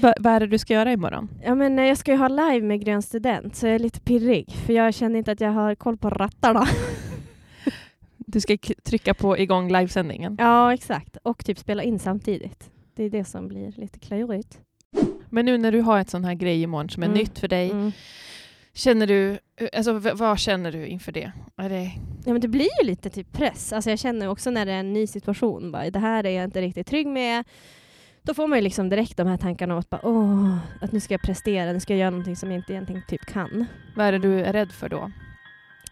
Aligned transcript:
Va, 0.00 0.14
vad 0.20 0.32
är 0.32 0.40
det 0.40 0.46
du 0.46 0.58
ska 0.58 0.72
göra 0.74 0.92
imorgon? 0.92 1.28
Ja, 1.44 1.54
men 1.54 1.78
eh, 1.78 1.84
jag 1.84 1.98
ska 1.98 2.10
ju 2.12 2.16
ha 2.18 2.28
live 2.28 2.60
med 2.66 2.84
Grön 2.84 3.02
Student, 3.02 3.56
så 3.56 3.66
jag 3.66 3.74
är 3.74 3.78
lite 3.78 4.00
pirrig, 4.00 4.50
för 4.52 4.72
jag 4.72 4.94
känner 4.94 5.18
inte 5.18 5.32
att 5.32 5.40
jag 5.40 5.50
har 5.50 5.74
koll 5.74 5.96
på 5.96 6.10
rattarna. 6.10 6.66
Du 8.28 8.40
ska 8.40 8.56
trycka 8.84 9.14
på 9.14 9.38
igång 9.38 9.72
livesändningen. 9.72 10.36
ja, 10.40 10.74
exakt. 10.74 11.16
Och 11.22 11.44
typ 11.44 11.58
spela 11.58 11.82
in 11.82 11.98
samtidigt. 11.98 12.70
Det 12.94 13.04
är 13.04 13.10
det 13.10 13.24
som 13.24 13.48
blir 13.48 13.72
lite 13.76 13.98
klurigt. 13.98 14.58
Men 15.30 15.44
nu 15.46 15.58
när 15.58 15.72
du 15.72 15.80
har 15.80 15.98
ett 16.00 16.10
sån 16.10 16.24
här 16.24 16.34
grej 16.34 16.62
imorgon 16.62 16.88
som 16.90 17.02
är 17.02 17.06
Mm. 17.06 17.18
nytt 17.18 17.38
för 17.38 17.48
dig, 17.48 17.70
Mm. 17.70 17.92
känner 18.74 19.06
du, 19.06 19.38
alltså, 19.72 19.92
v- 19.92 20.10
vad 20.14 20.38
känner 20.38 20.72
du 20.72 20.86
inför 20.86 21.12
det? 21.12 21.32
Är 21.56 21.68
det 21.68 21.90
Ja, 22.24 22.32
men 22.32 22.40
det 22.40 22.48
blir 22.48 22.68
ju 22.82 22.86
lite 22.86 23.10
typ 23.10 23.32
press. 23.32 23.72
Alltså 23.72 23.90
jag 23.90 23.98
känner 23.98 24.28
också 24.28 24.50
när 24.50 24.66
det 24.66 24.72
är 24.72 24.80
en 24.80 24.92
ny 24.92 25.06
situation, 25.06 25.72
bara, 25.72 25.90
det 25.90 25.98
här 25.98 26.26
är 26.26 26.30
jag 26.30 26.44
inte 26.44 26.60
riktigt 26.60 26.86
trygg 26.86 27.06
med. 27.06 27.44
Då 28.26 28.34
får 28.34 28.46
man 28.46 28.58
ju 28.58 28.62
liksom 28.62 28.88
direkt 28.88 29.16
de 29.16 29.26
här 29.26 29.36
tankarna 29.36 29.74
om 29.74 29.80
att, 29.80 29.90
bara, 29.90 30.00
Åh, 30.02 30.56
att 30.80 30.92
nu 30.92 31.00
ska 31.00 31.14
jag 31.14 31.22
prestera, 31.22 31.72
nu 31.72 31.80
ska 31.80 31.92
jag 31.92 32.00
göra 32.00 32.10
någonting 32.10 32.36
som 32.36 32.50
jag 32.50 32.58
inte 32.58 32.72
egentligen 32.72 33.02
typ 33.08 33.26
kan. 33.26 33.66
vad 33.96 34.06
är 34.06 34.12
det 34.12 34.18
du 34.18 34.40
är 34.40 34.52
rädd 34.52 34.72
för 34.72 34.88
då? 34.88 35.10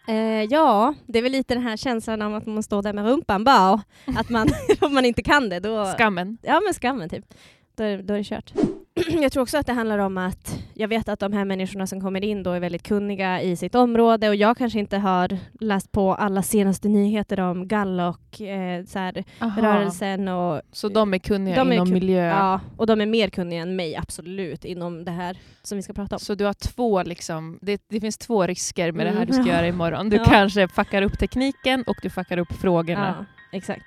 Eh, 0.07 0.43
ja, 0.43 0.93
det 1.05 1.19
är 1.19 1.23
väl 1.23 1.31
lite 1.31 1.53
den 1.53 1.63
här 1.63 1.77
känslan 1.77 2.21
av 2.21 2.35
att 2.35 2.45
man 2.45 2.63
står 2.63 2.81
där 2.81 2.93
med 2.93 3.05
rumpan 3.05 3.43
bara, 3.43 3.81
att 4.05 4.29
man, 4.29 4.47
om 4.81 4.93
man 4.93 5.05
inte 5.05 5.23
kan 5.23 5.49
det, 5.49 5.59
då... 5.59 5.85
Skammen? 5.85 6.37
Ja, 6.41 6.61
men 6.65 6.73
skammen 6.73 7.09
typ. 7.09 7.25
Då 7.75 7.83
är, 7.83 7.97
då 7.97 8.13
är 8.13 8.17
det 8.17 8.23
kört. 8.23 8.53
Jag 9.21 9.31
tror 9.31 9.43
också 9.43 9.57
att 9.57 9.65
det 9.67 9.73
handlar 9.73 9.97
om 9.99 10.17
att 10.17 10.59
jag 10.73 10.87
vet 10.87 11.09
att 11.09 11.19
de 11.19 11.33
här 11.33 11.45
människorna 11.45 11.87
som 11.87 12.01
kommer 12.01 12.23
in 12.23 12.43
då 12.43 12.51
är 12.51 12.59
väldigt 12.59 12.83
kunniga 12.83 13.41
i 13.41 13.55
sitt 13.55 13.75
område 13.75 14.29
och 14.29 14.35
jag 14.35 14.57
kanske 14.57 14.79
inte 14.79 14.97
har 14.97 15.37
läst 15.59 15.91
på 15.91 16.13
alla 16.15 16.41
senaste 16.41 16.87
nyheter 16.87 17.39
om 17.39 17.67
Gallup, 17.67 18.15
eh, 18.39 18.85
så 18.87 18.99
här, 18.99 19.23
rörelsen 19.61 20.27
och 20.27 20.61
Så 20.71 20.89
de 20.89 21.13
är 21.13 21.17
kunniga 21.17 21.55
De 21.55 21.69
är 21.71 21.73
inom 21.75 21.87
kun- 21.87 21.93
miljö? 21.93 22.25
ja, 22.27 22.59
och 22.77 22.87
de 22.87 23.01
är 23.01 23.05
mer 23.05 23.29
kunniga 23.29 23.61
än 23.61 23.75
mig, 23.75 23.95
absolut, 23.95 24.65
inom 24.65 25.05
det 25.05 25.11
här 25.11 25.37
som 25.63 25.75
vi 25.75 25.81
ska 25.81 25.93
prata 25.93 26.15
om. 26.15 26.19
Så 26.19 26.35
du 26.35 26.45
har 26.45 26.53
två, 26.53 27.03
liksom, 27.03 27.59
det, 27.61 27.81
det 27.89 27.99
finns 27.99 28.17
två 28.17 28.47
risker 28.47 28.91
med 28.91 29.05
det 29.05 29.09
här 29.11 29.21
Mm. 29.23 29.27
du 29.27 29.33
ska 29.33 29.51
göra 29.55 29.67
imorgon. 29.67 30.09
Du 30.09 30.15
Ja. 30.17 30.23
kanske 30.25 30.67
fuckar 30.67 31.01
upp 31.01 31.19
tekniken 31.19 31.83
och 31.87 31.95
du 32.01 32.09
fuckar 32.09 32.37
upp 32.37 32.53
frågorna. 32.53 33.15
Ja, 33.19 33.25
exakt. 33.57 33.85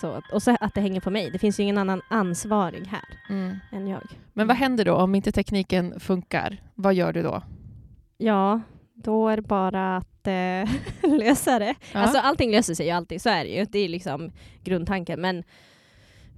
Så, 0.00 0.22
och 0.32 0.42
så 0.42 0.56
att 0.60 0.74
det 0.74 0.80
hänger 0.80 1.00
på 1.00 1.10
mig. 1.10 1.30
Det 1.30 1.38
finns 1.38 1.58
ju 1.60 1.62
ingen 1.62 1.78
annan 1.78 2.02
ansvarig 2.10 2.86
här 2.86 3.04
Mm. 3.30 3.56
än 3.72 3.86
jag. 3.86 4.02
Men 4.32 4.46
vad 4.46 4.56
händer 4.56 4.84
då 4.84 4.94
om 4.94 5.14
inte 5.14 5.32
tekniken 5.32 6.00
funkar? 6.00 6.62
Vad 6.74 6.94
gör 6.94 7.12
du 7.12 7.22
då? 7.22 7.42
Ja, 8.18 8.60
då 8.94 9.28
är 9.28 9.36
det 9.36 9.42
bara 9.42 9.96
att 9.96 10.26
eh, 10.26 11.10
lösa 11.18 11.58
det. 11.58 11.74
Ja. 11.92 12.00
Alltså 12.00 12.18
allting 12.18 12.50
löser 12.50 12.74
sig 12.74 12.86
ju 12.86 12.92
alltid, 12.92 13.22
så 13.22 13.28
är 13.28 13.44
det 13.44 13.50
ju. 13.50 13.64
Det 13.64 13.78
är 13.78 13.88
liksom 13.88 14.32
grundtanken. 14.64 15.20
Men, 15.20 15.44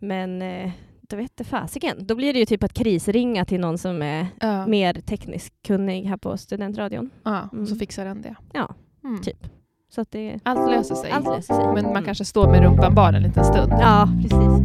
men 0.01 0.43
eh, 0.43 0.71
då 1.01 1.17
vet 1.17 1.37
det 1.37 1.45
fasiken. 1.45 2.07
Då 2.07 2.15
blir 2.15 2.33
det 2.33 2.39
ju 2.39 2.47
typ 2.47 2.63
att 2.63 2.73
krisringa 2.75 3.45
till 3.45 3.61
någon 3.61 3.79
som 3.79 4.03
är 4.03 4.27
ja. 4.41 4.67
mer 4.67 4.95
tekniskt 4.95 5.55
kunnig 5.67 6.05
här 6.05 6.17
på 6.17 6.37
studentradion. 6.39 7.11
ja, 7.25 7.43
och 7.43 7.51
så 7.51 7.57
Mm. 7.75 7.79
fixar 7.79 8.05
den 8.05 8.23
det. 8.23 8.35
Ja, 8.53 8.75
Mm. 9.05 9.23
typ. 9.23 9.47
Så 9.95 10.05
det, 10.11 10.39
Allt 10.43 10.71
löser 10.71 10.95
sig. 10.95 11.11
allt 11.11 11.25
löser 11.25 11.55
sig. 11.55 11.75
Men 11.75 11.93
man 11.93 12.05
kanske 12.05 12.25
står 12.25 12.51
med 12.51 12.63
rumpan 12.63 12.95
bar 12.95 13.13
en 13.13 13.23
liten 13.23 13.45
stund. 13.45 13.73
Ja, 13.73 14.09
precis. 14.23 14.65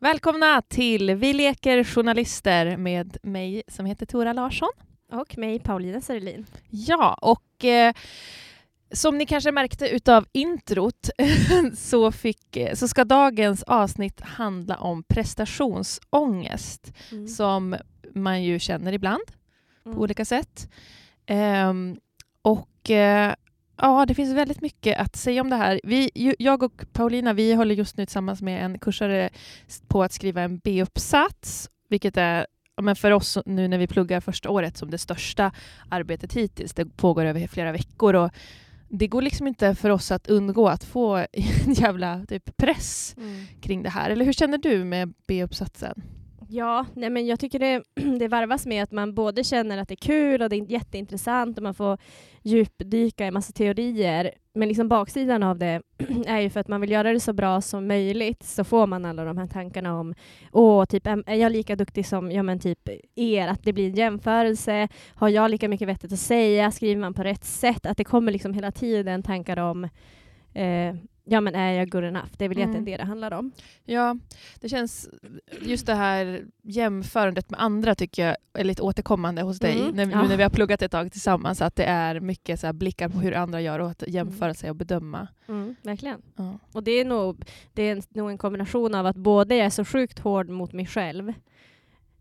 Välkomna 0.00 0.62
till 0.68 1.14
Vi 1.14 1.32
leker 1.32 1.84
journalister 1.84 2.76
med 2.76 3.16
mig 3.22 3.62
som 3.68 3.86
heter 3.86 4.06
Tora 4.06 4.32
Larsson. 4.32 4.70
Och 5.12 5.38
mig, 5.38 5.58
Paulina 5.58 6.00
Serelin. 6.00 6.46
Ja, 6.70 7.18
och 7.22 7.64
eh, 7.64 7.94
som 8.94 9.18
ni 9.18 9.26
kanske 9.26 9.52
märkte 9.52 9.88
utav 9.88 10.26
introt 10.32 11.10
så, 11.76 12.12
fick, 12.12 12.58
så 12.74 12.88
ska 12.88 13.04
dagens 13.04 13.62
avsnitt 13.62 14.20
handla 14.20 14.76
om 14.76 15.02
prestationsångest 15.02 16.92
Mm. 17.12 17.28
som 17.28 17.76
man 18.14 18.42
ju 18.42 18.58
känner 18.58 18.92
ibland 18.92 19.22
Mm. 19.86 19.96
på 19.96 20.02
olika 20.02 20.24
sätt. 20.24 20.70
Ehm, 21.26 21.96
och 22.42 22.90
eh, 22.90 23.34
ja, 23.76 24.06
det 24.06 24.14
finns 24.14 24.34
väldigt 24.36 24.60
mycket 24.60 24.98
att 24.98 25.16
säga 25.16 25.40
om 25.40 25.50
det 25.50 25.56
här. 25.56 25.80
Vi, 25.84 26.10
jag 26.38 26.62
och 26.62 26.84
Paulina 26.92 27.32
vi 27.32 27.52
håller 27.54 27.74
just 27.74 27.96
nu 27.96 28.06
tillsammans 28.06 28.42
med 28.42 28.64
en 28.64 28.78
kursare 28.78 29.30
på 29.88 30.02
att 30.02 30.12
skriva 30.12 30.42
en 30.42 30.58
B-uppsats, 30.58 31.70
vilket 31.88 32.16
är 32.16 32.46
men 32.82 32.96
för 32.96 33.10
oss 33.10 33.38
nu 33.46 33.68
när 33.68 33.78
vi 33.78 33.86
pluggar 33.86 34.20
första 34.20 34.50
året 34.50 34.76
som 34.76 34.90
det 34.90 34.98
största 34.98 35.52
arbetet 35.88 36.32
hittills. 36.32 36.74
Det 36.74 36.84
pågår 36.96 37.24
över 37.24 37.46
flera 37.46 37.72
veckor 37.72 38.14
och 38.14 38.30
det 38.88 39.06
går 39.06 39.22
liksom 39.22 39.46
inte 39.46 39.74
för 39.74 39.90
oss 39.90 40.10
att 40.10 40.26
undgå 40.28 40.68
att 40.68 40.84
få 40.84 41.16
en 41.66 41.72
jävla 41.74 42.26
typ, 42.26 42.56
press 42.56 43.14
Mm. 43.18 43.44
kring 43.60 43.82
det 43.82 43.90
här. 43.90 44.10
Eller 44.10 44.24
hur 44.24 44.32
känner 44.32 44.58
du 44.58 44.84
med 44.84 45.14
B-uppsatsen? 45.26 46.02
Ja, 46.54 46.86
nej 46.94 47.10
men 47.10 47.26
jag 47.26 47.40
tycker 47.40 47.58
det, 47.58 47.82
det 48.18 48.28
varvas 48.28 48.66
med 48.66 48.82
att 48.82 48.92
man 48.92 49.14
både 49.14 49.44
känner 49.44 49.78
att 49.78 49.88
det 49.88 49.94
är 49.94 50.06
kul 50.06 50.42
och 50.42 50.48
det 50.48 50.56
är 50.56 50.70
jätteintressant 50.70 51.56
och 51.56 51.62
man 51.62 51.74
får 51.74 51.98
djupdyka 52.42 53.26
i 53.26 53.30
massa 53.30 53.52
teorier. 53.52 54.30
Men 54.54 54.68
liksom 54.68 54.88
baksidan 54.88 55.42
av 55.42 55.58
det 55.58 55.82
är 56.26 56.40
ju 56.40 56.50
för 56.50 56.60
att 56.60 56.68
man 56.68 56.80
vill 56.80 56.90
göra 56.90 57.12
det 57.12 57.20
så 57.20 57.32
bra 57.32 57.60
som 57.60 57.86
möjligt 57.86 58.42
så 58.42 58.64
får 58.64 58.86
man 58.86 59.04
alla 59.04 59.24
de 59.24 59.38
här 59.38 59.46
tankarna 59.46 60.00
om 60.00 60.14
åh, 60.52 60.84
typ, 60.84 61.06
är 61.06 61.34
jag 61.34 61.52
lika 61.52 61.76
duktig 61.76 62.06
som 62.06 62.32
ja, 62.32 62.42
men 62.42 62.60
typ 62.60 62.88
er? 63.14 63.48
Att 63.48 63.62
det 63.62 63.72
blir 63.72 63.88
en 63.88 63.94
jämförelse. 63.94 64.88
Har 65.14 65.28
jag 65.28 65.50
lika 65.50 65.68
mycket 65.68 65.88
vettigt 65.88 66.12
att 66.12 66.18
säga? 66.18 66.70
Skriver 66.70 67.00
man 67.00 67.14
på 67.14 67.22
rätt 67.22 67.44
sätt? 67.44 67.86
Att 67.86 67.96
det 67.96 68.04
kommer 68.04 68.32
liksom 68.32 68.54
hela 68.54 68.70
tiden 68.70 69.22
tankar 69.22 69.58
om 69.58 69.84
eh, 70.54 70.94
ja, 71.24 71.40
men 71.40 71.54
är 71.54 71.72
jag 71.72 71.90
good 71.90 72.04
enough? 72.04 72.26
Det 72.38 72.44
är 72.44 72.48
väl 72.48 72.58
Mm. 72.58 72.70
egentligen 72.70 72.98
det 72.98 73.02
det 73.04 73.08
handlar 73.08 73.32
om. 73.32 73.52
Ja, 73.84 74.16
det 74.60 74.68
känns 74.68 75.08
just 75.62 75.86
det 75.86 75.94
här 75.94 76.44
jämförandet 76.62 77.50
med 77.50 77.60
andra 77.60 77.94
tycker 77.94 78.26
jag 78.26 78.36
är 78.58 78.64
lite 78.64 78.82
återkommande 78.82 79.42
hos 79.42 79.58
dig. 79.58 79.80
Mm, 79.80 79.94
När, 79.96 80.06
ja. 80.10 80.22
Nu 80.22 80.28
när 80.28 80.36
vi 80.36 80.42
har 80.42 80.50
pluggat 80.50 80.82
ett 80.82 80.90
tag 80.90 81.12
tillsammans, 81.12 81.62
att 81.62 81.76
det 81.76 81.84
är 81.84 82.20
mycket 82.20 82.60
så 82.60 82.72
blickar 82.72 83.08
på 83.08 83.18
hur 83.18 83.34
andra 83.34 83.60
gör 83.60 83.78
och 83.78 83.90
att 83.90 84.04
jämföra 84.08 84.54
sig 84.54 84.70
och 84.70 84.76
bedöma. 84.76 85.28
Mm, 85.48 85.74
verkligen. 85.82 86.22
Ja. 86.36 86.58
Och 86.72 86.82
det 86.82 86.90
är, 86.92 87.04
nog, 87.04 87.44
det 87.72 87.82
är 87.82 88.02
nog 88.16 88.30
en 88.30 88.38
kombination 88.38 88.94
av 88.94 89.06
att 89.06 89.16
både 89.16 89.56
jag 89.56 89.66
är 89.66 89.70
så 89.70 89.84
sjukt 89.84 90.18
hård 90.18 90.48
mot 90.48 90.72
mig 90.72 90.86
själv 90.86 91.32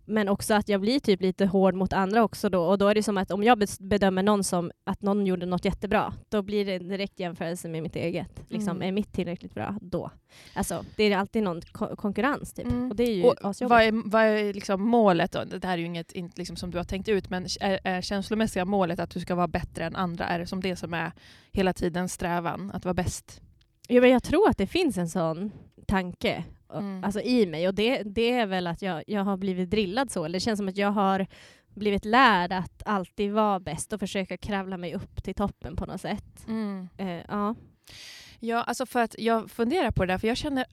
men 0.06 0.30
också 0.30 0.54
att 0.54 0.70
jag 0.70 0.82
blir 0.82 1.00
typ 1.00 1.22
lite 1.22 1.46
hård 1.46 1.76
mot 1.76 1.94
andra 1.94 2.24
också 2.24 2.50
då. 2.50 2.64
Och 2.64 2.78
då 2.78 2.88
är 2.88 2.96
det 2.96 3.04
som 3.04 3.18
att 3.18 3.32
om 3.32 3.44
jag 3.44 3.64
bedömer 3.80 4.24
någon 4.24 4.44
som 4.44 4.72
att 4.84 5.02
någon 5.02 5.26
gjorde 5.26 5.46
något 5.46 5.66
jättebra, 5.66 6.14
då 6.30 6.42
blir 6.42 6.66
det 6.66 6.74
en 6.76 6.88
direkt 6.88 7.20
jämförelse 7.20 7.68
med 7.70 7.84
mitt 7.84 7.96
eget. 7.96 8.44
Liksom, 8.50 8.76
Mm. 8.78 8.88
Är 8.88 8.92
mitt 8.92 9.14
tillräckligt 9.14 9.54
bra 9.54 9.76
då? 9.82 10.12
Alltså, 10.54 10.86
det 10.96 11.04
är 11.04 11.18
alltid 11.18 11.44
någon 11.44 11.62
ko- 11.62 11.96
konkurrens 11.96 12.54
typ. 12.54 12.66
Mm. 12.66 12.90
Och 12.90 12.96
det 12.96 13.04
är 13.04 13.14
ju 13.16 13.24
Och 13.24 13.36
asjobbigt. 13.46 13.70
vad 13.70 13.82
är, 13.82 14.10
vad 14.10 14.24
är 14.24 14.54
liksom 14.54 14.82
målet? 14.82 15.32
Då? 15.32 15.44
Det 15.44 15.68
här 15.68 15.74
är 15.74 15.78
ju 15.78 15.86
inget 15.86 16.12
inte 16.12 16.38
liksom 16.38 16.56
som 16.56 16.72
du 16.72 16.78
har 16.78 16.86
tänkt 16.86 17.10
ut, 17.10 17.30
men 17.30 17.46
är, 17.62 17.80
är 17.84 18.02
känslomässiga 18.02 18.66
målet 18.66 19.00
att 19.00 19.10
du 19.10 19.20
ska 19.20 19.36
vara 19.36 19.48
bättre 19.48 19.86
än 19.86 19.96
andra? 19.96 20.26
Är 20.26 20.40
det 20.40 20.48
som 20.48 20.62
det 20.62 20.76
som 20.76 20.94
är 20.94 21.12
hela 21.52 21.74
tiden 21.74 22.10
strävan, 22.10 22.72
att 22.74 22.86
vara 22.86 22.94
bäst? 22.94 23.42
Ja, 23.88 24.02
men 24.02 24.10
jag 24.10 24.24
tror 24.24 24.50
att 24.50 24.58
det 24.58 24.68
finns 24.68 24.98
en 24.98 25.10
sån 25.10 25.52
tanke 25.88 26.44
och- 26.68 26.80
Mm. 26.80 27.04
alltså, 27.04 27.22
i 27.22 27.46
mig 27.46 27.68
och 27.68 27.74
det, 27.76 28.04
det 28.04 28.32
är 28.32 28.46
väl 28.46 28.68
att 28.68 28.82
jag, 28.82 29.04
jag 29.08 29.24
har 29.24 29.38
blivit 29.38 29.70
drillad 29.70 30.12
så. 30.12 30.26
Eller 30.26 30.34
det 30.34 30.40
känns 30.40 30.58
som 30.58 30.68
att 30.68 30.78
jag 30.78 30.92
har 30.92 31.28
blivit 31.74 32.06
lärd 32.06 32.52
att 32.52 32.84
alltid 32.86 33.32
vara 33.32 33.60
bäst 33.60 33.94
och 33.94 34.00
försöka 34.00 34.38
kravla 34.38 34.78
mig 34.78 34.94
upp 34.96 35.24
till 35.24 35.36
toppen 35.36 35.76
på 35.76 35.86
något 35.86 36.02
sätt. 36.02 36.46
Eh, 36.98 37.22
ja. 37.28 37.56
Ja, 38.40 38.64
alltså 38.64 38.86
för 38.86 39.00
att 39.02 39.16
jag 39.20 39.52
funderar 39.52 39.92
på 39.92 40.06
det 40.06 40.14
där, 40.14 40.18
för 40.18 40.28
jag 40.28 40.38
känner 40.38 40.66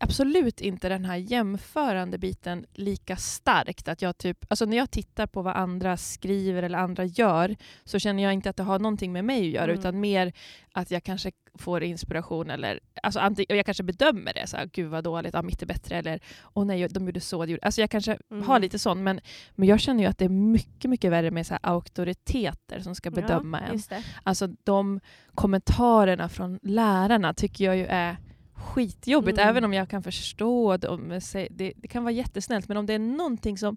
absolut 0.00 0.60
inte 0.60 0.88
den 0.88 1.04
här 1.04 1.16
jämförande 1.16 2.18
biten 2.18 2.66
lika 2.74 3.16
starkt. 3.16 3.88
Att 3.88 4.02
jag 4.02 4.18
typ, 4.18 4.38
alltså 4.48 4.64
när 4.64 4.76
jag 4.76 4.90
tittar 4.90 5.26
på 5.26 5.42
vad 5.42 5.56
andra 5.56 5.96
skriver 5.96 6.62
eller 6.62 6.78
andra 6.78 7.04
gör 7.04 7.56
så 7.84 7.98
känner 7.98 8.22
jag 8.22 8.32
inte 8.32 8.50
att 8.50 8.56
det 8.56 8.62
har 8.62 8.78
någonting 8.78 9.12
med 9.12 9.24
mig 9.24 9.40
att 9.40 9.54
göra 9.54 9.64
Mm. 9.64 9.78
utan 9.78 10.00
mer 10.00 10.32
att 10.72 10.90
jag 10.90 11.04
kanske 11.04 11.32
får 11.58 11.82
inspiration 11.82 12.50
eller 12.50 12.80
alltså, 13.02 13.20
och 13.20 13.56
jag 13.56 13.66
kanske 13.66 13.82
bedömer 13.82 14.32
det. 14.34 14.46
Så 14.46 14.56
här, 14.56 14.70
Gud 14.72 14.90
vad 14.90 15.04
dåligt, 15.04 15.34
ja, 15.34 15.42
mitt 15.42 15.62
är 15.62 15.66
bättre 15.66 15.96
eller 15.96 16.20
åh 16.54 16.64
nej, 16.64 16.88
de 16.88 17.06
gjorde 17.06 17.20
så. 17.20 17.44
de 17.44 17.50
gjorde-" 17.52 17.64
Alltså 17.66 17.80
jag 17.80 17.90
kanske 17.90 18.18
Mm. 18.30 18.42
har 18.42 18.60
lite 18.60 18.78
sån 18.78 19.02
men, 19.02 19.20
men 19.54 19.68
jag 19.68 19.80
känner 19.80 20.02
ju 20.02 20.08
att 20.10 20.18
det 20.18 20.24
är 20.24 20.28
mycket, 20.28 20.90
mycket 20.90 21.10
värre 21.10 21.30
med 21.30 21.46
så 21.46 21.54
här 21.54 21.60
auktoriteter 21.62 22.80
som 22.80 22.94
ska 22.94 23.10
bedöma 23.10 23.60
ja, 23.68 23.96
en. 23.96 24.02
Alltså 24.22 24.46
de 24.64 25.00
kommentarerna 25.34 26.28
från 26.28 26.58
lärarna 26.62 27.34
tycker 27.34 27.64
jag 27.64 27.76
ju 27.76 27.86
är 27.86 28.16
skitjobbigt. 28.54 29.38
Mm. 29.38 29.48
Även 29.48 29.64
om 29.64 29.72
jag 29.72 29.88
kan 29.90 30.02
förstå 30.02 30.76
dem. 30.76 31.20
Det, 31.50 31.72
det 31.76 31.88
kan 31.88 32.04
vara 32.04 32.12
jättesnällt 32.12 32.68
men 32.68 32.76
om 32.76 32.86
det 32.86 32.94
är 32.94 32.98
någonting 32.98 33.58
som 33.58 33.76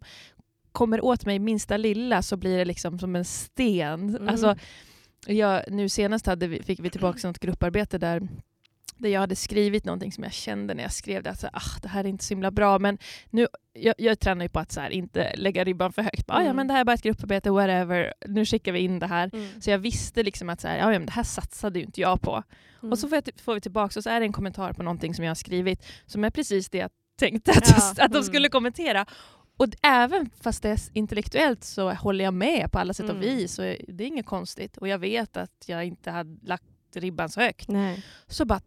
kommer 0.72 1.06
åt 1.06 1.26
mig 1.26 1.40
minsta 1.40 1.78
lilla 1.78 2.22
så 2.22 2.38
blir 2.38 2.58
det 2.58 2.66
liksom 2.66 3.00
som 3.00 3.16
en 3.16 3.26
sten. 3.26 4.10
Mm. 4.10 4.30
Alltså, 4.30 4.56
jag, 5.28 5.64
nu 5.68 5.90
senast 5.90 6.26
hade 6.26 6.48
vi, 6.48 6.64
fick 6.64 6.80
vi 6.80 6.90
tillbaka 6.90 7.28
något 7.28 7.40
grupparbete 7.40 7.98
där 7.98 8.28
där 8.98 9.10
jag 9.10 9.20
hade 9.20 9.36
skrivit 9.36 9.86
någonting 9.86 10.12
som 10.12 10.24
jag 10.24 10.34
kände 10.34 10.74
när 10.74 10.84
jag 10.84 10.94
skrev 10.94 11.24
det, 11.24 11.30
att 11.30 11.40
så, 11.40 11.48
ah, 11.54 11.80
det 11.82 11.88
här 11.88 12.04
är 12.04 12.08
inte 12.08 12.24
så 12.24 12.32
himla 12.34 12.52
bra. 12.52 12.80
Men 12.80 12.98
nu 13.30 13.48
jag, 13.74 13.96
jag 13.98 14.20
tränar 14.20 14.46
ju 14.46 14.50
på 14.50 14.60
att 14.60 14.72
så 14.72 14.82
här, 14.82 14.90
inte 14.90 15.36
lägga 15.36 15.64
ribban 15.64 15.94
för 15.94 16.02
högt. 16.02 16.28
Bara, 16.28 16.38
"Ah, 16.38 16.42
Ja 16.42 16.44
Mm. 16.46 16.56
men 16.56 16.68
det 16.68 16.74
här 16.74 16.82
är 16.82 16.86
bara 16.86 16.94
ett 16.94 17.02
grupparbete, 17.04 17.52
whatever. 17.52 18.14
Nu 18.28 18.46
skickar 18.46 18.72
vi 18.72 18.80
in 18.80 19.00
det 19.00 19.08
här. 19.08 19.30
Mm. 19.34 19.62
Så 19.62 19.70
jag 19.70 19.78
visste 19.78 20.24
liksom 20.24 20.50
att 20.50 20.62
så 20.62 20.68
här, 20.68 20.78
ja, 20.78 20.88
men 20.90 21.06
det 21.06 21.12
här 21.12 21.24
satsade 21.24 21.80
ju 21.80 21.86
inte 21.86 22.02
jag 22.02 22.22
på. 22.22 22.44
Mm. 22.82 22.92
Och 22.92 23.00
så 23.00 23.10
får, 23.10 23.16
jag, 23.16 23.30
får 23.44 23.54
vi 23.54 23.62
tillbaka 23.62 24.00
och 24.00 24.04
så 24.04 24.10
är 24.10 24.20
det 24.20 24.26
en 24.26 24.34
kommentar 24.34 24.74
på 24.74 24.84
någonting 24.84 25.14
som 25.16 25.26
jag 25.26 25.30
har 25.30 25.36
skrivit 25.36 25.86
som 26.06 26.24
är 26.24 26.30
precis 26.30 26.70
det 26.70 26.78
jag 26.78 26.90
tänkte 27.20 27.52
att, 27.52 27.70
Ja, 27.70 27.92
att 27.92 28.12
de 28.12 28.18
mm. 28.18 28.24
skulle 28.24 28.50
kommentera. 28.50 29.06
Och 29.64 29.70
även 29.82 30.30
fast 30.42 30.64
det 30.64 30.70
är 30.70 30.80
intellektuellt 30.94 31.64
så 31.64 31.92
håller 31.94 32.24
jag 32.26 32.34
med 32.34 32.72
på 32.72 32.80
alla 32.80 32.94
sätt 32.94 33.10
och 33.10 33.16
Mm. 33.16 33.22
vis. 33.38 33.60
Och 33.60 33.66
det 33.88 34.04
är 34.04 34.08
inget 34.08 34.26
konstigt. 34.26 34.78
Och 34.78 34.88
jag 34.88 34.98
vet 35.00 35.38
att 35.38 35.64
jag 35.66 35.86
inte 35.86 36.12
hade 36.12 36.38
lagt 36.48 36.64
ribban 36.96 37.30
så 37.30 37.42
högt. 37.42 37.68
Nej. 37.70 38.04
Så 38.28 38.46
bara 38.46 38.62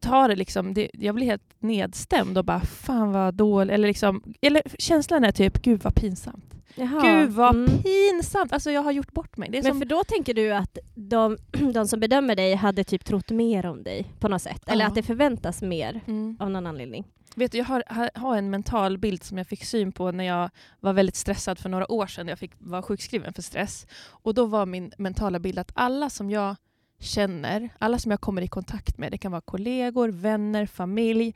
tar 0.00 0.28
det 0.28 0.36
liksom, 0.36 0.74
det, 0.74 0.90
jag 0.92 1.14
blir 1.14 1.26
helt 1.26 1.54
nedstämd 1.58 2.38
och 2.38 2.44
bara 2.44 2.60
fan 2.60 3.12
vad 3.12 3.34
dåligt. 3.34 3.72
Eller, 3.74 3.88
liksom, 3.88 4.34
eller 4.40 4.62
känslan 4.78 5.24
är 5.24 5.32
typ, 5.32 5.62
gud 5.62 5.82
vad 5.82 5.94
pinsamt. 5.94 6.54
Jaha. 6.74 7.00
Gud 7.20 7.30
vad 7.30 7.54
Mm. 7.56 7.70
pinsamt! 7.82 8.52
Alltså 8.52 8.70
jag 8.70 8.82
har 8.82 8.92
gjort 8.92 9.12
bort 9.12 9.36
mig. 9.36 9.48
Men 9.50 9.62
som, 9.64 9.78
för 9.78 9.86
då 9.86 10.04
tänker 10.04 10.34
du 10.34 10.52
att 10.54 10.78
de, 10.94 11.36
de 11.74 11.88
som 11.88 12.00
bedömer 12.00 12.36
dig 12.36 12.54
hade 12.54 12.84
typ 12.84 13.04
trott 13.04 13.30
mer 13.30 13.66
om 13.66 13.82
dig 13.82 14.12
på 14.20 14.28
något 14.28 14.42
sätt? 14.42 14.62
Eller 14.68 14.84
Ja. 14.84 14.88
att 14.88 14.94
det 14.94 15.02
förväntas 15.02 15.62
mer 15.62 16.00
mm. 16.06 16.36
av 16.40 16.50
någon 16.50 16.66
anledning? 16.66 17.04
Vet 17.36 17.52
du, 17.52 17.58
jag 17.58 17.64
har, 17.64 17.82
har, 18.14 18.36
en 18.36 18.50
mental 18.50 18.98
bild 18.98 19.22
som 19.22 19.38
jag 19.38 19.46
fick 19.46 19.64
syn 19.64 19.92
på 19.92 20.10
när 20.10 20.24
jag 20.24 20.50
var 20.80 20.92
väldigt 20.92 21.16
stressad 21.16 21.58
för 21.58 21.68
några 21.68 21.92
år 21.92 22.06
sedan. 22.06 22.28
Jag 22.28 22.38
fick 22.38 22.52
vara 22.58 22.82
sjukskriven 22.82 23.32
för 23.32 23.42
stress. 23.42 23.86
Och 24.08 24.34
då 24.34 24.46
var 24.46 24.66
min 24.66 24.92
mentala 24.98 25.38
bild 25.38 25.58
att 25.58 25.72
alla 25.74 26.10
som 26.10 26.30
jag 26.30 26.56
känner, 27.00 27.68
alla 27.78 27.98
som 27.98 28.10
jag 28.10 28.20
kommer 28.20 28.42
i 28.42 28.48
kontakt 28.48 28.98
med, 28.98 29.12
det 29.12 29.18
kan 29.18 29.32
vara 29.32 29.40
kollegor, 29.40 30.08
vänner, 30.08 30.66
familj, 30.66 31.34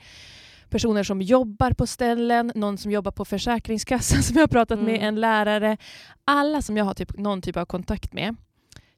personer 0.71 1.03
som 1.03 1.23
jobbar 1.23 1.73
på 1.73 1.87
ställen, 1.87 2.53
någon 2.55 2.79
som 2.79 2.91
jobbar 2.91 3.13
på 3.13 3.25
Försäkringskassan 3.25 4.23
som 4.23 4.37
jag 4.37 4.43
har 4.43 4.49
pratat 4.49 4.79
med, 4.79 4.95
Mm. 4.95 5.09
en 5.09 5.21
lärare. 5.21 5.77
Alla 6.25 6.63
som 6.63 6.77
jag 6.77 6.85
har 6.85 6.95
typ, 6.95 7.19
någon 7.19 7.43
typ 7.43 7.57
av 7.57 7.65
kontakt 7.65 8.13
med. 8.13 8.37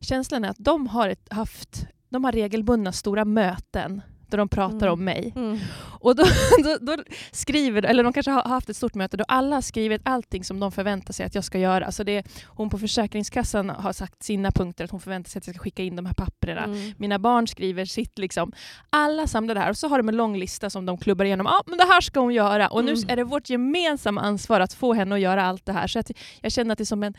Känslan 0.01 0.44
är 0.44 0.49
att 0.49 0.56
de 0.59 0.87
har, 0.87 1.09
ett, 1.09 1.33
haft, 1.33 1.87
de 2.09 2.25
har 2.25 2.33
regelbundna 2.33 2.93
stora 2.93 3.25
möten 3.25 4.03
där 4.31 4.39
de 4.39 4.49
pratar 4.49 4.77
Mm. 4.87 4.93
om 4.93 5.05
mig. 5.05 5.33
Mm. 5.37 5.59
Och 6.01 6.17
då, 6.17 6.25
då, 6.65 6.77
då 6.81 7.03
skriver, 7.33 7.83
eller 7.83 8.05
de 8.05 8.13
kanske 8.13 8.31
har 8.31 8.43
haft 8.43 8.69
ett 8.69 8.77
stort 8.77 8.95
möte 8.95 9.17
då 9.17 9.25
alla 9.29 9.57
har 9.57 9.61
skrivit 9.63 10.01
allting 10.05 10.45
som 10.45 10.61
de 10.61 10.73
förväntar 10.73 11.13
sig 11.13 11.27
att 11.27 11.35
jag 11.35 11.45
ska 11.45 11.59
göra. 11.59 11.87
Alltså 11.87 12.05
det, 12.05 12.27
hon 12.47 12.71
på 12.71 12.79
Försäkringskassan 12.79 13.71
har 13.71 13.93
sagt 13.93 14.23
sina 14.23 14.51
punkter, 14.53 14.85
att 14.85 14.91
hon 14.91 15.01
förväntar 15.01 15.31
sig 15.31 15.39
att 15.39 15.47
jag 15.47 15.57
ska 15.57 15.63
skicka 15.63 15.83
in 15.83 15.97
de 15.97 16.07
här 16.07 16.15
papperna. 16.15 16.65
Mm. 16.65 16.93
Mina 16.99 17.19
barn 17.19 17.49
skriver 17.49 17.85
sitt. 17.85 18.19
Liksom. 18.19 18.53
Alla 18.91 19.27
samlar 19.27 19.55
det 19.55 19.61
här 19.61 19.71
och 19.71 19.77
så 19.77 19.89
har 19.89 19.99
de 19.99 20.09
en 20.09 20.17
lång 20.17 20.37
lista 20.37 20.71
som 20.71 20.87
de 20.87 20.99
klubbar 20.99 21.25
igenom. 21.25 21.47
Ja, 21.47 21.63
men 21.67 21.79
det 21.79 21.85
här 21.85 22.01
ska 22.01 22.21
hon 22.21 22.35
göra. 22.35 22.69
Och 22.69 22.85
nu 22.85 22.93
Mm. 22.93 23.05
är 23.09 23.17
det 23.17 23.25
vårt 23.25 23.51
gemensamma 23.51 24.21
ansvar 24.21 24.61
att 24.61 24.73
få 24.73 24.95
henne 24.95 25.15
att 25.15 25.21
göra 25.21 25.43
allt 25.45 25.67
det 25.67 25.73
här. 25.73 25.87
Så 25.87 25.99
att 25.99 26.11
jag 26.41 26.53
känner 26.53 26.73
att 26.73 26.79
det 26.79 26.83
är 26.85 26.87
som 26.87 27.03
en 27.03 27.15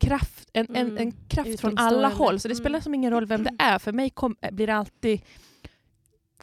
kraft, 0.00 0.48
en, 0.52 0.66
en, 0.76 0.86
Mm. 0.86 0.96
en 0.98 1.12
kraft 1.28 1.60
från 1.60 1.78
alla 1.78 2.08
håll. 2.08 2.40
Så 2.40 2.48
det 2.48 2.54
Mm. 2.54 2.62
spelar 2.64 2.80
som 2.80 2.94
ingen 2.94 3.10
roll 3.10 3.26
vem 3.26 3.44
det 3.44 3.50
är. 3.58 3.78
För 3.78 3.92
mig 3.92 4.10
kom, 4.10 4.36
blir 4.52 4.66
det 4.66 4.74
alltid 4.74 5.20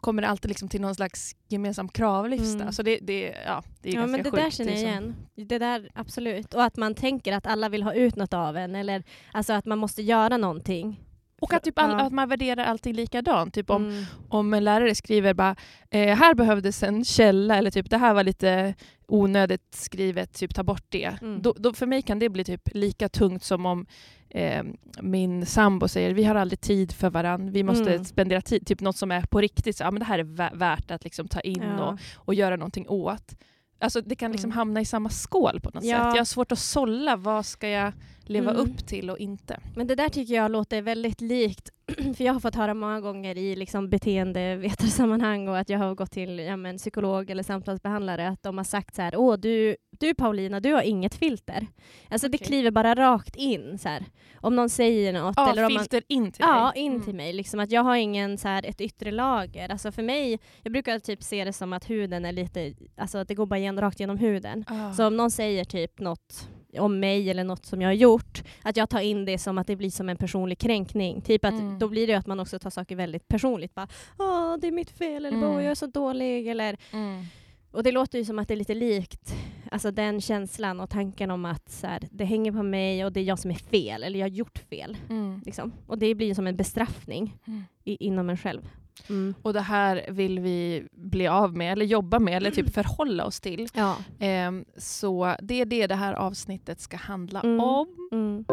kommer 0.02 0.22
det 0.22 0.28
alltid 0.28 0.50
liksom 0.50 0.70
till 0.70 0.82
någon 0.82 0.96
slags 0.96 1.36
gemensam 1.48 1.88
kravlista. 1.90 2.62
Mm. 2.62 2.74
Så 2.74 2.84
det, 2.84 3.00
det, 3.02 3.36
ja, 3.46 3.64
det 3.82 3.90
är 3.90 3.94
Ja, 3.94 4.00
ganska 4.00 4.12
men 4.12 4.24
det 4.24 4.32
sjukt. 4.32 4.44
där 4.44 4.50
känner 4.52 4.72
jag 4.72 4.80
är 4.82 4.84
igen. 4.88 5.16
Det 5.36 5.60
där, 5.60 5.90
absolut. 5.94 6.54
Och 6.54 6.64
att 6.64 6.78
man 6.78 6.96
tänker 6.96 7.34
att 7.34 7.48
alla 7.48 7.70
vill 7.70 7.84
ha 7.84 7.94
ut 7.94 8.16
något 8.16 8.34
av 8.34 8.58
en, 8.58 8.76
eller 8.76 9.04
alltså 9.32 9.54
att 9.54 9.66
man 9.66 9.78
måste 9.78 10.02
göra 10.02 10.38
någonting. 10.38 11.00
Och 11.42 11.54
att, 11.54 11.64
typ 11.64 11.80
all, 11.80 12.00
att 12.00 12.14
man 12.14 12.30
värderar 12.30 12.64
allting 12.64 12.94
likadant. 12.96 13.54
Typ 13.54 13.70
om, 13.70 13.86
Mm. 13.86 14.04
om 14.30 14.54
en 14.54 14.64
lärare 14.64 14.96
skriver 14.96 15.34
bara 15.34 15.56
eh, 15.90 16.16
här 16.18 16.34
behövdes 16.34 16.84
en 16.84 17.06
källa 17.06 17.56
eller 17.58 17.72
typ 17.72 17.90
det 17.90 17.98
här 17.98 18.14
var 18.14 18.24
lite 18.24 18.76
onödigt 19.08 19.76
skrivet, 19.76 20.34
typ 20.34 20.56
ta 20.56 20.64
bort 20.64 20.86
det. 20.90 21.18
Mm. 21.22 21.42
Då, 21.42 21.54
då, 21.58 21.74
för 21.74 21.86
mig 21.86 22.02
kan 22.02 22.20
det 22.20 22.30
bli 22.30 22.44
typ 22.44 22.62
lika 22.74 23.10
tungt 23.10 23.44
som 23.44 23.66
om 23.66 23.86
eh, 24.30 24.64
min 25.02 25.46
sambo 25.46 25.88
säger 25.88 26.14
vi 26.14 26.24
har 26.24 26.36
aldrig 26.36 26.62
tid 26.62 26.92
för 26.92 27.10
varandra, 27.10 27.52
vi 27.52 27.64
måste 27.64 27.92
Mm. 27.94 28.06
spendera 28.06 28.42
tid, 28.42 28.68
typ 28.68 28.82
något 28.82 28.98
som 28.98 29.12
är 29.12 29.22
på 29.22 29.42
riktigt, 29.42 29.78
så, 29.78 29.84
ja, 29.84 29.92
men 29.92 30.00
det 30.00 30.06
här 30.06 30.20
är 30.20 30.24
vä- 30.24 30.58
värt 30.58 30.92
att 30.92 31.04
liksom 31.04 31.28
ta 31.28 31.40
in 31.40 31.64
Ja. 31.78 31.86
och, 31.88 32.00
och 32.16 32.34
göra 32.34 32.56
någonting 32.56 32.90
åt. 32.90 33.36
Alltså 33.80 34.02
det 34.02 34.16
kan 34.16 34.32
liksom 34.32 34.48
Mm. 34.48 34.58
hamna 34.58 34.82
i 34.82 34.86
samma 34.86 35.10
skål 35.10 35.60
på 35.64 35.70
något 35.74 35.84
Ja. 35.84 35.98
sätt. 35.98 36.06
Jag 36.16 36.20
har 36.20 36.26
svårt 36.26 36.52
att 36.52 36.60
sålla 36.60 37.16
vad 37.16 37.46
ska 37.46 37.68
jag 37.70 37.94
leva 38.32 38.52
Mm. 38.52 38.62
upp 38.62 38.88
till 38.88 39.10
och 39.10 39.18
inte. 39.20 39.60
Men 39.76 39.88
det 39.88 39.96
där 39.96 40.10
tycker 40.10 40.34
jag 40.34 40.52
låter 40.52 40.82
väldigt 40.82 41.22
likt, 41.22 41.70
för 42.18 42.24
jag 42.24 42.34
har 42.34 42.40
fått 42.40 42.56
höra 42.56 42.74
många 42.74 43.02
gånger 43.02 43.38
i 43.38 43.56
liksom 43.56 43.90
beteendevetarsammanhang 43.90 45.48
och 45.48 45.58
att 45.58 45.70
jag 45.70 45.80
har 45.80 45.96
gått 45.96 46.12
till 46.12 46.40
ja, 46.40 46.56
men, 46.58 46.78
psykolog 46.78 47.30
eller 47.30 47.44
samtalsbehandlare 47.44 48.28
att 48.28 48.44
de 48.44 48.58
har 48.58 48.66
sagt 48.66 48.96
så 48.96 49.02
här, 49.02 49.16
åh 49.16 49.38
du, 49.38 49.76
du 50.00 50.14
Paulina, 50.14 50.60
du 50.60 50.74
har 50.74 50.82
inget 50.82 51.16
filter. 51.16 51.68
Alltså 52.10 52.28
det 52.28 52.38
Okej. 52.38 52.48
kliver 52.48 52.72
bara 52.72 52.96
rakt 52.96 53.36
in 53.36 53.78
så 53.78 53.90
här. 53.90 54.06
Om 54.36 54.56
någon 54.56 54.70
säger 54.70 55.14
något 55.14 55.34
Ja, 55.38 55.52
eller 55.52 55.64
om 55.66 55.74
man 55.74 55.80
filter 55.84 56.04
in 56.08 56.32
till 56.32 56.46
Ja, 56.48 56.72
dig. 56.76 56.84
in 56.84 56.92
Mm. 56.92 57.04
till 57.06 57.16
mig. 57.16 57.34
Liksom 57.34 57.60
att 57.60 57.72
jag 57.72 57.84
har 57.84 57.96
ingen 57.96 58.38
så 58.38 58.48
här, 58.48 58.66
ett 58.66 58.82
yttre 58.82 59.12
lager. 59.12 59.70
Alltså 59.70 59.92
för 59.92 60.04
mig, 60.04 60.40
jag 60.64 60.74
brukar 60.74 61.00
typ 61.00 61.24
se 61.24 61.46
det 61.46 61.54
som 61.54 61.74
att 61.74 61.90
huden 61.90 62.26
är 62.26 62.32
lite, 62.32 62.74
alltså 62.98 63.18
att 63.18 63.28
det 63.28 63.36
går 63.36 63.46
bara 63.46 63.60
igen, 63.60 63.82
rakt 63.82 64.00
genom 64.00 64.18
huden. 64.18 64.66
Ah. 64.68 64.94
Så 64.94 65.08
om 65.08 65.18
någon 65.18 65.32
säger 65.32 65.66
typ 65.66 66.00
något 66.00 66.50
om 66.80 67.00
mig 67.00 67.30
eller 67.30 67.44
något 67.44 67.66
som 67.66 67.82
jag 67.82 67.90
har 67.90 67.94
gjort, 67.94 68.44
att 68.64 68.78
jag 68.78 68.90
tar 68.90 69.00
in 69.00 69.26
det 69.26 69.38
som 69.38 69.58
att 69.58 69.68
det 69.68 69.76
blir 69.76 69.90
som 69.90 70.10
en 70.10 70.18
personlig 70.18 70.58
kränkning. 70.60 71.22
Typ 71.22 71.46
att 71.46 71.54
Mm. 71.54 71.80
då 71.80 71.88
blir 71.88 72.08
det 72.08 72.14
ju 72.14 72.20
att 72.20 72.28
man 72.28 72.40
också 72.40 72.60
tar 72.60 72.70
saker 72.70 72.96
väldigt 72.96 73.28
personligt. 73.28 73.76
Bara, 73.76 73.88
Åh, 74.20 74.58
det 74.62 74.68
är 74.68 74.72
mitt 74.72 74.92
fel, 74.92 75.26
eller 75.26 75.38
Mm. 75.38 75.54
Jag 75.54 75.64
är 75.66 75.76
så 75.76 75.86
dålig. 75.88 76.48
Eller, 76.48 76.78
Mm. 76.94 77.24
och 77.72 77.84
det 77.84 77.92
låter 77.92 78.18
ju 78.20 78.26
som 78.26 78.40
att 78.40 78.48
det 78.48 78.54
är 78.54 78.56
lite 78.56 78.74
likt 78.76 79.36
alltså 79.72 79.92
den 79.92 80.22
känslan 80.22 80.80
och 80.80 80.90
tanken 80.90 81.32
om 81.32 81.46
att 81.46 81.70
så 81.72 81.88
här, 81.88 82.08
det 82.12 82.26
hänger 82.26 82.52
på 82.52 82.64
mig 82.64 83.06
och 83.06 83.12
det 83.12 83.20
är 83.20 83.24
jag 83.24 83.40
som 83.40 83.52
är 83.52 83.56
fel, 83.56 84.04
eller 84.04 84.20
jag 84.20 84.24
har 84.24 84.32
gjort 84.36 84.58
fel. 84.70 84.98
Mm. 85.10 85.42
Liksom. 85.46 85.72
Och 85.88 85.98
det 85.98 86.16
blir 86.16 86.28
ju 86.28 86.36
som 86.36 86.48
en 86.48 86.56
bestraffning 86.56 87.38
Mm. 87.48 87.64
i, 87.84 88.06
inom 88.06 88.30
en 88.30 88.38
själv. 88.38 88.70
Mm. 89.10 89.34
Och 89.42 89.54
det 89.54 89.62
här 89.62 90.06
vill 90.10 90.40
vi 90.40 90.88
bli 90.92 91.28
av 91.28 91.58
med, 91.58 91.72
eller 91.72 91.86
jobba 91.86 92.20
med, 92.20 92.38
eller 92.38 92.52
typ 92.52 92.74
förhålla 92.74 93.26
oss 93.26 93.40
till. 93.42 93.68
Ja. 93.74 93.96
Ehm, 94.20 94.66
så 94.78 95.36
det 95.42 95.62
är 95.62 95.66
det 95.66 95.88
det 95.88 95.96
här 95.96 96.14
avsnittet 96.14 96.80
ska 96.80 96.98
handla 96.98 97.40
Mm. 97.40 97.60
om. 97.60 97.88
Mm. 98.12 98.46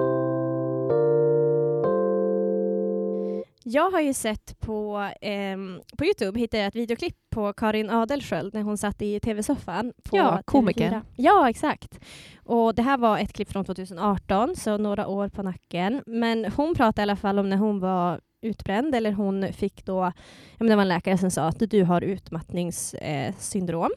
Jag 3.65 3.91
har 3.91 4.01
ju 4.01 4.15
sett 4.15 4.61
på, 4.61 5.11
ehm, 5.21 5.81
på 5.99 6.05
Youtube 6.05 6.41
hittade 6.41 6.59
jag 6.63 6.69
ett 6.69 6.75
videoklipp 6.77 7.17
på 7.31 7.53
Karin 7.53 7.91
Adelsköld 7.91 8.55
när 8.55 8.63
hon 8.63 8.79
satt 8.79 9.03
i 9.03 9.21
tv-soffan. 9.21 9.93
Ja, 10.11 10.43
komikern. 10.45 10.93
TV4. 10.95 11.03
Ja, 11.17 11.51
exakt. 11.51 12.01
Och 12.45 12.75
det 12.75 12.83
här 12.83 12.99
var 12.99 13.19
ett 13.19 13.33
klipp 13.33 13.51
från 13.53 13.65
2018, 13.65 14.57
så 14.57 14.77
några 14.79 15.07
år 15.07 15.29
på 15.29 15.43
nacken. 15.43 16.03
Men 16.07 16.45
hon 16.45 16.75
pratade 16.75 17.01
i 17.01 17.03
alla 17.03 17.17
fall 17.17 17.39
om 17.39 17.49
när 17.49 17.57
hon 17.57 17.81
var 17.81 18.21
utbränd, 18.43 18.95
eller 18.95 19.13
hon 19.13 19.53
fick 19.53 19.85
då, 19.85 19.97
ja, 19.99 20.13
men 20.59 20.69
det 20.69 20.77
var 20.77 20.83
en 20.83 20.89
läkare 20.89 21.19
som 21.19 21.31
sa 21.31 21.43
att 21.49 21.71
du 21.71 21.85
har 21.85 22.01
utmattningssyndrom. 22.03 23.91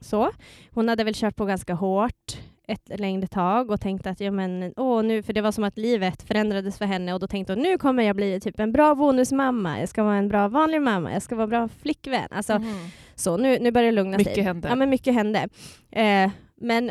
Så. 0.00 0.30
Hon 0.70 0.88
hade 0.88 1.04
väl 1.04 1.14
kört 1.14 1.36
på 1.36 1.44
ganska 1.44 1.74
hårt 1.74 2.38
ett 2.68 2.98
längre 3.00 3.26
tag 3.26 3.70
och 3.70 3.80
tänkte 3.80 4.10
att 4.10 4.20
ja 4.20 4.30
men 4.30 4.72
åh 4.76 5.02
nu, 5.02 5.22
för 5.22 5.32
det 5.32 5.40
var 5.40 5.52
som 5.52 5.64
att 5.64 5.78
livet 5.78 6.22
förändrades 6.22 6.78
för 6.78 6.84
henne 6.84 7.14
och 7.14 7.20
då 7.20 7.26
tänkte 7.26 7.52
hon 7.52 7.62
nu 7.62 7.78
kommer 7.78 8.02
jag 8.02 8.16
bli 8.16 8.40
typ 8.40 8.60
en 8.60 8.72
bra 8.72 8.94
bonusmamma, 8.94 9.80
jag 9.80 9.88
ska 9.88 10.02
vara 10.02 10.16
en 10.16 10.28
bra 10.28 10.48
vanlig 10.48 10.82
mamma, 10.82 11.12
jag 11.12 11.22
ska 11.22 11.34
vara 11.34 11.44
en 11.44 11.50
bra 11.50 11.68
flickvän. 11.68 12.28
Alltså 12.30 12.58
Mhm. 12.58 12.88
så, 13.14 13.36
nu, 13.36 13.58
nu 13.60 13.70
börjar 13.70 13.86
det 13.86 13.92
lugna 13.96 14.16
Mycket 14.18 14.34
sig. 14.34 14.42
hände. 14.42 14.68
Ja 14.68 14.74
men 14.74 14.90
mycket 14.90 15.14
hände. 15.14 15.48
Eh, 15.90 16.30
men 16.56 16.90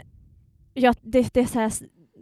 ja, 0.74 0.94
det, 1.02 1.34
det, 1.34 1.40
är 1.40 1.46
så 1.46 1.60
här, 1.60 1.72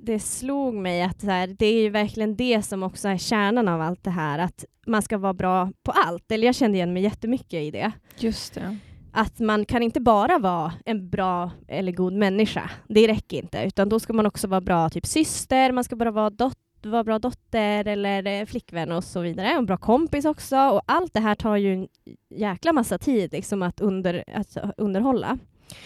det 0.05 0.19
slog 0.19 0.73
mig 0.73 1.01
att 1.01 1.21
så 1.21 1.27
här, 1.27 1.47
det 1.47 1.65
är 1.65 1.81
ju 1.81 1.89
verkligen 1.89 2.35
det 2.35 2.61
som 2.61 2.83
också 2.83 3.07
är 3.07 3.17
kärnan 3.17 3.67
av 3.67 3.81
allt 3.81 4.03
det 4.03 4.09
här, 4.09 4.39
att 4.39 4.65
man 4.87 5.01
ska 5.01 5.17
vara 5.17 5.33
bra 5.33 5.71
på 5.83 5.91
allt. 5.91 6.31
Eller 6.31 6.45
jag 6.45 6.55
kände 6.55 6.77
igen 6.77 6.93
mig 6.93 7.03
jättemycket 7.03 7.53
i 7.63 7.71
det 7.71 7.91
Just 8.17 8.53
det. 8.53 8.77
att 9.11 9.39
man 9.39 9.65
kan 9.65 9.83
inte 9.83 9.99
bara 10.01 10.39
vara 10.39 10.73
en 10.85 11.09
bra 11.09 11.51
eller 11.67 11.91
god 11.91 12.13
människa. 12.13 12.69
Det 12.87 13.07
räcker 13.07 13.37
inte. 13.37 13.63
Utan 13.63 13.89
då 13.89 13.99
ska 13.99 14.13
man 14.13 14.25
också 14.25 14.47
vara 14.47 14.61
bra 14.61 14.89
typ 14.89 15.05
syster, 15.05 15.71
man 15.71 15.83
ska 15.83 15.95
bara 15.95 16.11
vara, 16.11 16.29
dot 16.29 16.57
vara 16.83 17.03
bra 17.03 17.19
dotter 17.19 17.87
eller 17.87 18.27
eh, 18.27 18.45
flickvän 18.45 18.91
och 18.91 19.03
så 19.03 19.21
vidare. 19.21 19.47
En 19.47 19.65
bra 19.65 19.77
kompis 19.77 20.25
också. 20.25 20.57
Och 20.57 20.81
allt 20.85 21.13
det 21.13 21.19
här 21.19 21.35
tar 21.35 21.55
ju 21.55 21.73
en 21.73 21.87
jäkla 22.29 22.73
massa 22.73 22.97
tid 22.97 23.31
liksom, 23.31 23.61
att, 23.61 23.81
under, 23.81 24.23
att 24.33 24.57
underhålla. 24.77 25.37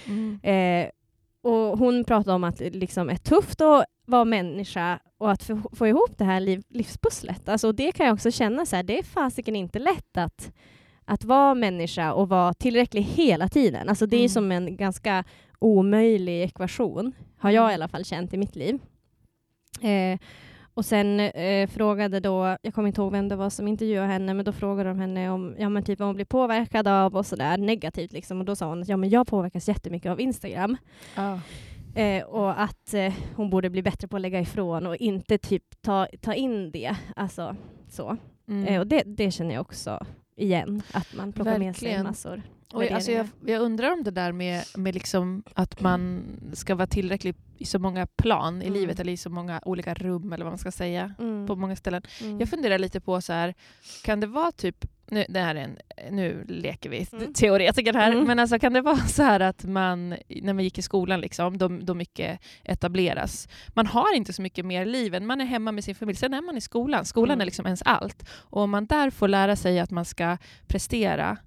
Mm. 0.08 0.40
Eh, 0.44 0.90
och 1.44 1.78
hon 1.78 2.04
pratade 2.04 2.36
om 2.36 2.44
att 2.44 2.58
det 2.58 2.70
liksom 2.70 3.10
är 3.10 3.16
tufft 3.16 3.62
att 3.62 3.86
vara 4.06 4.26
människa 4.26 5.00
och 5.18 5.32
att 5.32 5.44
få, 5.44 5.62
få 5.74 5.88
ihop 5.88 6.18
det 6.18 6.24
här 6.24 6.40
liv, 6.40 6.64
livspusslet. 6.70 7.50
Alltså, 7.50 7.72
det 7.72 7.92
kan 7.92 8.06
jag 8.06 8.14
också 8.14 8.32
känna 8.32 8.66
så 8.66 8.76
här, 8.76 8.84
det 8.84 9.00
är 9.00 9.04
fasiken 9.04 9.56
inte 9.56 9.80
lätt 9.80 10.18
att, 10.18 10.52
att 11.06 11.24
vara 11.24 11.54
människa 11.56 12.14
och 12.14 12.30
vara 12.30 12.54
tillräcklig 12.54 13.02
hela 13.02 13.50
tiden. 13.50 13.90
Alltså, 13.90 14.06
det 14.06 14.16
är 14.16 14.20
Mm. 14.20 14.30
som 14.30 14.52
en 14.52 14.78
ganska 14.78 15.24
omöjlig 15.60 16.44
ekvation, 16.44 17.12
har 17.38 17.52
jag 17.52 17.64
Mm. 17.64 17.72
i 17.72 17.74
alla 17.74 17.88
fall 17.88 18.06
känt 18.06 18.34
i 18.34 18.38
mitt 18.38 18.56
liv. 18.56 18.80
Eh, 19.82 20.20
och 20.80 20.86
sen 20.86 21.20
eh, 21.20 21.68
frågade 21.68 22.20
då, 22.20 22.58
jag 22.62 22.74
kommer 22.74 22.88
inte 22.88 23.02
ihåg 23.02 23.12
vem 23.12 23.28
det 23.28 23.36
var 23.36 23.50
som 23.50 23.68
intervjuade 23.68 24.08
henne, 24.08 24.34
men 24.34 24.46
då 24.46 24.52
frågade 24.52 24.90
de 24.90 25.00
henne 25.00 25.30
om 25.30 25.56
ja, 25.58 25.70
men 25.70 25.84
typ 25.84 26.00
vad 26.00 26.08
hon 26.08 26.16
blir 26.16 26.26
påverkad 26.26 26.88
av 26.88 27.16
och 27.16 27.26
sådär 27.26 27.58
negativt. 27.58 28.12
Liksom. 28.12 28.40
Och 28.40 28.46
då 28.46 28.56
sa 28.56 28.68
hon 28.68 28.82
att 28.82 28.88
ja, 28.88 28.98
men 28.98 29.10
jag 29.10 29.28
påverkas 29.28 29.68
jättemycket 29.68 30.12
av 30.12 30.22
Instagram. 30.22 30.78
Ja. 31.16 31.40
Eh, 31.96 32.24
och 32.24 32.62
att 32.62 32.94
eh, 32.94 33.14
hon 33.36 33.50
borde 33.50 33.70
bli 33.70 33.82
bättre 33.82 34.08
på 34.08 34.16
att 34.16 34.22
lägga 34.22 34.42
ifrån 34.42 34.88
och 34.88 34.96
inte 34.96 35.38
typ 35.38 35.82
ta, 35.82 36.08
ta 36.22 36.34
in 36.34 36.72
det. 36.72 36.96
Alltså, 37.16 37.56
så. 37.90 38.18
Mm. 38.48 38.66
Eh, 38.66 38.80
och 38.80 38.88
det, 38.88 39.04
det 39.06 39.32
känner 39.32 39.54
jag 39.54 39.62
också 39.62 40.06
igen, 40.40 40.82
att 40.92 41.14
man 41.14 41.34
plockar 41.34 41.60
med 41.60 41.76
sig 41.76 41.86
Verkligen. 41.88 42.04
massor. 42.06 42.42
Och 42.74 42.84
jag, 42.86 42.92
alltså 42.92 43.12
jag, 43.12 43.28
jag 43.46 43.62
undrar 43.62 43.92
om 43.94 44.04
det 44.04 44.12
där 44.12 44.32
med, 44.32 44.64
med 44.78 44.94
liksom 44.94 45.44
att 45.54 45.82
man 45.82 46.24
ska 46.54 46.76
vara 46.76 46.88
tillräcklig 46.88 47.36
i 47.58 47.66
så 47.66 47.80
många 47.80 48.08
plan 48.08 48.62
i 48.62 48.66
Mm. 48.68 48.80
livet, 48.80 49.00
eller 49.00 49.14
i 49.14 49.18
så 49.18 49.30
många 49.30 49.62
olika 49.66 49.94
rum, 49.94 50.34
eller 50.34 50.46
vad 50.46 50.52
man 50.52 50.58
ska 50.58 50.72
säga, 50.72 51.16
Mm. 51.20 51.48
på 51.48 51.56
många 51.56 51.76
ställen. 51.76 52.02
Mm. 52.22 52.40
Jag 52.40 52.50
funderar 52.50 52.80
lite 52.80 53.00
på 53.00 53.22
så 53.22 53.34
här, 53.34 53.54
kan 54.04 54.20
det 54.20 54.28
vara 54.28 54.52
typ, 54.52 54.86
nu, 55.12 55.26
det 55.30 55.40
här 55.40 55.56
är 55.56 55.60
en, 55.60 55.78
nu 56.12 56.46
leker 56.48 56.90
vi 56.90 57.08
Mm. 57.14 57.34
teoretiker 57.34 57.94
här, 57.94 58.12
Mm. 58.12 58.24
men 58.28 58.40
alltså 58.40 58.60
kan 58.60 58.74
det 58.74 58.82
vara 58.82 58.98
så 58.98 59.24
här 59.24 59.40
att 59.40 59.64
man, 59.64 60.10
när 60.42 60.54
man 60.54 60.64
gick 60.64 60.78
i 60.78 60.82
skolan, 60.82 61.22
liksom, 61.22 61.58
då, 61.58 61.68
då 61.68 61.94
mycket 61.94 62.40
etableras, 62.64 63.48
man 63.74 63.88
har 63.88 64.16
inte 64.16 64.34
så 64.34 64.42
mycket 64.42 64.66
mer 64.66 64.86
liv 64.86 65.16
än 65.16 65.26
man 65.26 65.42
är 65.42 65.46
hemma 65.46 65.72
med 65.72 65.84
sin 65.84 65.96
familj, 65.96 66.18
sen 66.18 66.34
är 66.34 66.42
man 66.42 66.58
i 66.58 66.62
skolan, 66.62 67.06
skolan 67.06 67.32
Mm. 67.32 67.42
är 67.42 67.46
liksom 67.46 67.66
ens 67.66 67.82
allt. 67.82 68.30
Och 68.32 68.62
om 68.62 68.70
man 68.70 68.86
där 68.86 69.10
får 69.10 69.28
lära 69.28 69.56
sig 69.56 69.80
att 69.80 69.92
man 69.92 70.06
ska 70.06 70.38
prestera, 70.68 71.38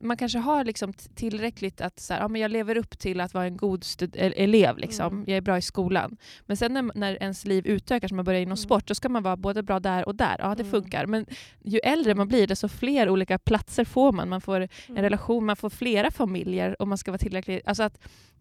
man 0.00 0.16
kanske 0.16 0.38
har 0.38 0.64
liksom 0.64 0.92
tillräckligt 0.92 1.80
att 1.80 2.00
så 2.00 2.14
här, 2.14 2.20
ja, 2.20 2.28
men 2.28 2.40
jag 2.40 2.50
lever 2.50 2.76
upp 2.76 2.98
till 2.98 3.20
att 3.20 3.34
vara 3.34 3.44
en 3.44 3.56
god 3.56 3.84
e- 4.02 4.32
elev. 4.36 4.78
Liksom. 4.78 5.12
Mm. 5.12 5.24
Jag 5.26 5.36
är 5.36 5.40
bra 5.40 5.58
i 5.58 5.62
skolan. 5.62 6.16
Men 6.46 6.56
sen 6.56 6.72
när, 6.74 6.90
när 6.94 7.22
ens 7.22 7.44
liv 7.44 7.66
utökas, 7.66 8.12
man 8.12 8.24
börjar 8.24 8.40
inom 8.40 8.48
Mm. 8.52 8.56
sport, 8.56 8.86
då 8.86 8.94
ska 8.94 9.08
man 9.08 9.22
vara 9.22 9.36
både 9.36 9.62
bra 9.62 9.80
där 9.80 10.08
och 10.08 10.14
där. 10.14 10.36
Ja, 10.38 10.54
det 10.54 10.62
Mm. 10.62 10.70
funkar. 10.70 11.06
Men 11.06 11.26
ju 11.64 11.78
äldre 11.78 12.14
man 12.14 12.28
blir, 12.28 12.46
desto 12.46 12.68
fler 12.68 13.08
olika 13.08 13.38
platser 13.38 13.84
får 13.84 14.12
man. 14.12 14.28
Man 14.28 14.40
får 14.40 14.60
en 14.60 14.68
Mm. 14.88 15.02
relation, 15.02 15.46
man 15.46 15.56
får 15.56 15.70
flera 15.70 16.10
familjer 16.10 16.82
och 16.82 16.88
man 16.88 16.98
ska 16.98 17.10
vara 17.10 17.18
tillräckligt... 17.18 17.62
Alltså 17.68 17.82
att, 17.82 17.98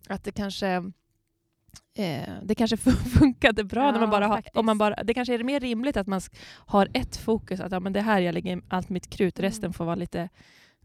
att 0.08 0.24
det 0.24 0.32
kanske... 0.32 0.92
Eh, 1.98 2.30
det 2.44 2.56
kanske 2.56 2.78
funkade 3.20 3.64
bra 3.64 3.84
när 3.84 3.92
man 4.00 4.02
Ja, 4.02 4.08
bara 4.08 4.28
har, 4.28 4.44
om 4.54 4.66
man 4.66 4.78
bara, 4.78 5.04
det 5.04 5.14
kanske 5.14 5.34
är 5.34 5.44
mer 5.44 5.60
rimligt 5.60 5.98
att 5.98 6.08
man 6.08 6.22
har 6.56 6.88
ett 6.94 7.18
fokus, 7.18 7.60
att 7.60 7.72
ja, 7.72 7.80
men 7.80 7.94
det 7.94 8.02
här 8.02 8.20
jag 8.20 8.34
lägger 8.34 8.62
allt 8.68 8.90
mitt 8.90 9.10
krut, 9.10 9.40
resten 9.40 9.64
Mm. 9.66 9.74
får 9.74 9.86
vara 9.86 9.96
lite, 9.96 10.30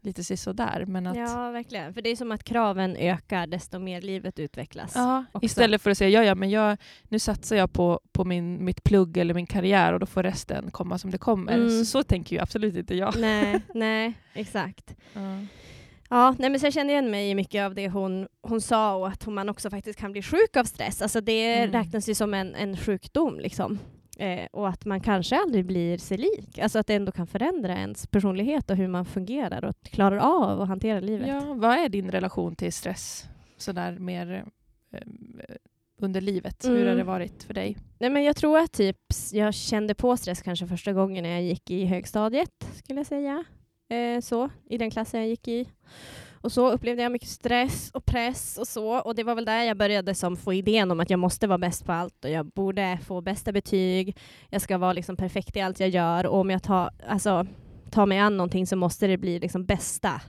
lite 0.01 0.23
sisådär. 0.23 0.83
Men 0.87 1.07
att, 1.07 1.17
Ja, 1.17 1.51
verkligen. 1.51 1.93
För 1.93 2.01
det 2.01 2.09
är 2.09 2.15
som 2.15 2.31
att 2.31 2.43
kraven 2.43 2.95
ökar 2.95 3.47
desto 3.47 3.79
mer 3.79 4.01
livet 4.01 4.39
utvecklas. 4.39 4.91
Ja, 4.95 5.25
också. 5.31 5.45
istället 5.45 5.81
för 5.81 5.91
att 5.91 5.97
säga 5.97 6.09
ja, 6.21 6.27
ja, 6.27 6.35
men 6.35 6.49
jag, 6.49 6.77
nu 7.03 7.19
satsar 7.19 7.55
jag 7.55 7.73
på, 7.73 7.99
på 8.11 8.25
min, 8.25 8.65
mitt 8.65 8.83
plugg 8.83 9.17
eller 9.17 9.33
min 9.33 9.45
karriär 9.47 9.93
och 9.93 9.99
då 9.99 10.05
får 10.05 10.23
resten 10.23 10.71
komma 10.71 10.97
som 10.97 11.11
det 11.11 11.17
kommer. 11.17 11.53
Mm. 11.53 11.69
Så, 11.69 11.85
så 11.85 12.03
tänker 12.03 12.35
ju 12.35 12.41
absolut 12.41 12.75
inte 12.75 12.95
jag. 12.95 13.13
Nej, 13.19 13.61
nej, 13.73 14.13
exakt. 14.33 14.95
Ja. 15.13 15.21
Ja, 16.11 16.35
nej, 16.39 16.49
men 16.49 16.59
så 16.59 16.65
jag 16.65 16.73
kände 16.73 16.93
igen 16.93 17.11
mig 17.11 17.29
i 17.29 17.35
mycket 17.35 17.65
av 17.65 17.75
det 17.75 17.89
hon, 17.89 18.27
hon 18.41 18.61
sa 18.61 18.95
och 18.95 19.07
att 19.07 19.27
man 19.27 19.49
också 19.49 19.69
faktiskt 19.69 19.99
kan 19.99 20.11
bli 20.11 20.21
sjuk 20.21 20.57
av 20.57 20.63
stress. 20.63 21.01
Alltså 21.01 21.21
det 21.21 21.53
Mm. 21.55 21.71
räknas 21.71 22.09
ju 22.09 22.15
som 22.15 22.33
en, 22.33 22.55
en 22.55 22.77
sjukdom. 22.77 23.39
Liksom. 23.39 23.79
Eh, 24.19 24.47
och 24.51 24.69
att 24.69 24.85
man 24.85 25.01
kanske 25.01 25.35
aldrig 25.39 25.65
blir 25.65 25.97
sig 25.97 26.17
lik. 26.17 26.59
Alltså 26.59 26.79
att 26.79 26.87
det 26.87 26.93
ändå 26.95 27.11
kan 27.11 27.27
förändra 27.27 27.73
ens 27.73 28.07
personlighet 28.07 28.69
och 28.69 28.75
hur 28.77 28.87
man 28.87 29.05
fungerar 29.05 29.65
och 29.65 29.75
klarar 29.83 30.17
av 30.17 30.61
att 30.61 30.67
hantera 30.67 30.99
livet. 30.99 31.27
Ja, 31.27 31.53
vad 31.53 31.77
är 31.77 31.89
din 31.89 32.11
relation 32.11 32.55
till 32.55 32.73
stress? 32.73 33.25
Sådär 33.57 33.99
mer 33.99 34.45
eh, 34.93 34.99
under 36.01 36.21
livet. 36.21 36.65
Hur 36.65 36.75
Mm. 36.75 36.87
har 36.87 36.95
det 36.95 37.03
varit 37.03 37.43
för 37.43 37.53
dig? 37.53 37.77
Nej, 37.99 38.09
men 38.09 38.23
jag 38.23 38.35
tror 38.35 38.57
att 38.59 38.71
typ, 38.71 38.97
jag 39.31 39.53
kände 39.53 39.95
på 39.95 40.17
stress 40.17 40.41
kanske 40.41 40.67
första 40.67 40.93
gången 40.93 41.23
när 41.23 41.31
jag 41.31 41.43
gick 41.43 41.71
i 41.71 41.85
högstadiet, 41.85 42.67
skulle 42.75 42.99
jag 42.99 43.07
säga. 43.07 43.43
Eh, 43.89 44.21
så, 44.21 44.49
I 44.65 44.77
den 44.77 44.91
klassen 44.91 45.19
jag 45.19 45.29
gick 45.29 45.47
i. 45.47 45.67
Och 46.41 46.51
så 46.51 46.71
upplevde 46.71 47.03
jag 47.03 47.11
mycket 47.11 47.29
stress 47.29 47.91
och 47.93 48.05
press 48.05 48.57
och 48.57 48.67
så. 48.67 48.99
Och 48.99 49.15
det 49.15 49.23
var 49.23 49.35
väl 49.35 49.45
där 49.45 49.63
jag 49.63 49.77
började 49.77 50.15
som 50.15 50.37
få 50.37 50.53
idén 50.53 50.91
om 50.91 50.99
att 50.99 51.09
jag 51.09 51.19
måste 51.19 51.47
vara 51.47 51.57
bäst 51.57 51.85
på 51.85 51.91
allt 51.91 52.25
och 52.25 52.31
jag 52.31 52.45
borde 52.45 52.99
få 53.05 53.21
bästa 53.21 53.51
betyg. 53.51 54.17
Jag 54.49 54.61
ska 54.61 54.77
vara 54.77 54.93
liksom 54.93 55.15
perfekt 55.15 55.57
i 55.57 55.61
allt 55.61 55.79
jag 55.79 55.89
gör 55.89 56.25
och 56.25 56.39
om 56.39 56.49
jag 56.49 56.63
tar, 56.63 56.89
alltså, 57.07 57.47
tar 57.89 58.05
mig 58.05 58.17
an 58.17 58.37
någonting 58.37 58.67
så 58.67 58.75
måste 58.75 59.07
det 59.07 59.17
bli 59.17 59.39
liksom 59.39 59.65
bästa 59.65 60.21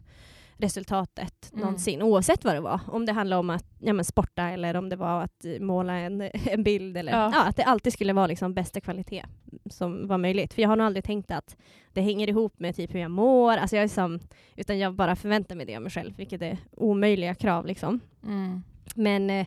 resultatet 0.60 1.50
Mm. 1.52 1.60
någonsin, 1.64 2.02
oavsett 2.02 2.44
vad 2.44 2.54
det 2.54 2.60
var. 2.60 2.80
Om 2.88 3.06
det 3.06 3.12
handlade 3.12 3.40
om 3.40 3.50
att 3.50 3.64
ja, 3.78 3.92
men 3.92 4.04
sporta 4.04 4.42
eller 4.42 4.76
om 4.76 4.88
det 4.88 4.96
var 4.96 5.22
att 5.22 5.44
måla 5.60 5.92
en, 5.94 6.20
en 6.50 6.62
bild. 6.62 6.96
Eller, 6.96 7.12
Ja. 7.12 7.30
ja. 7.34 7.44
att 7.44 7.56
det 7.56 7.62
alltid 7.64 7.92
skulle 7.92 8.12
vara 8.12 8.26
liksom 8.26 8.54
bästa 8.54 8.80
kvalitet 8.80 9.24
som 9.70 10.06
var 10.08 10.18
möjligt. 10.18 10.54
För 10.54 10.62
jag 10.62 10.68
har 10.68 10.76
nog 10.76 10.86
aldrig 10.86 11.04
tänkt 11.04 11.30
att 11.30 11.56
det 11.92 12.00
hänger 12.00 12.28
ihop 12.28 12.60
med 12.60 12.76
typ 12.76 12.94
hur 12.94 13.00
jag 13.00 13.10
mår. 13.10 13.52
Alltså 13.56 13.76
jag 13.76 13.82
är 13.84 13.88
som, 13.88 14.20
utan 14.56 14.78
jag 14.78 14.94
bara 14.94 15.16
förväntar 15.16 15.56
mig 15.56 15.66
det 15.66 15.76
av 15.76 15.82
mig 15.82 15.90
själv, 15.90 16.16
vilket 16.16 16.42
är 16.42 16.58
omöjliga 16.76 17.34
krav. 17.34 17.66
Liksom. 17.66 18.00
Mm. 18.26 18.62
Men 18.94 19.30
eh, 19.30 19.46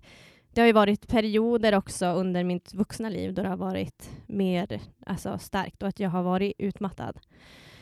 det 0.54 0.62
har 0.62 0.66
ju 0.68 0.74
varit 0.74 1.08
perioder 1.08 1.76
också 1.76 2.06
under 2.06 2.44
mitt 2.44 2.74
vuxna 2.74 3.10
liv 3.10 3.34
då 3.34 3.42
det 3.44 3.50
har 3.50 3.58
varit 3.58 4.12
mer 4.28 4.80
alltså, 5.06 5.38
starkt 5.38 5.84
och 5.84 5.90
att 5.90 6.00
jag 6.00 6.10
har 6.10 6.24
varit 6.24 6.54
utmattad. 6.58 7.20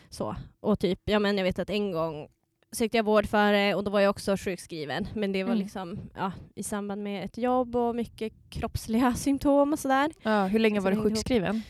Så. 0.09 0.35
Och 0.59 0.79
typ, 0.79 0.99
ja 1.05 1.19
men 1.19 1.37
jag 1.37 1.43
vet 1.45 1.59
att 1.59 1.69
en 1.69 1.91
gång 1.91 2.27
sökte 2.71 2.97
jag 2.97 3.03
vård 3.03 3.25
för 3.25 3.53
det 3.53 3.75
och 3.75 3.83
då 3.83 3.91
var 3.91 3.99
jag 3.99 4.09
också 4.09 4.37
sjukskriven. 4.37 5.07
Men 5.15 5.31
det 5.31 5.43
var 5.43 5.51
Mm. 5.51 5.63
liksom 5.63 5.99
ja, 6.15 6.31
i 6.55 6.63
samband 6.63 7.03
med 7.03 7.25
ett 7.25 7.37
jobb 7.37 7.75
och 7.75 7.95
mycket 7.95 8.33
kroppsliga 8.49 9.13
symptom 9.15 9.73
och 9.73 9.79
sådär. 9.79 10.11
Ja, 10.23 10.45
hur 10.45 10.59
länge 10.59 10.79
Så 10.79 10.83
var 10.83 10.91
du 10.91 10.97
ihop. 10.97 11.07
sjukskriven? 11.07 11.61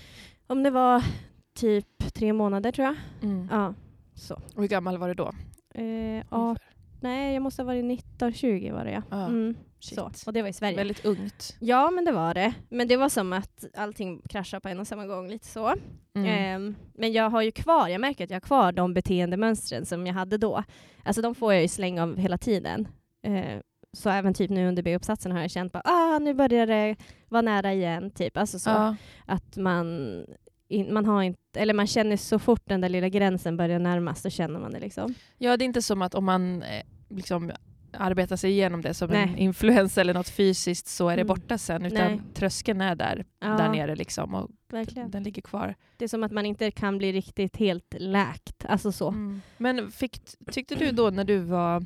Om 0.48 0.64
det 0.64 0.70
var 0.70 1.04
typ 1.56 2.14
tre 2.14 2.34
månader 2.34 2.72
tror 2.72 2.86
jag. 2.88 2.96
Mm. 3.22 3.48
Ja, 3.52 3.74
så. 4.16 4.34
Och 4.34 4.62
hur 4.62 4.68
gammal 4.68 4.98
var 4.98 5.08
du 5.08 5.14
då? 5.14 5.32
Eh, 5.74 5.84
ungefär? 6.30 6.58
nej, 7.02 7.34
jag 7.34 7.44
måste 7.44 7.62
ha 7.62 7.68
varit 7.68 7.86
19-20 7.86 8.72
var 8.74 8.86
det 8.86 8.92
ja. 8.92 9.02
Ja, 9.10 9.26
Mm. 9.28 9.56
Så. 9.84 10.12
Och 10.26 10.34
det 10.34 10.42
var 10.42 10.50
i 10.50 10.54
Sverige. 10.54 10.78
Väldigt 10.78 11.06
ungt. 11.06 11.58
Ja, 11.60 11.92
men 11.92 12.06
det 12.06 12.12
var 12.12 12.34
det. 12.34 12.54
Men 12.70 12.88
det 12.88 12.98
var 12.98 13.10
som 13.10 13.34
att 13.34 13.66
allting 13.78 14.22
kraschade 14.30 14.62
på 14.62 14.70
en 14.70 14.80
och 14.80 14.88
samma 14.88 15.06
gång, 15.06 15.30
lite 15.30 15.48
så. 15.48 15.76
Mm. 16.16 16.28
Ehm, 16.28 16.76
men 16.94 17.12
jag 17.12 17.30
har 17.30 17.42
ju 17.42 17.52
kvar, 17.52 17.88
jag 17.88 18.02
märker 18.02 18.24
att 18.24 18.30
jag 18.30 18.36
har 18.36 18.42
kvar 18.42 18.72
de 18.72 18.94
beteendemönstren 18.94 19.86
som 19.86 20.08
jag 20.08 20.14
hade 20.14 20.38
då. 20.38 20.64
Alltså 21.04 21.22
de 21.22 21.36
får 21.36 21.54
jag 21.54 21.62
ju 21.62 21.68
släng 21.68 22.00
av 22.00 22.18
hela 22.18 22.38
tiden. 22.38 22.88
Ehm, 23.24 23.62
så 23.94 24.10
även 24.10 24.34
typ 24.34 24.50
nu 24.50 24.68
under 24.68 24.84
B-uppsatsen 24.84 25.32
har 25.32 25.42
jag 25.42 25.52
känt 25.52 25.76
att 25.76 25.88
ah, 25.88 26.20
nu 26.20 26.34
börjar 26.34 26.68
det 26.68 26.96
vara 27.30 27.42
nära 27.42 27.74
igen. 27.74 28.12
Typ. 28.12 28.38
Alltså 28.38 28.60
så 28.60 28.70
ja. 28.70 28.96
att 29.26 29.58
man, 29.58 29.86
in, 30.68 30.94
man 30.94 31.06
har 31.06 31.24
inte, 31.24 31.60
eller 31.60 31.74
man 31.74 31.88
känner 31.88 32.18
så 32.18 32.40
fort 32.40 32.62
den 32.66 32.82
där 32.82 32.90
lilla 32.90 33.10
gränsen 33.10 33.58
börjar 33.58 33.80
närmas, 33.80 34.22
så 34.22 34.30
känner 34.30 34.60
man 34.60 34.72
det 34.72 34.80
liksom. 34.80 35.14
ja, 35.38 35.58
det 35.58 35.64
är 35.64 35.66
inte 35.66 35.82
som 35.82 36.02
att 36.02 36.16
om 36.16 36.26
man 36.26 36.64
eh, 36.64 36.84
liksom 37.10 37.52
arbetar 37.94 38.36
sig 38.36 38.52
igenom 38.52 38.82
det 38.82 38.94
som 38.94 39.12
en 39.12 39.30
Nej. 39.30 39.40
influensa 39.40 40.02
eller 40.02 40.14
något 40.14 40.30
fysiskt 40.30 40.88
så 40.88 41.10
är 41.10 41.16
det 41.16 41.22
Mm. 41.22 41.28
borta 41.28 41.58
sen. 41.58 41.86
Utan 41.86 42.12
Nej. 42.12 42.22
tröskeln 42.34 42.82
är 42.82 42.96
där, 42.96 43.26
Ja, 43.40 43.48
där 43.48 43.70
nere 43.70 43.96
liksom, 43.96 44.34
och 44.36 44.50
verkligen. 44.72 45.12
den 45.12 45.24
ligger 45.24 45.42
kvar. 45.42 45.76
Det 45.98 46.04
är 46.06 46.10
som 46.10 46.24
att 46.24 46.32
man 46.32 46.46
inte 46.46 46.72
kan 46.72 46.98
bli 46.98 47.12
riktigt 47.12 47.58
helt 47.58 47.96
läkt. 48.00 48.66
Alltså 48.66 48.92
så. 48.92 49.08
Mm. 49.10 49.42
Men 49.58 49.92
fick, 49.92 50.22
tyckte 50.52 50.76
du 50.76 50.92
då 50.92 51.10
när 51.10 51.24
du 51.24 51.38
var 51.38 51.86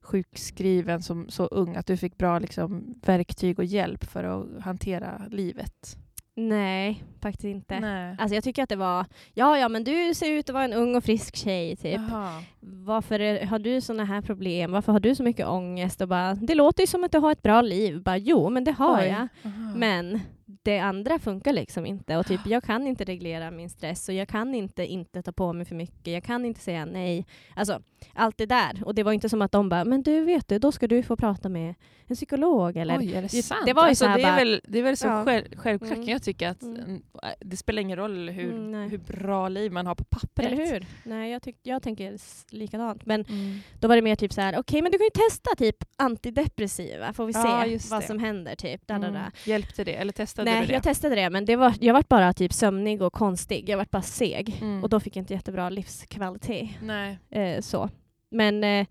sjukskriven 0.00 1.02
som 1.02 1.28
så 1.28 1.46
ung 1.46 1.76
att 1.76 1.86
du 1.86 1.96
fick 1.96 2.18
bra 2.18 2.38
liksom, 2.38 2.94
verktyg 3.06 3.58
och 3.58 3.64
hjälp 3.64 4.04
för 4.04 4.24
att 4.24 4.62
hantera 4.64 5.22
livet? 5.30 5.96
Nej, 6.34 7.04
faktiskt 7.20 7.44
inte. 7.44 7.80
Nej. 7.80 8.16
Alltså 8.18 8.34
jag 8.34 8.44
tycker 8.44 8.62
att 8.62 8.68
det 8.68 8.76
var, 8.76 9.06
ja 9.34 9.58
ja 9.58 9.68
men 9.68 9.84
du 9.84 10.14
ser 10.14 10.30
ut 10.32 10.48
att 10.48 10.54
vara 10.54 10.64
en 10.64 10.72
ung 10.72 10.96
och 10.96 11.04
frisk 11.04 11.36
tjej 11.36 11.76
typ. 11.76 12.00
Jaha. 12.08 12.42
Varför 12.60 13.46
har 13.46 13.58
du 13.58 13.80
såna 13.80 14.04
här 14.04 14.22
problem? 14.22 14.72
Varför 14.72 14.92
har 14.92 15.00
du 15.00 15.14
så 15.14 15.22
mycket 15.22 15.46
ångest? 15.46 16.00
Och 16.00 16.08
bara, 16.08 16.34
det 16.34 16.54
låter 16.54 16.82
ju 16.82 16.86
som 16.86 17.04
att 17.04 17.12
du 17.12 17.18
har 17.18 17.32
ett 17.32 17.42
bra 17.42 17.62
liv. 17.62 18.02
Bara, 18.02 18.16
jo 18.16 18.50
men 18.50 18.64
det 18.64 18.72
har 18.72 18.98
Oj. 19.00 19.06
jag. 19.06 19.28
Aha. 19.52 19.74
Men 19.76 20.20
det 20.62 20.78
andra 20.78 21.18
funkar 21.18 21.52
liksom 21.52 21.86
inte. 21.86 22.16
Och 22.16 22.26
typ, 22.26 22.40
jag 22.46 22.64
kan 22.64 22.86
inte 22.86 23.04
reglera 23.04 23.50
min 23.50 23.70
stress 23.70 24.08
och 24.08 24.14
jag 24.14 24.28
kan 24.28 24.54
inte 24.54 24.86
inte 24.86 25.22
ta 25.22 25.32
på 25.32 25.52
mig 25.52 25.66
för 25.66 25.74
mycket. 25.74 26.12
Jag 26.12 26.24
kan 26.24 26.44
inte 26.44 26.60
säga 26.60 26.84
nej. 26.84 27.26
Alltså, 27.56 27.80
allt 28.14 28.38
det 28.38 28.46
där. 28.46 28.82
Och 28.84 28.94
det 28.94 29.02
var 29.02 29.12
inte 29.12 29.28
som 29.28 29.42
att 29.42 29.52
de 29.52 29.68
bara, 29.68 29.84
men 29.84 30.02
du 30.02 30.20
vet 30.24 30.48
du, 30.48 30.58
då 30.58 30.72
ska 30.72 30.86
du 30.88 31.02
få 31.02 31.16
prata 31.16 31.48
med 31.48 31.74
en 32.06 32.16
psykolog. 32.16 32.76
Eller, 32.76 32.98
Oj, 32.98 33.14
är 33.14 33.22
det 33.22 33.28
sant? 33.28 33.60
det 33.66 33.72
var 33.72 33.82
ju 33.82 33.88
alltså, 33.88 34.04
så 34.04 34.10
det, 34.10 34.22
är 34.22 34.26
bara- 34.26 34.36
väl, 34.36 34.60
det 34.64 34.78
är 34.78 34.82
väl 34.82 34.96
så 34.96 35.06
Ja. 35.06 35.24
själv, 35.24 35.44
självklart 35.56 35.92
Mm. 35.92 36.04
kan 36.06 36.12
jag 36.12 36.22
tycka 36.22 36.50
att 36.50 36.62
Mm. 36.62 37.02
det 37.40 37.56
spelar 37.56 37.82
ingen 37.82 37.96
roll 37.98 38.28
hur, 38.28 38.52
Mm, 38.54 38.90
hur 38.90 38.98
bra 38.98 39.48
liv 39.48 39.72
man 39.72 39.86
har 39.86 39.94
på 39.94 40.04
pappret. 40.04 40.46
eller 40.52 40.72
hur? 40.72 40.86
Nej, 41.04 41.32
jag, 41.32 41.42
tyck, 41.42 41.56
jag 41.62 41.82
tänker 41.82 42.16
likadant. 42.54 43.06
Men 43.06 43.24
Mm. 43.28 43.58
då 43.80 43.88
var 43.88 43.96
det 43.96 44.02
mer 44.02 44.16
typ 44.16 44.32
så 44.32 44.40
här, 44.40 44.58
okej 44.58 44.82
men 44.82 44.92
du 44.92 44.98
kan 44.98 45.04
ju 45.04 45.28
testa 45.28 45.50
typ 45.58 45.76
antidepressiva, 45.96 47.12
får 47.12 47.26
vi 47.26 47.32
Ja, 47.32 47.42
se 47.64 47.90
vad 47.90 48.02
det. 48.02 48.06
som 48.06 48.18
händer. 48.18 48.54
Typ. 48.56 48.86
Da, 48.86 48.94
da, 48.94 49.00
da. 49.00 49.18
Mm. 49.18 49.30
Hjälpte 49.44 49.84
det? 49.84 49.94
Eller 49.94 50.12
testade 50.12 50.50
Nej, 50.50 50.60
du 50.60 50.66
det? 50.66 50.72
jag 50.72 50.82
testade 50.82 51.14
det, 51.14 51.30
men 51.30 51.44
det 51.44 51.56
var, 51.56 51.74
jag 51.80 51.94
var 51.94 52.04
bara 52.08 52.32
typ 52.32 52.52
sömnig 52.52 53.02
och 53.02 53.12
konstig. 53.12 53.68
Jag 53.68 53.76
var 53.76 53.86
bara 53.90 54.02
seg. 54.02 54.58
Mm. 54.60 54.82
Och 54.84 54.88
då 54.90 55.00
fick 55.00 55.16
jag 55.16 55.22
inte 55.22 55.34
jättebra 55.34 55.68
livskvalitet. 55.70 56.70
Nej. 56.82 57.18
Eh, 57.30 57.60
så. 57.60 57.88
Men 58.32 58.64
eh, 58.64 58.86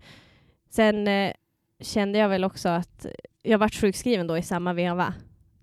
sen 0.70 1.08
eh, 1.08 1.32
kände 1.80 2.18
jag 2.18 2.28
väl 2.28 2.44
också 2.44 2.68
att 2.68 3.06
jag 3.42 3.58
vart 3.58 3.74
sjukskriven 3.74 4.26
då 4.26 4.38
i 4.38 4.42
samma 4.42 4.72
veva. 4.72 5.14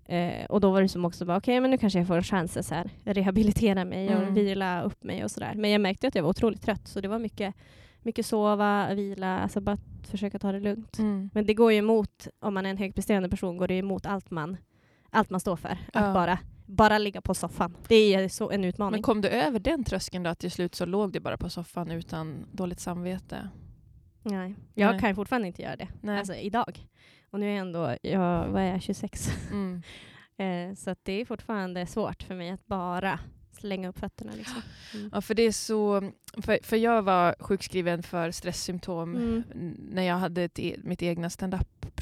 Eh, 0.08 0.44
och 0.48 0.60
då 0.60 0.70
var 0.70 0.82
det 0.82 0.88
som 0.88 1.04
också 1.04 1.24
bara, 1.24 1.36
okej 1.36 1.60
men 1.60 1.70
nu 1.70 1.78
kanske 1.78 1.98
jag 1.98 2.08
får 2.08 2.16
en 2.16 2.22
chans 2.22 2.56
att 2.72 2.86
rehabilitera 3.04 3.84
mig 3.84 4.08
Mm. 4.08 4.28
och 4.28 4.36
vila 4.36 4.82
upp 4.82 5.04
mig 5.04 5.24
och 5.24 5.30
sådär. 5.30 5.52
Men 5.56 5.70
jag 5.70 5.80
märkte 5.80 6.08
att 6.08 6.14
jag 6.14 6.22
var 6.22 6.30
otroligt 6.30 6.62
trött 6.62 6.88
så 6.88 7.00
det 7.00 7.08
var 7.08 7.18
mycket 7.18 7.54
mycket 8.02 8.26
sova, 8.26 8.94
vila, 8.94 9.38
alltså 9.38 9.60
bara 9.60 9.78
försöka 10.10 10.38
ta 10.38 10.52
det 10.52 10.60
lugnt. 10.60 10.98
Mm. 10.98 11.30
Men 11.34 11.46
det 11.46 11.54
går 11.54 11.72
ju 11.72 11.78
emot, 11.78 12.28
om 12.40 12.54
man 12.54 12.66
är 12.66 12.70
en 12.70 12.76
högpresterande 12.78 13.28
person, 13.28 13.56
går 13.56 13.68
det 13.68 13.74
emot 13.74 14.06
allt 14.06 14.30
man, 14.30 14.56
allt 15.10 15.30
man 15.30 15.40
står 15.40 15.56
för. 15.56 15.68
Att 15.68 15.78
Ja. 15.92 16.12
bara, 16.12 16.38
bara 16.66 16.98
ligga 16.98 17.20
på 17.20 17.34
soffan. 17.34 17.76
Det 17.88 18.14
är 18.14 18.28
så 18.28 18.50
en 18.50 18.64
utmaning. 18.64 18.92
Men 18.92 19.02
kom 19.02 19.20
du 19.20 19.28
över 19.28 19.58
den 19.58 19.84
tröskeln 19.84 20.22
då, 20.24 20.30
att 20.30 20.38
till 20.38 20.50
slut 20.50 20.74
så 20.74 20.86
låg 20.86 21.12
du 21.12 21.20
bara 21.20 21.36
på 21.36 21.48
soffan 21.50 21.90
utan 21.90 22.46
dåligt 22.52 22.80
samvete? 22.80 23.48
Nej. 24.22 24.54
Jag 24.74 24.90
Nej. 24.90 25.00
kan 25.00 25.14
fortfarande 25.14 25.48
inte 25.48 25.62
göra 25.62 25.76
det. 25.76 25.88
Nej. 26.00 26.18
Alltså 26.18 26.34
idag. 26.34 26.86
Och 27.30 27.40
nu 27.40 27.46
är 27.46 27.50
jag 27.50 27.58
ändå, 27.60 27.96
jag, 28.02 28.48
vad 28.48 28.62
är 28.62 28.66
jag, 28.66 28.82
26. 28.82 29.28
Mm. 29.50 29.82
Eh, 30.40 30.74
så 30.74 30.94
det 31.02 31.12
är 31.12 31.24
fortfarande 31.24 31.86
svårt 31.86 32.22
för 32.22 32.34
mig 32.34 32.50
att 32.50 32.66
bara 32.66 33.18
slänga 33.52 33.88
upp 33.88 33.98
fötterna. 33.98 34.32
Liksom. 34.36 34.62
Mm. 34.94 35.10
Ja, 35.12 35.20
för 35.20 35.34
det 35.34 35.42
är 35.42 35.52
så... 35.52 36.10
För, 36.42 36.58
för 36.62 36.76
jag 36.76 37.02
var 37.02 37.34
sjukskriven 37.40 38.02
för 38.02 38.30
stresssymptom 38.30 39.16
Mm. 39.16 39.42
när 39.78 40.02
jag 40.02 40.16
hade 40.16 40.42
ett, 40.42 40.58
e- 40.58 40.76
mitt 40.84 41.02
egna 41.02 41.30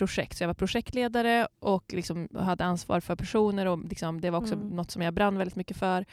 stand-up-projekt. 0.07 0.37
Så 0.37 0.43
jag 0.43 0.49
var 0.49 0.55
projektledare 0.55 1.49
och 1.61 1.93
liksom 1.93 2.29
hade 2.35 2.65
ansvar 2.65 3.01
för 3.01 3.17
personer 3.17 3.67
och 3.67 3.79
liksom, 3.89 4.21
det 4.21 4.31
var 4.31 4.39
också 4.39 4.55
Mm. 4.55 4.69
något 4.69 4.91
som 4.91 5.03
jag 5.03 5.15
brann 5.15 5.39
väldigt 5.39 5.57
mycket 5.57 5.77
för. 5.77 6.05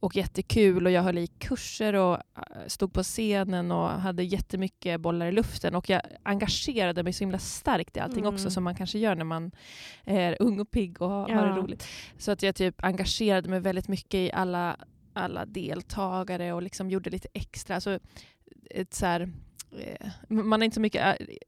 Och 0.00 0.16
jättekul 0.16 0.86
och 0.86 0.92
jag 0.92 1.02
höll 1.02 1.18
i 1.18 1.26
kurser 1.26 1.94
och 1.94 2.14
äh, 2.14 2.66
stod 2.66 2.92
på 2.92 3.02
scenen 3.02 3.72
och 3.72 3.88
hade 3.88 4.22
jättemycket 4.22 5.00
bollar 5.00 5.26
i 5.26 5.32
luften 5.32 5.74
och 5.74 5.88
jag 5.90 6.02
engagerade 6.22 7.02
mig 7.02 7.12
så 7.12 7.20
himla 7.24 7.38
starkt 7.38 7.96
i 7.96 8.00
allting 8.00 8.24
Mm. 8.24 8.34
också 8.34 8.50
som 8.50 8.64
man 8.64 8.74
kanske 8.74 8.98
gör 8.98 9.14
när 9.14 9.24
man 9.24 9.50
är 10.04 10.36
ung 10.40 10.60
och 10.60 10.70
pigg 10.70 11.02
och 11.02 11.08
har, 11.10 11.28
har 11.28 11.44
det 11.46 11.50
Ja. 11.50 11.56
roligt. 11.56 11.86
Så 12.18 12.32
att 12.32 12.42
jag 12.42 12.54
typ 12.54 12.84
engagerade 12.84 13.48
mig 13.48 13.60
väldigt 13.60 13.88
mycket 13.88 14.14
i 14.18 14.32
alla, 14.32 14.76
alla 15.12 15.46
deltagare 15.46 16.52
och 16.52 16.62
liksom 16.62 16.90
gjorde 16.90 17.10
lite 17.10 17.28
extra. 17.32 17.74
Alltså, 17.74 17.98
ett 18.70 18.94
så 18.94 19.06
här, 19.06 19.20
eh, 19.20 19.28
man 20.28 20.52
har 20.60 20.64
inte 20.64 20.74
så 20.74 20.80
mycket 20.80 21.00
er- 21.20 21.38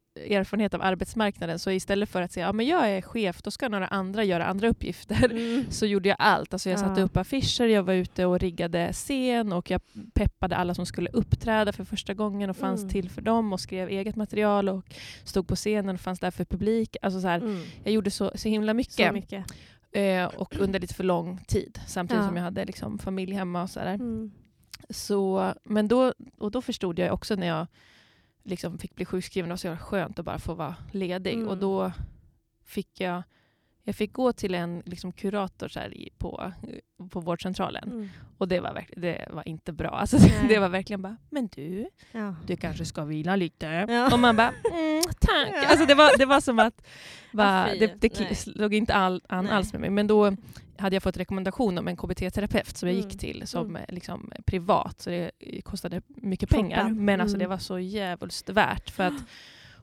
erfarenhet 0.40 0.74
av 0.74 0.82
arbetsmarknaden 0.82 1.58
så 1.58 1.70
istället 1.70 2.08
för 2.08 2.22
att 2.22 2.32
säga 2.32 2.46
att 2.46 2.48
ja, 2.48 2.52
men 2.52 2.66
jag 2.66 2.90
är 2.90 3.02
chef, 3.02 3.42
då 3.42 3.50
ska 3.50 3.68
några 3.68 3.86
andra 3.86 4.24
göra 4.24 4.46
andra 4.46 4.68
uppgifter. 4.68 5.24
Mm. 5.30 5.64
Så 5.70 5.86
gjorde 5.86 6.08
jag 6.08 6.16
allt. 6.20 6.52
Alltså 6.52 6.70
jag 6.70 6.78
satte 6.78 7.00
Ja. 7.00 7.04
upp 7.04 7.16
affischer, 7.16 7.64
jag 7.66 7.82
var 7.82 7.94
ute 7.94 8.24
och 8.24 8.38
riggade 8.38 8.92
scen 8.92 9.52
och 9.52 9.70
jag 9.70 9.80
peppade 10.14 10.56
alla 10.56 10.74
som 10.74 10.86
skulle 10.86 11.10
uppträda 11.10 11.72
för 11.72 11.84
första 11.84 12.14
gången 12.14 12.50
och 12.50 12.56
fanns 12.56 12.80
Mm. 12.80 12.90
till 12.92 13.10
för 13.10 13.22
dem 13.22 13.52
och 13.52 13.60
skrev 13.60 13.88
eget 13.88 14.16
material 14.16 14.68
och 14.68 14.84
stod 15.24 15.48
på 15.48 15.56
scenen 15.56 15.94
och 15.94 16.00
fanns 16.00 16.20
där 16.20 16.30
för 16.30 16.44
publik. 16.44 16.96
Alltså 17.02 17.20
så 17.20 17.28
här, 17.28 17.38
Mm. 17.40 17.62
Jag 17.84 17.92
gjorde 17.92 18.10
så, 18.10 18.30
så 18.34 18.48
himla 18.48 18.74
mycket. 18.74 19.06
Så 19.08 19.12
mycket. 19.12 19.44
Eh, 19.92 20.24
och 20.24 20.56
under 20.58 20.80
lite 20.80 20.94
för 20.94 21.04
lång 21.04 21.38
tid. 21.46 21.80
Samtidigt 21.86 22.22
Ja. 22.22 22.26
som 22.28 22.36
jag 22.36 22.44
hade 22.44 22.64
liksom 22.64 22.98
familj 22.98 23.34
hemma 23.34 23.62
och 23.62 23.70
sådär. 23.70 23.94
Mm. 23.94 24.30
Så, 24.90 25.52
men 25.64 25.88
då, 25.88 26.12
och 26.38 26.50
då 26.50 26.62
förstod 26.62 26.98
jag 26.98 27.14
också 27.14 27.34
när 27.34 27.46
jag 27.46 27.66
liksom 28.48 28.78
fick 28.78 28.94
bli 28.94 29.04
sjukskriven, 29.04 29.48
det 29.48 29.52
var 29.52 29.56
så 29.56 29.66
jävla 29.66 29.80
skönt 29.80 30.18
att 30.18 30.24
bara 30.24 30.38
få 30.38 30.54
vara 30.54 30.76
ledig. 30.92 31.34
Mm. 31.34 31.48
Och 31.48 31.58
då 31.58 31.92
fick 32.64 33.00
jag, 33.00 33.22
jag 33.82 33.94
fick 33.96 34.12
gå 34.12 34.32
till 34.32 34.54
en 34.54 34.82
liksom 34.86 35.12
kurator 35.12 35.68
så 35.68 35.80
i, 35.80 36.10
på, 36.18 36.52
på 37.10 37.20
vårdcentralen. 37.20 37.84
Mm. 37.84 38.08
Och 38.38 38.48
det 38.48 38.60
var, 38.60 38.84
det 38.96 39.28
var 39.30 39.48
inte 39.48 39.72
bra. 39.72 39.90
Alltså, 39.90 40.16
Nej. 40.20 40.48
det 40.48 40.58
var 40.58 40.68
verkligen 40.68 41.02
bara, 41.02 41.16
men 41.30 41.48
du, 41.54 41.88
Ja. 42.12 42.34
du 42.46 42.56
kanske 42.56 42.84
ska 42.84 43.04
vila 43.04 43.36
lite. 43.36 43.66
Ja. 43.66 44.12
Och 44.12 44.18
man 44.18 44.36
bara, 44.36 44.52
mm, 44.72 45.02
tack. 45.20 45.48
Ja. 45.52 45.68
Alltså 45.68 45.86
det, 45.86 45.94
var, 45.94 46.18
det 46.18 46.26
var 46.26 46.40
som 46.40 46.58
att, 46.58 46.82
fy. 47.72 47.78
det, 47.78 48.00
det 48.00 48.34
slog 48.38 48.74
inte 48.74 48.94
all, 48.94 49.22
an 49.28 49.44
Nej. 49.44 49.54
alls 49.54 49.72
med 49.72 49.80
mig. 49.80 49.90
Men 49.90 50.06
då 50.06 50.36
hade 50.78 50.96
jag 50.96 51.02
fått 51.02 51.16
rekommendation 51.16 51.78
om 51.78 51.88
en 51.88 51.96
KBT-terapeut 51.96 52.76
som 52.76 52.88
jag 52.88 52.96
Mm. 52.98 53.08
gick 53.10 53.20
till 53.20 53.46
som 53.46 53.66
Mm. 53.76 53.82
liksom, 53.88 54.32
privat. 54.46 55.00
Så 55.00 55.10
det 55.10 55.30
kostade 55.64 56.02
mycket 56.08 56.48
pengar. 56.50 56.82
Toppen. 56.82 57.04
Men 57.04 57.20
alltså, 57.20 57.36
Mm. 57.36 57.44
det 57.44 57.48
var 57.48 57.58
så 57.58 57.78
jävligt 57.78 58.48
värt. 58.48 58.90
För 58.90 59.02
att 59.04 59.22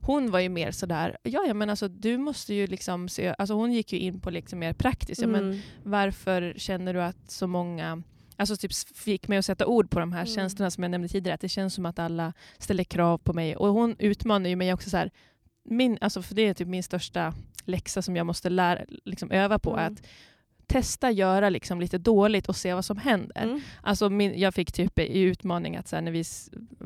hon 0.02 0.32
var 0.32 0.40
ju 0.40 0.50
mer 0.50 0.72
sådär, 0.72 1.18
ja, 1.24 1.44
ja 1.48 1.54
men 1.54 1.70
alltså 1.70 1.88
du 1.88 2.18
måste 2.18 2.54
ju 2.54 2.68
liksom 2.68 3.10
se, 3.10 3.36
alltså 3.38 3.54
hon 3.54 3.72
gick 3.74 3.94
ju 3.94 4.00
in 4.00 4.20
på 4.20 4.30
liksom 4.30 4.60
mer 4.60 4.74
praktiskt. 4.74 5.22
Ja, 5.22 5.28
men 5.28 5.44
Mm. 5.44 5.60
varför 5.84 6.54
känner 6.58 6.94
du 6.94 7.02
att 7.04 7.32
så 7.32 7.48
många 7.48 8.04
Alltså 8.38 8.58
typ 8.58 8.72
fick 8.96 9.28
mig 9.28 9.38
att 9.38 9.46
sätta 9.46 9.66
ord 9.66 9.90
på 9.90 10.00
de 10.00 10.12
här 10.14 10.22
Mm. 10.22 10.34
känslorna 10.36 10.72
som 10.72 10.84
jag 10.84 10.92
nämnde 10.92 11.08
tidigare. 11.08 11.34
Att 11.36 11.42
det 11.42 11.50
känns 11.50 11.74
som 11.74 11.86
att 11.86 12.00
alla 12.00 12.34
ställer 12.58 12.84
krav 12.84 13.18
på 13.18 13.34
mig. 13.34 13.56
Och 13.56 13.68
hon 13.68 13.96
utmanar 14.00 14.50
ju 14.50 14.56
mig 14.56 14.74
också 14.74 14.90
så 14.90 14.98
här. 14.98 15.12
Min, 15.66 15.98
alltså 16.02 16.22
för 16.22 16.36
det 16.36 16.42
är 16.42 16.54
typ 16.54 16.68
min 16.68 16.84
största 16.84 17.34
läxa 17.66 18.02
som 18.02 18.16
jag 18.16 18.26
måste 18.26 18.50
lära, 18.50 18.82
liksom 19.06 19.32
öva 19.32 19.60
på. 19.60 19.78
Mm. 19.78 19.94
Att 19.94 20.02
testa 20.68 21.12
göra 21.12 21.50
liksom 21.50 21.80
lite 21.82 21.98
dåligt 21.98 22.50
och 22.50 22.56
se 22.56 22.74
vad 22.74 22.86
som 22.86 22.98
händer. 22.98 23.44
Mm. 23.44 23.62
Alltså 23.82 24.10
min, 24.10 24.40
jag 24.40 24.54
fick 24.54 24.72
typ 24.72 25.00
i 25.00 25.20
utmaning 25.22 25.76
att, 25.76 25.88
så 25.88 25.96
här, 25.96 26.04
när 26.04 26.12
vi, 26.12 26.24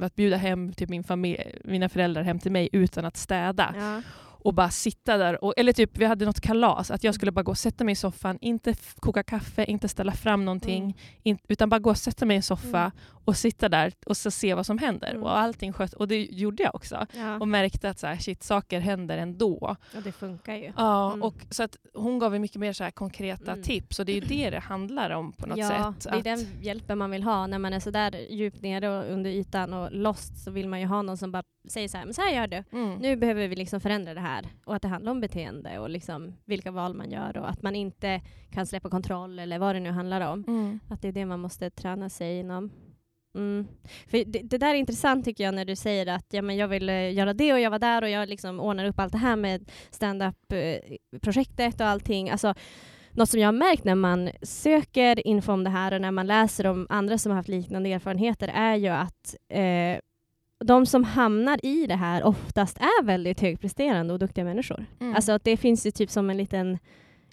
att 0.05 0.15
bjuda 0.15 0.37
hem 0.37 0.73
typ 0.73 0.89
min 0.89 1.03
familj, 1.03 1.39
mina 1.63 1.89
föräldrar 1.89 2.23
hem 2.23 2.39
till 2.39 2.51
mig 2.51 2.69
utan 2.71 3.05
att 3.05 3.17
städa 3.17 3.73
Ja. 3.77 4.01
och 4.41 4.53
bara 4.53 4.69
sitta 4.69 5.17
där. 5.17 5.43
Och, 5.43 5.53
eller 5.57 5.73
typ 5.73 5.97
vi 5.97 6.05
hade 6.05 6.25
något 6.25 6.41
kalas, 6.41 6.91
att 6.91 7.03
jag 7.03 7.15
skulle 7.15 7.31
bara 7.31 7.43
gå 7.43 7.51
och 7.51 7.57
sätta 7.57 7.83
mig 7.83 7.91
i 7.91 7.95
soffan, 7.95 8.37
inte 8.41 8.75
koka 8.99 9.23
kaffe, 9.23 9.65
inte 9.65 9.87
ställa 9.87 10.11
fram 10.11 10.45
någonting, 10.45 10.83
Mm. 10.83 10.93
in, 11.23 11.37
utan 11.47 11.69
bara 11.69 11.79
gå 11.79 11.89
och 11.89 11.97
sätta 11.97 12.25
mig 12.25 12.35
i 12.35 12.37
en 12.37 12.43
soffa 12.43 12.79
Mm. 12.79 12.91
Och 13.29 13.37
sitta 13.37 13.69
där 13.69 13.93
och 14.05 14.17
så 14.17 14.31
se 14.31 14.53
vad 14.53 14.65
som 14.65 14.77
händer. 14.77 15.09
Mm. 15.11 15.23
Och 15.23 15.37
allting 15.37 15.73
sköt, 15.73 15.93
och 15.93 16.07
det 16.07 16.23
gjorde 16.25 16.63
jag 16.63 16.75
också. 16.75 17.05
Ja. 17.15 17.39
Och 17.39 17.47
märkte 17.47 17.89
att 17.89 17.99
så 17.99 18.07
här, 18.07 18.15
shit, 18.17 18.43
saker 18.43 18.79
händer 18.79 19.17
ändå. 19.17 19.75
Och 19.95 20.01
det 20.03 20.11
funkar 20.11 20.55
ju. 20.55 20.71
Ja, 20.77 21.07
Mm. 21.13 21.23
och 21.23 21.35
så 21.49 21.63
att 21.63 21.77
hon 21.93 22.19
gav 22.19 22.33
ju 22.33 22.39
mycket 22.39 22.57
mer 22.59 22.73
så 22.73 22.83
här 22.83 22.91
konkreta 22.91 23.51
Mm. 23.51 23.63
tips 23.63 23.99
och 23.99 24.05
det 24.05 24.11
är 24.11 24.13
ju 24.13 24.21
det 24.21 24.49
det 24.49 24.59
handlar 24.59 25.09
om 25.09 25.31
på 25.31 25.47
något 25.47 25.57
ja, 25.57 25.93
sätt. 25.99 26.03
det 26.03 26.09
är 26.09 26.17
Att, 26.17 26.23
den 26.23 26.47
hjälpen 26.61 26.97
man 26.97 27.11
vill 27.11 27.23
ha. 27.23 27.47
När 27.47 27.59
man 27.59 27.73
är 27.73 27.79
så 27.79 27.91
där 27.91 28.15
djupt 28.31 28.61
nere 28.61 28.89
och 28.89 29.11
under 29.13 29.29
ytan 29.29 29.73
och 29.73 29.91
lost 29.91 30.43
så 30.43 30.51
vill 30.51 30.67
man 30.69 30.79
ju 30.79 30.85
ha 30.85 31.01
någon 31.01 31.17
som 31.17 31.31
bara 31.31 31.43
säger 31.69 31.87
så 31.87 31.97
här, 31.97 32.05
men 32.05 32.13
så 32.13 32.21
här 32.21 32.31
gör 32.35 32.47
du. 32.47 32.63
mm. 32.77 32.95
Nu 32.99 33.15
behöver 33.15 33.47
vi 33.47 33.55
liksom 33.55 33.81
förändra 33.81 34.13
det 34.13 34.19
här. 34.21 34.45
Och 34.65 34.75
att 34.75 34.81
det 34.81 34.87
handlar 34.87 35.11
om 35.11 35.19
beteende 35.21 35.79
och 35.79 35.89
liksom 35.89 36.35
vilka 36.45 36.71
val 36.71 36.93
man 36.93 37.11
gör 37.11 37.37
och 37.37 37.49
att 37.49 37.61
man 37.61 37.75
inte 37.75 38.21
kan 38.51 38.65
släppa 38.65 38.89
kontroll 38.89 39.39
eller 39.39 39.59
vad 39.59 39.75
det 39.75 39.79
nu 39.79 39.91
handlar 39.91 40.21
om. 40.21 40.43
Mm. 40.47 40.79
Att 40.89 41.01
det 41.01 41.07
är 41.07 41.11
det 41.11 41.25
man 41.25 41.39
måste 41.39 41.69
träna 41.69 42.09
sig 42.09 42.39
inom. 42.39 42.71
Mm. 43.35 43.67
För 44.07 44.25
det, 44.25 44.41
det 44.41 44.57
där 44.57 44.69
är 44.69 44.75
intressant 44.75 45.25
tycker 45.25 45.43
jag 45.43 45.53
när 45.53 45.65
du 45.65 45.75
säger 45.75 46.07
att 46.07 46.25
ja, 46.29 46.41
men 46.41 46.57
jag 46.57 46.67
vill 46.67 46.89
eh, 46.89 47.13
göra 47.13 47.33
det 47.33 47.53
och 47.53 47.59
jag 47.59 47.71
var 47.71 47.79
där 47.79 48.01
och 48.01 48.09
jag 48.09 48.29
liksom 48.29 48.59
ordnar 48.59 48.85
upp 48.85 48.99
allt 48.99 49.11
det 49.11 49.17
här 49.17 49.35
med 49.35 49.71
stand-up-projektet 49.91 51.81
och 51.81 51.87
allting. 51.87 52.29
Alltså, 52.29 52.53
något 53.11 53.29
som 53.29 53.39
jag 53.39 53.47
har 53.47 53.53
märkt 53.53 53.83
när 53.83 53.95
man 53.95 54.29
söker 54.41 55.27
info 55.27 55.51
om 55.51 55.63
det 55.63 55.69
här 55.69 55.93
och 55.93 56.01
när 56.01 56.11
man 56.11 56.27
läser 56.27 56.67
om 56.67 56.87
andra 56.89 57.17
som 57.17 57.29
har 57.29 57.37
haft 57.37 57.49
liknande 57.49 57.89
erfarenheter 57.89 58.51
är 58.53 58.75
ju 58.75 58.87
att 58.87 59.35
eh, 59.53 59.99
de 60.65 60.85
som 60.85 61.03
hamnar 61.03 61.65
i 61.65 61.87
det 61.87 61.95
här 61.95 62.23
oftast 62.23 62.77
är 62.77 63.03
väldigt 63.03 63.41
högpresterande 63.41 64.13
och 64.13 64.19
duktiga 64.19 64.45
människor. 64.45 64.85
Mm. 64.99 65.15
Alltså 65.15 65.31
att 65.31 65.43
det 65.43 65.57
finns 65.57 65.85
ju 65.85 65.91
typ 65.91 66.09
som 66.09 66.29
en 66.29 66.37
liten, 66.37 66.77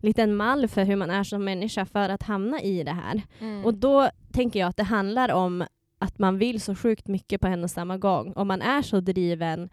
liten 0.01 0.37
mall 0.37 0.69
för 0.69 0.85
hur 0.85 0.97
man 0.97 1.11
är 1.11 1.25
som 1.25 1.45
människa 1.45 1.87
för 1.87 2.09
att 2.09 2.23
hamna 2.23 2.61
i 2.61 2.83
det 2.83 2.93
här. 2.93 3.23
Mm. 3.41 3.65
Och 3.65 3.75
då 3.75 4.11
tänker 4.33 4.61
jag 4.61 4.69
att 4.69 4.77
det 4.77 4.83
handlar 4.83 5.33
om 5.33 5.65
att 5.99 6.19
man 6.19 6.39
vill 6.39 6.61
så 6.61 6.75
sjukt 6.75 7.09
mycket 7.09 7.41
på 7.41 7.47
en 7.47 7.65
och 7.65 7.71
samma 7.71 7.99
gång. 7.99 8.33
Om 8.37 8.49
man 8.49 8.63
är 8.63 8.83
så 8.83 9.01
driven 9.01 9.69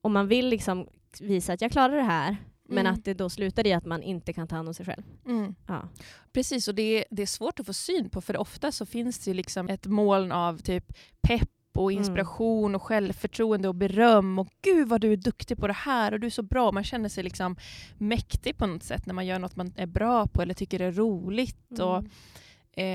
och 0.00 0.10
man 0.10 0.28
vill 0.28 0.48
liksom 0.48 0.86
visa 1.20 1.52
att 1.52 1.60
jag 1.60 1.72
klarar 1.72 1.96
det 1.96 2.02
här 2.02 2.36
men 2.68 2.78
Mm. 2.78 2.92
att 2.94 3.04
det 3.04 3.14
då 3.14 3.30
slutar 3.30 3.66
i 3.66 3.72
att 3.72 3.84
man 3.86 4.02
inte 4.02 4.32
kan 4.32 4.48
ta 4.48 4.56
hand 4.56 4.68
om 4.68 4.74
sig 4.74 4.86
själv. 4.86 5.02
Mm. 5.26 5.54
Ja. 5.66 5.88
Precis, 6.32 6.68
och 6.68 6.74
det 6.74 6.82
är, 6.98 7.04
det 7.10 7.22
är 7.22 7.26
svårt 7.26 7.60
att 7.60 7.66
få 7.66 7.72
syn 7.72 8.10
på 8.10 8.20
för 8.20 8.36
ofta 8.36 8.72
så 8.72 8.86
finns 8.86 9.18
det 9.18 9.34
liksom 9.34 9.68
ett 9.68 9.86
moln 9.86 10.32
av 10.32 10.58
typ 10.58 10.92
pepp 11.20 11.48
och 11.74 11.90
Mm. 11.92 11.98
inspiration 12.02 12.74
och 12.74 12.82
självförtroende 12.82 13.68
och 13.68 13.74
beröm 13.74 14.38
och 14.38 14.48
gud 14.62 14.88
vad 14.88 15.00
du 15.00 15.12
är 15.12 15.16
duktig 15.16 15.58
på 15.58 15.66
det 15.66 15.72
här 15.72 16.12
och 16.12 16.20
du 16.20 16.26
är 16.26 16.30
så 16.30 16.42
bra. 16.42 16.72
Man 16.72 16.84
känner 16.84 17.08
sig 17.08 17.24
liksom 17.24 17.56
mäktig 17.98 18.56
på 18.56 18.66
något 18.66 18.82
sätt 18.82 19.06
när 19.06 19.14
man 19.14 19.26
gör 19.26 19.38
något 19.38 19.56
man 19.56 19.72
är 19.76 19.86
bra 19.86 20.26
på 20.26 20.42
eller 20.42 20.54
tycker 20.54 20.80
är 20.80 20.92
roligt. 20.92 21.78
Och, 21.80 21.96
Mm. 21.98 22.10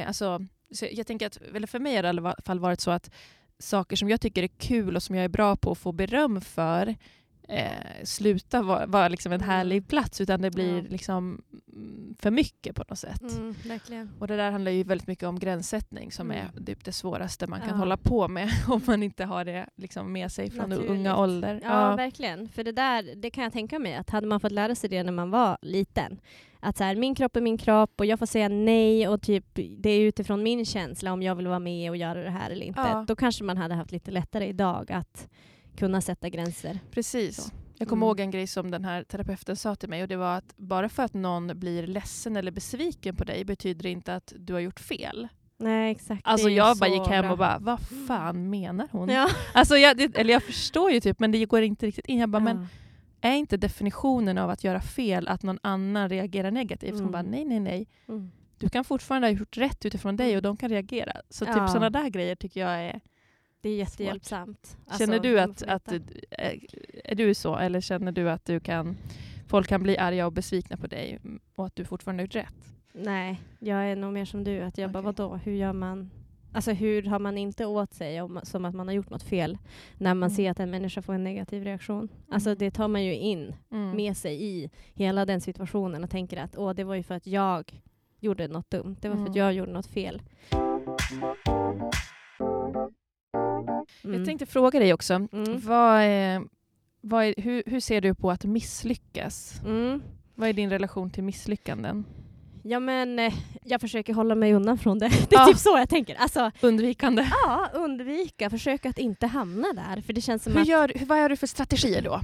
eh, 0.01 0.07
alltså, 0.07 0.45
så 0.75 0.87
jag 0.91 1.07
tänker 1.07 1.27
att, 1.27 1.37
eller 1.55 1.67
för 1.67 1.79
mig 1.79 1.95
har 1.95 2.03
det 2.03 2.07
i 2.07 2.09
alla 2.09 2.35
fall 2.45 2.59
varit 2.59 2.81
så 2.81 2.91
att 2.91 3.11
saker 3.59 3.95
som 3.95 4.09
jag 4.09 4.21
tycker 4.21 4.43
är 4.43 4.47
kul 4.47 4.95
och 4.95 5.03
som 5.03 5.15
jag 5.15 5.25
är 5.25 5.29
bra 5.29 5.55
på 5.55 5.71
att 5.71 5.77
få 5.77 5.91
beröm 5.91 6.41
för 6.41 6.95
eh, 7.47 8.03
sluta 8.03 8.61
vara 8.61 8.85
vara 8.85 9.07
liksom 9.07 9.31
en 9.31 9.41
Mm. 9.41 9.49
härlig 9.49 9.87
plats 9.87 10.21
utan 10.21 10.41
det 10.41 10.51
blir 10.51 10.77
Ja. 10.77 10.83
liksom 10.89 11.41
mm, 11.73 12.15
för 12.19 12.31
mycket 12.31 12.75
på 12.75 12.83
något 12.89 12.99
sätt. 12.99 13.21
Mm. 13.21 14.09
Och 14.19 14.27
det 14.27 14.35
där 14.35 14.51
handlar 14.51 14.71
ju 14.71 14.83
väldigt 14.83 15.07
mycket 15.07 15.27
om 15.29 15.39
gränssättning 15.39 16.11
som 16.11 16.31
Mm. 16.31 16.45
är 16.57 16.65
typ 16.65 16.83
det 16.85 16.91
svåraste 16.91 17.47
man 17.47 17.59
kan 17.59 17.69
Ja. 17.69 17.75
hålla 17.75 17.97
på 17.97 18.27
med 18.27 18.49
om 18.67 18.81
man 18.87 19.03
inte 19.03 19.25
har 19.25 19.45
det 19.45 19.65
liksom 19.75 20.11
med 20.13 20.31
sig 20.31 20.51
från 20.51 20.69
Naturligt. 20.69 20.91
unga 20.91 21.17
ålder. 21.17 21.59
Ja, 21.63 21.95
verkligen. 21.95 22.49
För 22.49 22.63
det 22.63 22.71
där, 22.71 23.15
det 23.15 23.29
kan 23.29 23.43
jag 23.43 23.53
tänka 23.53 23.79
mig 23.79 23.95
att 23.95 24.09
hade 24.09 24.27
man 24.27 24.39
fått 24.39 24.51
lära 24.51 24.75
sig 24.75 24.89
det 24.89 25.03
när 25.03 25.11
man 25.11 25.29
var 25.31 25.57
liten, 25.61 26.19
att 26.59 26.77
så 26.77 26.83
här, 26.83 26.95
min 26.95 27.15
kropp 27.15 27.35
är 27.35 27.41
min 27.41 27.57
kropp 27.57 27.93
och 27.99 28.05
jag 28.05 28.19
får 28.19 28.25
säga 28.25 28.49
nej 28.49 29.07
och 29.07 29.21
typ 29.21 29.45
det 29.77 29.89
är 29.89 29.99
utifrån 30.01 30.43
min 30.43 30.65
känsla 30.65 31.13
om 31.13 31.21
jag 31.21 31.35
vill 31.35 31.47
vara 31.47 31.59
med 31.59 31.89
och 31.89 31.97
göra 31.97 32.23
det 32.23 32.29
här 32.29 32.49
eller 32.51 32.65
inte. 32.65 32.79
Ja. 32.79 33.05
Då 33.07 33.15
kanske 33.15 33.43
man 33.43 33.57
hade 33.57 33.75
haft 33.75 33.91
lite 33.91 34.11
lättare 34.11 34.45
idag 34.47 34.91
att 34.91 35.27
kunna 35.75 36.01
sätta 36.01 36.29
gränser. 36.29 36.79
Precis. 36.91 37.35
Så. 37.35 37.51
Jag 37.77 37.87
kommer 37.87 38.01
Mm. 38.05 38.07
ihåg 38.07 38.19
en 38.19 38.31
grej 38.31 38.47
som 38.47 38.71
den 38.71 38.85
här 38.85 39.03
terapeuten 39.03 39.55
sa 39.55 39.75
till 39.75 39.89
mig 39.89 40.01
och 40.01 40.07
det 40.07 40.15
var 40.15 40.37
att 40.37 40.53
bara 40.57 40.89
för 40.89 41.03
att 41.03 41.13
någon 41.13 41.59
blir 41.59 41.87
ledsen 41.87 42.35
eller 42.37 42.51
besviken 42.51 43.15
på 43.15 43.23
dig 43.23 43.45
betyder 43.45 43.83
det 43.83 43.89
inte 43.89 44.15
att 44.15 44.33
du 44.37 44.53
har 44.53 44.59
gjort 44.59 44.79
fel. 44.79 45.27
Nej, 45.57 45.91
exakt. 45.91 46.21
Alltså 46.23 46.49
jag 46.49 46.77
bara 46.77 46.89
gick 46.89 47.07
hem 47.07 47.21
bra. 47.21 47.31
och 47.31 47.37
bara, 47.37 47.57
vad 47.59 47.79
fan 48.07 48.49
menar 48.49 48.87
hon? 48.91 49.09
Ja. 49.09 49.29
Alltså 49.53 49.75
jag, 49.77 49.97
det, 49.97 50.17
eller 50.17 50.33
jag 50.33 50.43
förstår 50.43 50.91
ju 50.91 50.99
typ, 50.99 51.19
men 51.19 51.31
det 51.31 51.45
går 51.45 51.61
inte 51.61 51.85
riktigt 51.85 52.05
in. 52.05 52.19
Jag 52.19 52.29
bara, 52.29 52.43
men 52.43 52.67
Ja. 53.21 53.29
är 53.29 53.35
inte 53.35 53.57
definitionen 53.57 54.37
av 54.37 54.49
att 54.49 54.63
göra 54.63 54.81
fel 54.81 55.27
att 55.27 55.43
någon 55.43 55.59
annan 55.63 56.09
reagerar 56.09 56.51
negativt? 56.51 56.91
Hon 56.91 56.99
Mm. 56.99 57.11
bara, 57.11 57.21
nej, 57.21 57.45
nej, 57.45 57.59
nej. 57.59 57.87
Mm. 58.07 58.31
Du 58.57 58.69
kan 58.69 58.83
fortfarande 58.83 59.27
ha 59.27 59.31
gjort 59.33 59.57
rätt 59.57 59.85
utifrån 59.85 60.15
dig 60.15 60.35
och 60.35 60.41
de 60.41 60.57
kan 60.57 60.69
reagera. 60.69 61.13
Så 61.29 61.45
typ 61.45 61.55
Ja. 61.57 61.67
sådana 61.67 61.89
där 61.89 62.09
grejer 62.09 62.35
tycker 62.35 62.59
jag 62.61 62.79
är... 62.79 63.01
Det 63.65 63.69
är 63.69 63.75
jättehjälpsamt. 63.75 64.77
känner 64.97 65.13
Alltså, 65.13 65.29
du 65.29 65.35
man 65.35 65.49
att, 65.51 65.63
att 65.63 65.91
veta. 65.91 66.05
är, 66.29 66.59
är 67.03 67.15
du 67.15 67.33
så? 67.33 67.55
Eller 67.57 67.81
känner 67.81 68.11
du 68.11 68.29
att 68.29 68.45
du 68.45 68.59
kan, 68.59 68.97
folk 69.47 69.67
kan 69.67 69.83
bli 69.83 69.97
arga 69.97 70.25
och 70.25 70.31
besvikna 70.33 70.77
på 70.77 70.87
dig 70.87 71.19
och 71.55 71.65
att 71.65 71.75
du 71.75 71.85
fortfarande 71.85 72.21
har 72.23 72.25
gjort 72.25 72.35
rätt? 72.35 72.55
Nej, 72.93 73.41
jag 73.59 73.85
är 73.91 73.95
nog 73.95 74.13
mer 74.13 74.25
som 74.25 74.43
du. 74.43 74.61
Att 74.61 74.77
jag 74.77 74.91
bara, 74.91 74.99
Okej. 74.99 75.05
vadå, 75.05 75.35
hur 75.35 75.51
gör 75.53 75.73
man? 75.73 76.11
Alltså 76.53 76.71
hur 76.71 77.03
har 77.03 77.19
man 77.19 77.37
inte 77.37 77.65
åt 77.65 77.93
sig 77.93 78.21
om, 78.21 78.39
som 78.43 78.65
att 78.65 78.75
man 78.75 78.87
har 78.87 78.95
gjort 78.95 79.09
något 79.09 79.23
fel 79.23 79.57
när 79.97 80.13
man 80.13 80.27
Mm. 80.29 80.35
ser 80.35 80.51
att 80.51 80.59
en 80.59 80.71
människa 80.71 81.01
får 81.01 81.13
en 81.13 81.23
negativ 81.23 81.63
reaktion? 81.63 82.09
Alltså 82.29 82.49
Mm. 82.49 82.57
det 82.57 82.71
tar 82.71 82.87
man 82.87 83.03
ju 83.03 83.15
in 83.15 83.53
Mm. 83.71 83.95
med 83.95 84.17
sig 84.17 84.43
i 84.43 84.69
hela 84.93 85.25
den 85.25 85.41
situationen 85.41 86.03
och 86.03 86.09
tänker 86.09 86.37
att 86.37 86.57
åh, 86.57 86.73
det 86.73 86.83
var 86.83 86.95
ju 86.95 87.03
för 87.03 87.15
att 87.15 87.27
jag 87.27 87.81
gjorde 88.19 88.47
något 88.47 88.69
dumt. 88.69 88.95
Det 89.01 89.09
var 89.09 89.15
för 89.15 89.23
att 89.23 89.27
Mm. 89.29 89.39
jag 89.39 89.53
gjorde 89.53 89.71
något 89.71 89.87
fel. 89.87 90.21
Mm. 94.05 94.17
Jag 94.17 94.25
tänkte 94.25 94.45
fråga 94.45 94.79
dig 94.79 94.93
också, 94.93 95.13
Mm. 95.13 95.59
vad 95.59 96.01
är, 96.01 96.41
vad 97.01 97.25
är, 97.25 97.33
hur, 97.37 97.63
hur 97.65 97.79
ser 97.79 98.01
du 98.01 98.15
på 98.15 98.31
att 98.31 98.43
misslyckas? 98.45 99.61
Mm. 99.65 100.01
Vad 100.35 100.49
är 100.49 100.53
din 100.53 100.69
relation 100.69 101.09
till 101.11 101.23
misslyckanden? 101.23 102.05
Ja 102.63 102.79
men 102.79 103.19
eh, 103.19 103.33
jag 103.63 103.81
försöker 103.81 104.13
hålla 104.13 104.35
mig 104.35 104.53
undan 104.53 104.77
från 104.77 104.99
det. 104.99 105.07
Det 105.29 105.35
är 105.35 105.39
Ja. 105.39 105.45
typ 105.45 105.57
så 105.57 105.77
jag 105.77 105.89
tänker. 105.89 106.15
Alltså, 106.15 106.51
Undvikande. 106.61 107.27
ja, 107.45 107.69
undvika, 107.73 108.49
försöka 108.49 108.89
att 108.89 108.97
inte 108.99 109.27
hamna 109.27 109.67
där. 109.73 110.01
För 110.01 110.13
det 110.13 110.21
känns 110.21 110.43
som 110.43 110.53
Hur 110.53 110.61
att, 110.61 110.67
gör, 110.67 110.91
vad 111.05 111.17
har 111.19 111.29
du 111.29 111.35
för 111.35 111.47
strategier 111.47 112.01
då? 112.01 112.21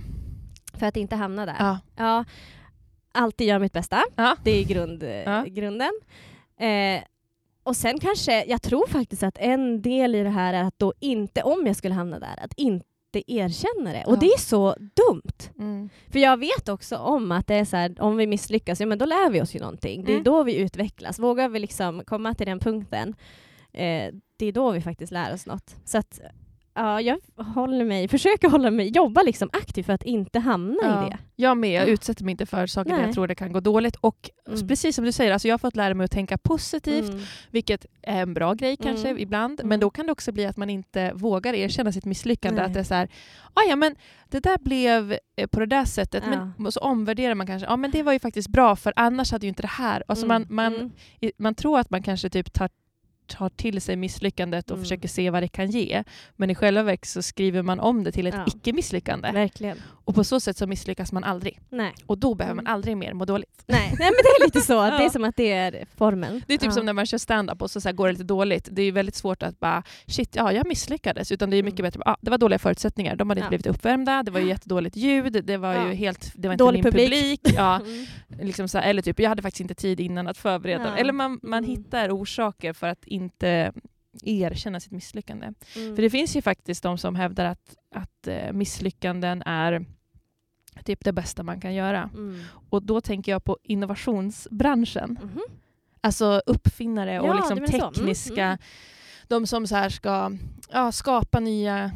för 0.80 0.86
att 0.86 0.98
inte 0.98 1.16
hamna 1.16 1.46
där. 1.46 1.56
Ja. 1.60 1.80
Ja, 1.96 2.26
alltid 3.12 3.48
göra 3.48 3.60
mitt 3.60 3.74
bästa. 3.74 4.04
Ja. 4.16 4.36
Det 4.44 4.52
är 4.52 4.64
grund, 4.66 5.04
Ja. 5.26 5.44
grunden. 5.48 5.92
Eh, 6.60 7.04
och 7.64 7.76
sen 7.76 8.00
kanske, 8.00 8.46
jag 8.46 8.62
tror 8.62 8.88
faktiskt 8.88 9.24
att 9.24 9.38
en 9.38 9.82
del 9.82 10.16
i 10.16 10.24
det 10.24 10.30
här 10.30 10.54
är 10.54 10.64
att 10.64 10.80
då 10.80 10.94
inte, 11.00 11.44
om 11.44 11.68
jag 11.68 11.76
skulle 11.76 11.94
hamna 11.94 12.20
där, 12.20 12.40
att 12.44 12.54
inte 12.58 12.86
erkänna 13.28 13.94
det. 13.94 14.04
Och 14.06 14.14
Ja. 14.16 14.20
det 14.20 14.26
är 14.26 14.40
så 14.40 14.76
dumt. 14.80 15.50
Mm. 15.60 15.90
För 16.12 16.20
jag 16.20 16.38
vet 16.40 16.70
också 16.70 16.98
om 16.98 17.32
att 17.32 17.48
det 17.48 17.56
är 17.56 17.66
så 17.66 17.78
här, 17.78 17.96
om 18.00 18.18
vi 18.18 18.28
misslyckas, 18.28 18.80
ja 18.80 18.86
men 18.86 18.98
då 18.98 19.06
lär 19.06 19.30
vi 19.30 19.42
oss 19.42 19.56
ju 19.56 19.60
någonting. 19.60 20.04
Det 20.04 20.12
är 20.12 20.14
Mm. 20.14 20.24
då 20.24 20.44
vi 20.44 20.56
utvecklas. 20.56 21.20
Vågar 21.20 21.50
vi 21.50 21.60
liksom 21.60 22.04
komma 22.06 22.34
till 22.34 22.46
den 22.48 22.60
punkten, 22.60 23.16
eh, 23.74 24.14
det 24.38 24.46
är 24.46 24.52
då 24.52 24.72
vi 24.72 24.82
faktiskt 24.82 25.12
lär 25.12 25.34
oss 25.34 25.46
något. 25.46 25.76
Så 25.86 25.98
att, 25.98 26.20
ja, 26.74 27.02
jag 27.02 27.18
håller 27.38 27.86
mig, 27.86 28.08
försöker 28.08 28.50
hålla 28.50 28.72
mig, 28.72 28.88
jobba 28.96 29.22
liksom 29.22 29.50
aktivt 29.54 29.86
för 29.86 29.94
att 29.94 30.04
inte 30.04 30.40
hamna 30.40 30.78
Ja. 30.84 31.08
i 31.08 31.10
det. 31.10 31.18
Jag 31.36 31.58
med, 31.58 31.82
jag 31.82 31.88
utsätter 31.90 32.24
mig 32.26 32.32
inte 32.32 32.46
för 32.46 32.68
saker 32.68 32.90
där 32.90 32.98
Nej. 32.98 33.06
jag 33.06 33.14
tror 33.14 33.28
det 33.28 33.36
kan 33.36 33.52
gå 33.52 33.60
dåligt. 33.60 33.96
Och 33.96 34.30
Mm. 34.48 34.68
precis 34.68 34.96
som 34.96 35.06
du 35.06 35.12
säger, 35.12 35.32
alltså 35.34 35.48
jag 35.48 35.54
har 35.54 35.58
fått 35.60 35.76
lära 35.76 35.94
mig 35.94 36.06
att 36.06 36.12
tänka 36.12 36.38
positivt, 36.38 37.10
Mm. 37.10 37.22
vilket 37.52 37.86
är 38.02 38.22
en 38.22 38.34
bra 38.34 38.54
grej 38.54 38.78
kanske 38.78 39.08
Mm. 39.10 39.22
ibland. 39.22 39.60
Mm. 39.60 39.70
Men 39.70 39.80
då 39.80 39.90
kan 39.90 40.06
det 40.06 40.12
också 40.12 40.32
bli 40.32 40.46
att 40.46 40.58
man 40.58 40.70
inte 40.70 41.12
vågar 41.14 41.54
erkänna 41.54 41.92
sitt 41.92 42.06
misslyckande. 42.06 42.62
Nej. 42.62 42.68
Att 42.68 42.74
det 42.74 42.80
är 42.80 42.84
så 42.84 42.94
här, 42.94 43.10
"Ah, 43.54 43.62
ja 43.70 43.76
men 43.76 43.96
det 44.30 44.40
där 44.40 44.58
blev 44.64 45.18
eh, 45.38 45.48
på 45.48 45.60
det 45.60 45.66
där 45.66 45.86
sättet, 45.86 46.24
men 46.30 46.54
Ja. 46.58 46.66
och 46.66 46.74
så 46.74 46.80
omvärderar 46.80 47.36
man 47.36 47.48
kanske, 47.48 47.68
ja 47.68 47.76
men 47.78 47.92
det 47.92 48.04
var 48.04 48.14
ju 48.14 48.20
faktiskt 48.20 48.48
bra 48.50 48.76
för 48.76 48.94
annars 48.96 49.32
hade 49.32 49.46
ju 49.46 49.50
inte 49.50 49.62
det 49.62 49.68
här. 49.68 50.04
Alltså 50.08 50.26
man, 50.26 50.42
Mm. 50.44 50.56
man, 50.56 50.76
Mm. 50.76 50.92
i- 51.20 51.32
man 51.38 51.56
tror 51.56 51.80
att 51.80 51.90
man 51.90 52.04
kanske 52.04 52.30
typ 52.30 52.54
tar 52.54 52.70
tar 53.32 53.50
till 53.50 53.82
sig 53.82 53.96
misslyckandet 53.96 54.72
och 54.72 54.78
Mm. 54.78 54.84
försöker 54.86 55.08
se 55.08 55.30
vad 55.30 55.44
det 55.44 55.48
kan 55.48 55.72
ge. 55.72 56.04
Men 56.36 56.50
i 56.50 56.56
själva 56.56 56.84
verket 56.84 57.10
så 57.10 57.22
skriver 57.22 57.62
man 57.62 57.80
om 57.80 58.04
det 58.04 58.12
till 58.12 58.28
ett 58.28 58.36
Ja. 58.38 58.46
icke-misslyckande. 58.48 59.32
Verkligen. 59.32 59.78
Och 60.06 60.16
på 60.16 60.24
så 60.24 60.40
sätt 60.40 60.58
så 60.58 60.68
misslyckas 60.68 61.12
man 61.12 61.24
aldrig. 61.24 61.60
Nej. 61.70 61.94
Och 62.06 62.18
då 62.18 62.36
behöver 62.36 62.56
man 62.56 62.66
Mm. 62.66 62.74
aldrig 62.74 62.98
mer 62.98 63.14
må 63.14 63.26
dåligt. 63.26 63.64
Nej. 63.66 63.80
Nej, 63.88 63.98
men 64.00 64.10
det 64.24 64.30
är 64.44 64.46
lite 64.46 64.62
så. 64.62 64.80
att 64.80 64.92
Det 64.98 64.98
är 64.98 65.04
Ja. 65.04 65.10
som 65.10 65.24
att 65.24 65.36
det 65.36 65.52
är 65.52 65.86
formeln. 65.98 66.44
Det 66.48 66.54
är 66.54 66.58
typ 66.58 66.66
ja. 66.66 66.72
som 66.72 66.86
när 66.86 66.94
man 66.94 67.06
kör 67.06 67.18
stand-up 67.18 67.62
och 67.62 67.72
så, 67.72 67.82
så 67.82 67.88
här 67.88 67.94
går 67.94 68.08
det 68.08 68.12
lite 68.14 68.24
dåligt. 68.24 68.68
Det 68.72 68.82
är 68.82 68.92
väldigt 68.92 69.16
svårt 69.16 69.44
att 69.44 69.60
bara 69.60 69.84
shit, 70.08 70.36
ja 70.36 70.52
jag 70.52 70.68
misslyckades. 70.68 71.32
Utan 71.32 71.50
det 71.50 71.58
är 71.58 71.64
mycket 71.64 71.80
Mm. 71.80 71.88
bättre, 71.90 72.02
ah, 72.06 72.16
det 72.22 72.32
var 72.32 72.38
dåliga 72.38 72.60
förutsättningar. 72.60 73.16
De 73.16 73.30
hade 73.30 73.40
inte 73.40 73.46
Ja. 73.46 73.50
blivit 73.50 73.68
uppvärmda, 73.68 74.24
det 74.24 74.32
var 74.32 74.40
ju 74.40 74.48
jättedåligt 74.48 74.96
ljud, 74.96 75.42
det 75.46 75.58
var 75.58 75.74
Ja. 75.74 75.88
ju 75.88 75.94
helt, 75.94 76.32
det 76.36 76.48
var 76.48 76.54
inte 76.54 76.64
Dålig 76.64 76.78
min 76.84 76.92
publik. 76.92 77.10
publik. 77.14 77.40
Ja, 77.56 77.76
Mm. 77.76 78.06
liksom 78.48 78.68
så 78.68 78.78
här, 78.78 78.90
eller 78.90 79.02
typ, 79.02 79.20
jag 79.20 79.30
hade 79.30 79.42
faktiskt 79.42 79.62
inte 79.62 79.74
tid 79.76 80.00
innan 80.00 80.28
att 80.28 80.38
förbereda. 80.38 80.84
Ja. 80.88 80.96
Eller 80.98 81.14
man, 81.14 81.40
man 81.44 81.64
Mm. 81.64 81.70
hittar 81.78 82.10
orsaker 82.22 82.74
för 82.74 82.88
att 82.88 83.06
inte 83.06 83.21
erkänna 84.24 84.80
sitt 84.80 84.92
misslyckande. 84.92 85.54
Mm. 85.76 85.96
För 85.96 86.02
det 86.02 86.10
finns 86.10 86.36
ju 86.36 86.42
faktiskt 86.42 86.84
de 86.84 86.98
som 86.98 87.16
hävdar 87.16 87.46
att, 87.46 87.76
att 87.96 88.28
eh, 88.28 88.54
misslyckanden 88.54 89.44
är 89.46 89.86
typ 90.86 91.04
det 91.04 91.14
bästa 91.14 91.44
man 91.44 91.62
kan 91.62 91.74
göra. 91.74 92.10
Mm. 92.14 92.42
Och 92.70 92.84
då 92.84 93.02
tänker 93.02 93.32
jag 93.32 93.44
på 93.44 93.58
innovationsbranschen. 93.64 95.20
Mhm. 95.24 95.42
Alltså 96.02 96.42
uppfinnare 96.46 97.20
och 97.20 97.28
Ja, 97.28 97.34
liksom 97.34 97.56
menar 97.56 97.68
så. 97.68 97.78
Mm, 97.78 97.94
tekniska, 97.94 98.46
mm. 98.46 98.58
de 99.28 99.48
som 99.48 99.68
så 99.68 99.76
här 99.76 99.90
ska 99.90 100.32
ja, 100.72 100.92
skapa 100.92 101.40
nya 101.40 101.92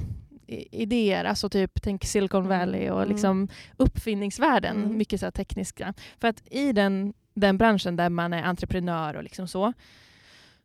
idéer, 0.72 1.26
alltså 1.26 1.50
typ 1.50 1.82
tänk 1.82 2.06
Silicon 2.06 2.46
Mm, 2.46 2.60
Valley 2.60 2.90
och 2.90 3.02
mm. 3.02 3.10
liksom 3.10 3.48
uppfinningsvärlden, 3.78 4.84
Mm. 4.84 4.98
mycket 4.98 5.20
så 5.20 5.32
tekniska. 5.32 5.94
För 6.20 6.28
att 6.28 6.42
i 6.52 6.72
den, 6.72 7.14
den 7.34 7.58
branschen 7.58 7.96
där 7.96 8.10
man 8.10 8.34
är 8.34 8.44
entreprenör 8.44 9.16
och 9.16 9.24
liksom 9.24 9.48
så, 9.48 9.74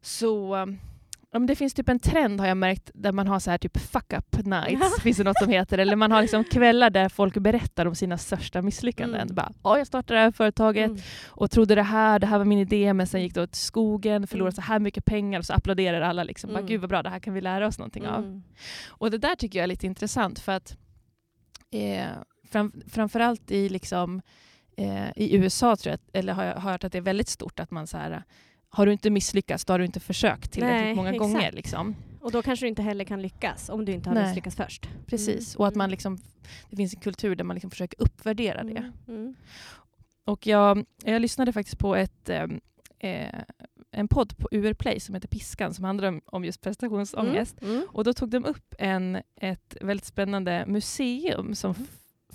så 0.03 0.57
ja, 1.33 1.39
det 1.39 1.55
finns 1.57 1.75
typ 1.75 1.89
en 1.89 1.99
trend 2.01 2.41
har 2.41 2.47
jag 2.47 2.57
märkt 2.57 2.91
där 2.95 3.13
man 3.13 3.27
har 3.29 3.39
så 3.41 3.51
här 3.51 3.59
typ 3.59 3.79
fuck 3.79 4.13
up 4.13 4.47
nights, 4.47 5.01
finns 5.03 5.17
det 5.17 5.25
något 5.25 5.39
som 5.39 5.49
heter, 5.49 5.79
eller 5.79 5.97
man 5.97 6.13
har 6.13 6.23
liksom 6.23 6.45
kvällar 6.45 6.91
där 6.91 7.09
folk 7.09 7.35
berättar 7.37 7.87
om 7.87 7.95
sina 7.95 8.19
största 8.19 8.63
misslyckanden. 8.63 9.21
Mm. 9.21 9.35
Bara, 9.35 9.53
"Ja, 9.65 9.79
jag 9.79 9.87
startade 9.87 10.19
det 10.21 10.25
här 10.25 10.31
företaget, 10.33 10.91
Mm. 10.91 11.01
och 11.29 11.51
trodde 11.51 11.75
det 11.75 11.83
här, 11.83 12.19
det 12.19 12.27
här 12.27 12.39
var 12.39 12.45
min 12.45 12.59
idé, 12.59 12.95
men 12.95 13.07
sen 13.07 13.23
gick 13.23 13.35
det 13.35 13.43
åt 13.43 13.55
skogen, 13.55 14.27
förlorade 14.27 14.49
Mm. 14.55 14.55
så 14.55 14.61
här 14.63 14.79
mycket 14.79 15.05
pengar 15.05 15.39
och 15.39 15.45
så 15.47 15.53
applåderar 15.53 16.01
alla. 16.01 16.25
Liksom. 16.25 16.49
Bara, 16.51 16.59
Mm. 16.59 16.69
Gud 16.69 16.81
vad 16.81 16.91
bra, 16.91 17.03
det 17.03 17.11
här 17.11 17.19
kan 17.21 17.35
vi 17.35 17.41
lära 17.41 17.67
oss 17.67 17.79
någonting 17.79 18.07
av. 18.07 18.23
Mm. 18.25 18.43
Och 18.89 19.11
det 19.11 19.19
där 19.19 19.35
tycker 19.35 19.59
jag 19.59 19.65
är 19.65 19.69
lite 19.69 19.87
intressant 19.87 20.39
för 20.39 20.53
att 20.53 20.77
eh, 21.73 22.07
fram, 22.51 22.73
framförallt 22.89 23.51
i, 23.51 23.69
liksom, 23.69 24.23
eh, 24.77 25.09
i 25.17 25.37
USA 25.37 25.77
tror 25.77 25.91
jag, 25.91 26.01
eller 26.21 26.33
har 26.33 26.45
jag 26.45 26.55
hört 26.61 26.85
att 26.85 26.93
det 26.93 26.99
är 26.99 27.03
väldigt 27.03 27.29
stort 27.29 27.61
att 27.61 27.71
man 27.71 27.87
så 27.87 27.97
här 27.97 28.23
har 28.71 28.87
du 28.87 28.93
inte 28.93 29.11
misslyckats, 29.11 29.65
då 29.65 29.73
har 29.73 29.79
du 29.79 29.85
inte 29.85 30.01
försökt 30.01 30.53
tillräckligt 30.53 30.85
Nej, 30.85 30.95
många 30.95 31.11
exakt. 31.11 31.33
gånger. 31.33 31.53
Liksom. 31.53 31.97
Och 32.21 32.33
då 32.33 32.43
kanske 32.43 32.65
du 32.67 32.69
inte 32.69 32.83
heller 32.83 33.05
kan 33.05 33.23
lyckas 33.23 33.69
om 33.69 33.85
du 33.85 33.93
inte 33.93 34.11
har 34.11 34.15
Nej. 34.15 34.25
misslyckats 34.27 34.57
först. 34.57 34.89
Precis. 35.07 35.55
Mm. 35.55 35.61
Och 35.61 35.67
att 35.69 35.75
man 35.75 35.85
Mm. 35.85 35.91
liksom, 35.91 36.19
det 36.71 36.77
finns 36.77 36.95
en 36.95 37.01
kultur 37.01 37.35
där 37.35 37.45
man 37.45 37.55
liksom 37.55 37.71
försöker 37.71 38.03
uppvärdera 38.03 38.63
det. 38.65 38.77
Mm. 38.79 38.93
Mm. 39.09 39.35
Och 40.25 40.47
jag, 40.47 40.85
jag 41.05 41.23
lyssnade 41.23 41.53
faktiskt 41.53 41.79
på 41.79 41.97
ett, 41.97 42.29
ehm, 42.31 42.61
eh, 42.99 43.41
en 43.93 44.09
podd 44.09 44.37
på 44.37 44.49
UR 44.51 44.75
Play 44.75 45.01
som 45.01 45.15
heter 45.15 45.29
Piskan 45.29 45.75
som 45.75 45.85
handlar 45.85 46.09
om, 46.09 46.21
om 46.27 46.45
just 46.45 46.61
prestationsångest. 46.61 47.63
Mm. 47.63 47.87
Och 47.89 48.05
då 48.05 48.13
tog 48.13 48.29
de 48.31 48.45
upp 48.45 48.75
en, 48.79 49.19
ett 49.41 49.77
väldigt 49.81 50.07
spännande 50.07 50.65
museum 50.67 51.55
som 51.55 51.75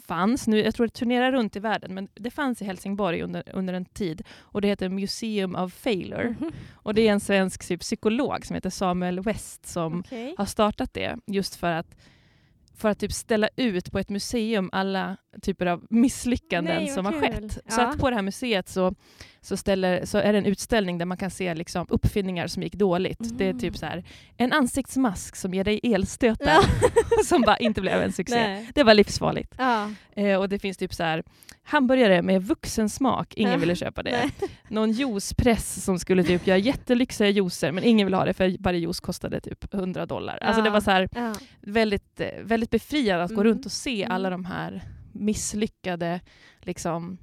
fanns, 0.08 0.48
nu, 0.48 0.60
jag 0.64 0.76
tror 0.76 0.88
det 0.88 0.94
turnerar 0.94 1.32
runt 1.32 1.56
i 1.56 1.60
världen, 1.60 1.94
men 1.94 2.08
det 2.14 2.32
fanns 2.32 2.62
i 2.62 2.66
Helsingborg 2.66 3.22
under, 3.22 3.44
under 3.54 3.74
en 3.74 3.86
tid. 3.86 4.22
Och 4.40 4.62
det 4.62 4.68
heter 4.68 4.90
Museum 4.90 5.56
of 5.56 5.74
Failure. 5.74 6.36
Mhm. 6.40 6.52
Och 6.74 6.94
det 6.94 7.08
är 7.08 7.12
en 7.12 7.20
svensk 7.20 7.68
typ, 7.68 7.82
psykolog 7.82 8.46
som 8.46 8.54
heter 8.54 8.70
Samuel 8.70 9.20
West 9.20 9.66
som 9.66 10.00
Okej. 10.00 10.36
har 10.38 10.46
startat 10.46 10.94
det 10.94 11.16
just 11.28 11.56
för 11.56 11.72
att 11.72 11.96
för 12.78 12.90
att 12.90 13.00
typ 13.00 13.12
ställa 13.14 13.50
ut 13.56 13.92
på 13.92 14.00
ett 14.00 14.10
museum 14.10 14.70
alla 14.72 15.18
typer 15.42 15.66
av 15.66 15.86
misslyckanden 15.90 16.76
Nej, 16.84 16.88
som 16.88 17.06
har 17.06 17.12
kul. 17.12 17.22
skett. 17.22 17.52
Så 17.54 17.82
Ja. 17.82 17.88
att 17.88 18.00
på 18.00 18.10
det 18.10 18.16
här 18.16 18.24
museet 18.24 18.70
så, 18.70 18.96
så, 19.46 19.58
ställer, 19.58 20.06
så 20.06 20.18
är 20.18 20.32
det 20.34 20.38
en 20.40 20.46
utställning 20.46 20.98
där 20.98 21.06
man 21.06 21.18
kan 21.18 21.30
se 21.32 21.54
liksom 21.56 21.86
uppfinningar 21.90 22.48
som 22.48 22.64
gick 22.64 22.74
dåligt. 22.76 23.20
Det 23.38 23.44
är 23.46 23.50
Mm. 23.50 23.60
typ 23.60 23.78
så 23.78 23.86
här, 23.86 24.04
en 24.38 24.54
ansiktsmask 24.54 25.36
som 25.36 25.54
ger 25.54 25.64
dig 25.64 25.80
elstötar 25.84 26.46
Ja. 26.52 26.62
som 27.26 27.42
bara 27.42 27.58
inte 27.58 27.82
blev 27.82 28.02
en 28.02 28.12
succé. 28.12 28.36
Nej. 28.36 28.70
Det 28.76 28.84
var 28.84 28.94
livsfarligt. 28.94 29.54
Ja. 29.58 29.90
Eh, 30.16 30.40
och 30.40 30.50
det 30.50 30.60
finns 30.60 30.78
typ 30.78 30.94
så 30.94 31.04
här 31.04 31.24
hamburgare 31.64 32.22
med 32.22 32.44
vuxensmak, 32.44 33.34
ingen 33.34 33.52
Ja. 33.54 33.58
ville 33.60 33.76
köpa 33.76 34.04
det. 34.04 34.12
Nej. 34.12 34.50
Någon 34.70 34.92
juicepress 34.92 35.84
som 35.84 36.00
skulle 36.00 36.24
typ 36.24 36.48
göra 36.48 36.58
jättelyxiga 36.58 37.30
juicer 37.30 37.72
men 37.72 37.84
ingen 37.84 38.08
ville 38.08 38.18
ha 38.18 38.26
det 38.26 38.34
för 38.34 38.56
varje 38.60 38.80
juice 38.80 39.00
kostade 39.00 39.40
typ 39.42 39.74
100 39.74 40.06
dollar. 40.06 40.38
Alltså 40.42 40.62
det 40.62 40.70
var 40.70 40.82
så 40.82 40.92
här 40.92 41.10
väldigt, 41.62 42.20
eh, 42.22 42.28
väldigt 42.44 42.70
befriande 42.72 43.24
att 43.24 43.30
gå 43.32 43.42
Mm. 43.42 43.44
runt 43.54 43.66
och 43.66 43.72
se 43.72 44.04
Mm. 44.04 44.16
alla 44.16 44.30
de 44.30 44.46
här 44.46 44.82
misslyckade 45.12 46.20
liksom, 46.62 47.18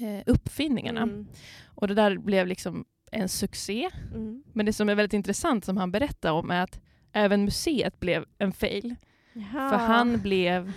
eh, 0.00 0.22
uppfinningarna. 0.26 1.02
Mm. 1.02 1.26
Och 1.74 1.88
det 1.88 1.94
där 1.94 2.18
blev 2.18 2.46
liksom 2.46 2.84
en 3.12 3.28
succé. 3.28 3.88
Mm. 4.14 4.42
Men 4.52 4.66
det 4.66 4.72
som 4.72 4.88
är 4.88 4.94
väldigt 4.94 5.12
intressant 5.14 5.64
som 5.64 5.76
han 5.76 5.92
berättade 5.92 6.34
om 6.34 6.50
är 6.50 6.62
att 6.62 6.80
även 7.12 7.44
museet 7.44 8.00
blev 8.00 8.24
en 8.38 8.52
fail. 8.52 8.96
Jaha. 9.32 9.70
För 9.70 9.76
han 9.76 10.20
blev 10.20 10.72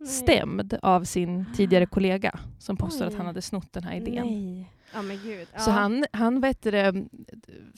Nej. 0.00 0.08
stämd 0.08 0.78
av 0.82 1.04
sin 1.04 1.44
tidigare 1.54 1.86
kollega 1.86 2.38
som 2.58 2.76
påstod 2.76 3.08
att 3.08 3.14
han 3.14 3.26
hade 3.26 3.42
snott 3.42 3.72
den 3.72 3.82
här 3.82 3.94
idén. 3.96 4.26
Nej. 4.26 4.72
Ja 4.94 5.02
men 5.02 5.18
gud. 5.24 5.48
Så 5.56 5.70
Ja. 5.70 5.74
han, 5.74 6.04
han 6.12 6.40
vet 6.40 6.62
det, 6.62 7.06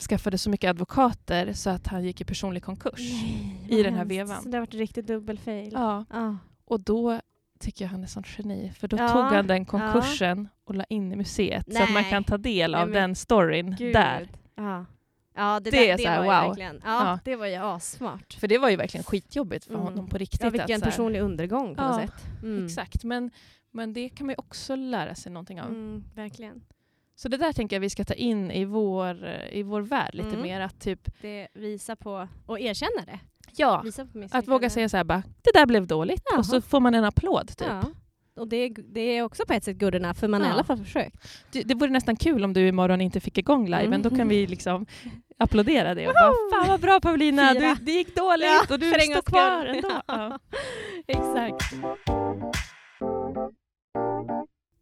skaffade 0.09 0.37
så 0.37 0.49
mycket 0.49 0.69
advokater 0.69 1.53
så 1.53 1.69
att 1.69 1.87
han 1.87 2.03
gick 2.03 2.21
i 2.21 2.25
personlig 2.25 2.63
konkurs. 2.63 2.99
Nej, 2.99 3.65
i 3.69 3.83
den 3.83 3.93
här 3.93 3.99
hemskt. 3.99 4.11
vevan. 4.11 4.43
Så 4.43 4.49
det 4.49 4.57
har 4.57 4.61
varit 4.61 4.73
riktigt 4.73 5.07
dubbelfail. 5.07 5.69
Ja, 5.73 6.05
Ja. 6.09 6.37
och 6.65 6.79
då 6.79 7.19
tycker 7.61 7.85
jag 7.85 7.89
han 7.89 8.03
är 8.03 8.07
sånt 8.07 8.27
geni. 8.37 8.71
För 8.79 8.87
då 8.87 8.97
Ja, 8.97 9.07
tog 9.09 9.21
han 9.23 9.47
den 9.47 9.65
konkursen 9.65 10.49
och 10.63 10.75
la 10.75 10.83
in 10.89 11.11
i 11.11 11.15
museet 11.15 11.73
så 11.73 11.83
att 11.83 11.89
man 11.91 12.01
Nej. 12.01 12.11
kan 12.11 12.23
ta 12.23 12.37
del 12.37 12.71
Nej, 12.71 12.81
av 12.81 12.87
men 12.89 12.93
den 13.01 13.15
storyn 13.15 13.75
Gud. 13.79 13.93
där. 13.93 14.27
Ja. 14.55 14.85
Ja, 15.35 15.59
det, 15.59 15.71
Det 15.71 15.77
där, 15.77 15.83
är 15.87 15.97
det 15.97 16.03
så 16.03 16.09
här, 16.09 16.19
wow. 16.19 16.27
verkligen. 16.29 16.81
Ja, 16.85 17.05
Ja. 17.07 17.19
det 17.25 17.35
var 17.35 17.45
ju 17.47 17.55
assmart. 17.55 18.33
För 18.33 18.47
det 18.47 18.57
var 18.57 18.69
ju 18.69 18.75
verkligen 18.75 19.03
skitjobbigt 19.03 19.65
för 19.65 19.73
Mm. 19.73 19.85
honom 19.85 20.07
på 20.07 20.17
riktigt. 20.17 20.41
Ja, 20.41 20.47
att 20.47 20.53
vilken 20.53 20.81
här- 20.81 20.89
personlig 20.91 21.19
undergång 21.21 21.75
på 21.75 21.81
Ja, 21.81 21.87
något 21.91 22.01
sätt. 22.01 22.23
Mm. 22.43 22.65
Exakt, 22.65 23.03
men, 23.03 23.31
men 23.71 23.93
det 23.93 24.09
kan 24.09 24.25
man 24.27 24.31
ju 24.33 24.37
också 24.37 24.75
lära 24.75 25.15
sig 25.15 25.31
någonting 25.31 25.61
av. 25.61 25.67
Mm, 25.69 26.03
verkligen. 26.15 26.61
Så 27.15 27.29
det 27.29 27.37
där 27.37 27.53
tänker 27.53 27.75
jag 27.75 27.81
vi 27.81 27.89
ska 27.89 28.03
ta 28.03 28.13
in 28.13 28.51
i 28.51 28.65
vår, 28.65 29.27
i 29.51 29.63
vår 29.63 29.81
värld 29.81 30.15
lite 30.15 30.27
Mm. 30.29 30.41
mer. 30.41 30.61
Att, 30.61 30.79
typ, 30.79 31.21
Det 31.21 31.47
visar 31.53 31.95
på, 31.95 32.27
och 32.45 32.59
erkänna 32.59 33.05
det. 33.05 33.19
Ja, 33.59 33.85
att 34.31 34.47
våga 34.47 34.69
säga 34.69 34.89
så 34.89 34.97
här 34.97 35.03
bara, 35.03 35.23
det 35.41 35.51
där 35.53 35.65
blev 35.65 35.87
dåligt. 35.87 36.21
Jaha. 36.31 36.39
Och 36.39 36.45
så 36.45 36.61
får 36.61 36.79
man 36.79 36.95
en 36.95 37.03
applåd. 37.03 37.47
Typ. 37.47 37.67
Ja. 37.67 37.83
Och 38.35 38.47
det 38.47 38.55
är, 38.55 38.93
det 38.93 39.17
är 39.17 39.23
också 39.23 39.45
på 39.45 39.53
ett 39.53 39.63
sätt 39.63 39.79
good 39.79 39.95
enough, 39.95 40.13
för 40.19 40.27
man 40.27 40.41
har 40.41 40.49
i 40.49 40.51
alla 40.51 40.63
fall 40.63 40.77
försökt. 40.77 41.15
Det, 41.51 41.63
det 41.63 41.75
vore 41.75 41.89
nästan 41.89 42.15
kul 42.15 42.43
om 42.43 42.53
du 42.53 42.67
imorgon 42.67 43.01
inte 43.01 43.19
fick 43.19 43.37
igång 43.37 43.65
liven. 43.65 43.85
Mm. 43.85 44.01
Då 44.01 44.09
kan 44.09 44.27
vi 44.27 44.47
liksom 44.47 44.85
applådera 45.37 45.95
det 45.95 46.07
och 46.07 46.13
bara, 46.13 46.59
fan 46.59 46.67
vad 46.67 46.81
bra 46.81 46.99
Paulina, 46.99 47.53
du, 47.53 47.75
det 47.81 47.91
gick 47.91 48.15
dåligt 48.15 48.45
Ja, 48.45 48.73
och 48.73 48.79
du 48.79 48.91
står 48.91 49.21
kvar 49.21 49.65
ändå. 49.65 50.01
Ja. 50.07 50.39
Exakt. 51.07 51.73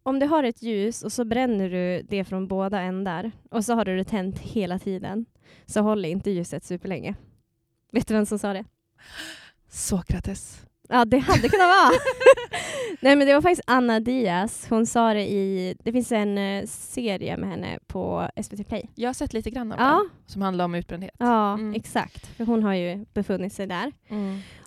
Om 0.02 0.18
du 0.18 0.26
har 0.26 0.44
ett 0.44 0.62
ljus 0.62 1.02
och 1.02 1.12
så 1.12 1.24
bränner 1.24 1.70
du 1.70 2.02
det 2.02 2.24
från 2.24 2.48
båda 2.48 2.80
ändar 2.80 3.32
och 3.50 3.64
så 3.64 3.74
har 3.74 3.84
du 3.84 3.96
det 3.96 4.04
tänt 4.04 4.38
hela 4.38 4.78
tiden 4.78 5.26
så 5.66 5.80
håller 5.80 6.08
inte 6.08 6.30
ljuset 6.30 6.64
superlänge. 6.64 7.14
Vet 7.92 8.08
du 8.08 8.14
vem 8.14 8.26
som 8.26 8.38
sa 8.38 8.52
det? 8.52 8.64
Sokrates. 9.68 10.60
Ja, 10.92 11.04
det 11.04 11.18
hade 11.18 11.48
kunnat 11.48 11.66
vara. 11.66 11.90
Nej, 13.00 13.16
men 13.16 13.26
det 13.26 13.34
var 13.34 13.40
faktiskt 13.42 13.62
Anna 13.66 14.00
Diaz. 14.00 14.66
Hon 14.70 14.86
sa 14.86 15.14
det 15.14 15.30
i... 15.30 15.76
Det 15.84 15.92
finns 15.92 16.12
en 16.12 16.38
eh, 16.38 16.66
serie 16.66 17.36
med 17.36 17.48
henne 17.48 17.78
på 17.86 18.28
SVT 18.42 18.68
Play. 18.68 18.82
Jag 18.94 19.08
har 19.08 19.14
sett 19.14 19.32
lite 19.32 19.50
grann 19.50 19.72
av 19.72 19.78
Ja, 19.80 19.86
den 19.96 20.08
som 20.26 20.42
handlar 20.42 20.64
om 20.64 20.74
utbrändhet. 20.74 21.14
ja 21.18 21.52
Mm. 21.54 21.74
exakt. 21.74 22.26
För 22.26 22.44
hon 22.44 22.62
har 22.62 22.74
ju 22.74 23.04
befunnit 23.14 23.52
sig 23.52 23.66
där. 23.66 23.92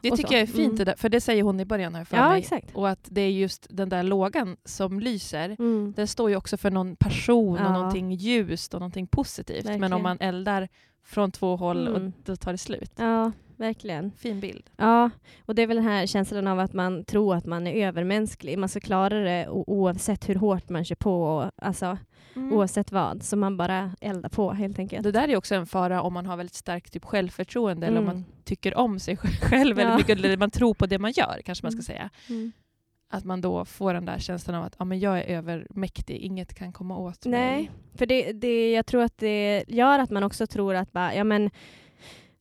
Det 0.01 0.11
Och 0.11 0.17
tycker 0.17 0.27
så. 0.27 0.33
jag 0.33 0.41
är 0.41 0.45
fint, 0.47 0.79
Mm. 0.79 0.93
för 0.97 1.09
det 1.09 1.21
säger 1.21 1.43
hon 1.43 1.59
i 1.59 1.65
början 1.65 1.95
här 1.95 2.03
för 2.05 2.17
Ja, 2.17 2.29
mig. 2.29 2.39
exakt. 2.39 2.75
Och 2.75 2.89
att 2.89 3.07
det 3.11 3.21
är 3.21 3.29
just 3.31 3.67
den 3.69 3.89
där 3.89 4.03
lågan 4.03 4.57
som 4.65 4.99
lyser. 4.99 5.55
Mm. 5.59 5.93
Den 5.95 6.07
står 6.07 6.29
ju 6.29 6.35
också 6.35 6.57
för 6.57 6.71
någon 6.71 6.95
passion 6.95 7.57
Ja. 7.59 7.65
och 7.67 7.71
någonting 7.73 8.11
ljust 8.11 8.73
och 8.73 8.79
någonting 8.79 9.07
positivt. 9.07 9.63
Men 9.65 9.71
Verkligen. 9.73 9.93
om 9.93 10.03
man 10.03 10.17
eldar 10.19 10.67
från 11.03 11.31
två 11.31 11.55
håll 11.55 11.87
och 11.87 11.97
Mm. 11.97 12.13
då 12.25 12.35
tar 12.35 12.51
det 12.51 12.57
slut. 12.57 12.91
Ja, 12.95 13.31
verkligen. 13.57 14.11
Fin 14.17 14.39
bild. 14.39 14.69
Ja, 14.77 15.09
och 15.45 15.55
det 15.55 15.61
är 15.61 15.67
väl 15.67 15.77
den 15.77 15.85
här 15.85 16.05
känslan 16.05 16.47
av 16.47 16.59
att 16.59 16.73
man 16.73 17.03
tror 17.05 17.35
att 17.35 17.45
man 17.45 17.67
är 17.67 17.87
övermänsklig. 17.87 18.57
Man 18.57 18.69
ska 18.69 18.79
klara 18.79 19.19
det 19.19 19.47
oavsett 19.49 20.29
hur 20.29 20.35
hårt 20.35 20.69
man 20.69 20.85
kör 20.85 20.95
på, 20.95 21.23
och, 21.23 21.51
alltså 21.55 21.97
oavsett 22.35 22.91
vad. 22.91 23.23
Så 23.23 23.35
man 23.37 23.57
bara 23.57 23.91
eldar 24.01 24.29
på 24.29 24.51
helt 24.53 24.79
enkelt. 24.79 25.03
Det 25.03 25.11
där 25.11 25.27
är 25.27 25.35
också 25.37 25.55
en 25.55 25.65
fara 25.65 26.01
om 26.01 26.13
man 26.13 26.25
har 26.25 26.37
väldigt 26.37 26.55
starkt 26.55 26.93
typ 26.93 27.05
självförtroende 27.05 27.87
eller 27.87 27.97
om 27.99 28.03
Mm. 28.03 28.15
man 28.15 28.25
tycker 28.43 28.75
om 28.77 28.99
sig 28.99 29.17
själv 29.17 29.79
Ja. 29.79 29.85
eller 29.85 29.97
mycket, 29.97 30.17
eller 30.19 30.37
man 30.37 30.51
tror 30.51 30.73
på 30.73 30.85
det 30.85 30.99
man 30.99 31.11
gör 31.11 31.41
kanske 31.45 31.65
man 31.65 31.71
ska 31.71 31.93
Mm. 31.93 32.09
säga. 32.29 32.49
Att 33.13 33.25
man 33.25 33.41
då 33.41 33.65
får 33.65 33.93
den 33.93 34.05
där 34.05 34.19
känslan 34.19 34.55
av 34.55 34.63
att 34.63 34.75
ja, 34.79 34.85
men 34.85 34.99
jag 34.99 35.17
är 35.19 35.23
övermäktig, 35.23 36.15
inget 36.17 36.53
kan 36.53 36.73
komma 36.73 36.97
åt 36.97 37.25
mig. 37.25 37.39
Nej, 37.39 37.71
för 37.95 38.05
det, 38.05 38.31
det, 38.33 38.71
jag 38.71 38.85
tror 38.85 39.03
att 39.03 39.17
det 39.17 39.63
gör 39.67 39.99
att 39.99 40.09
man 40.09 40.23
också 40.23 40.47
tror 40.47 40.75
att 40.75 40.91
bara, 40.91 41.15
ja, 41.15 41.23
men, 41.23 41.49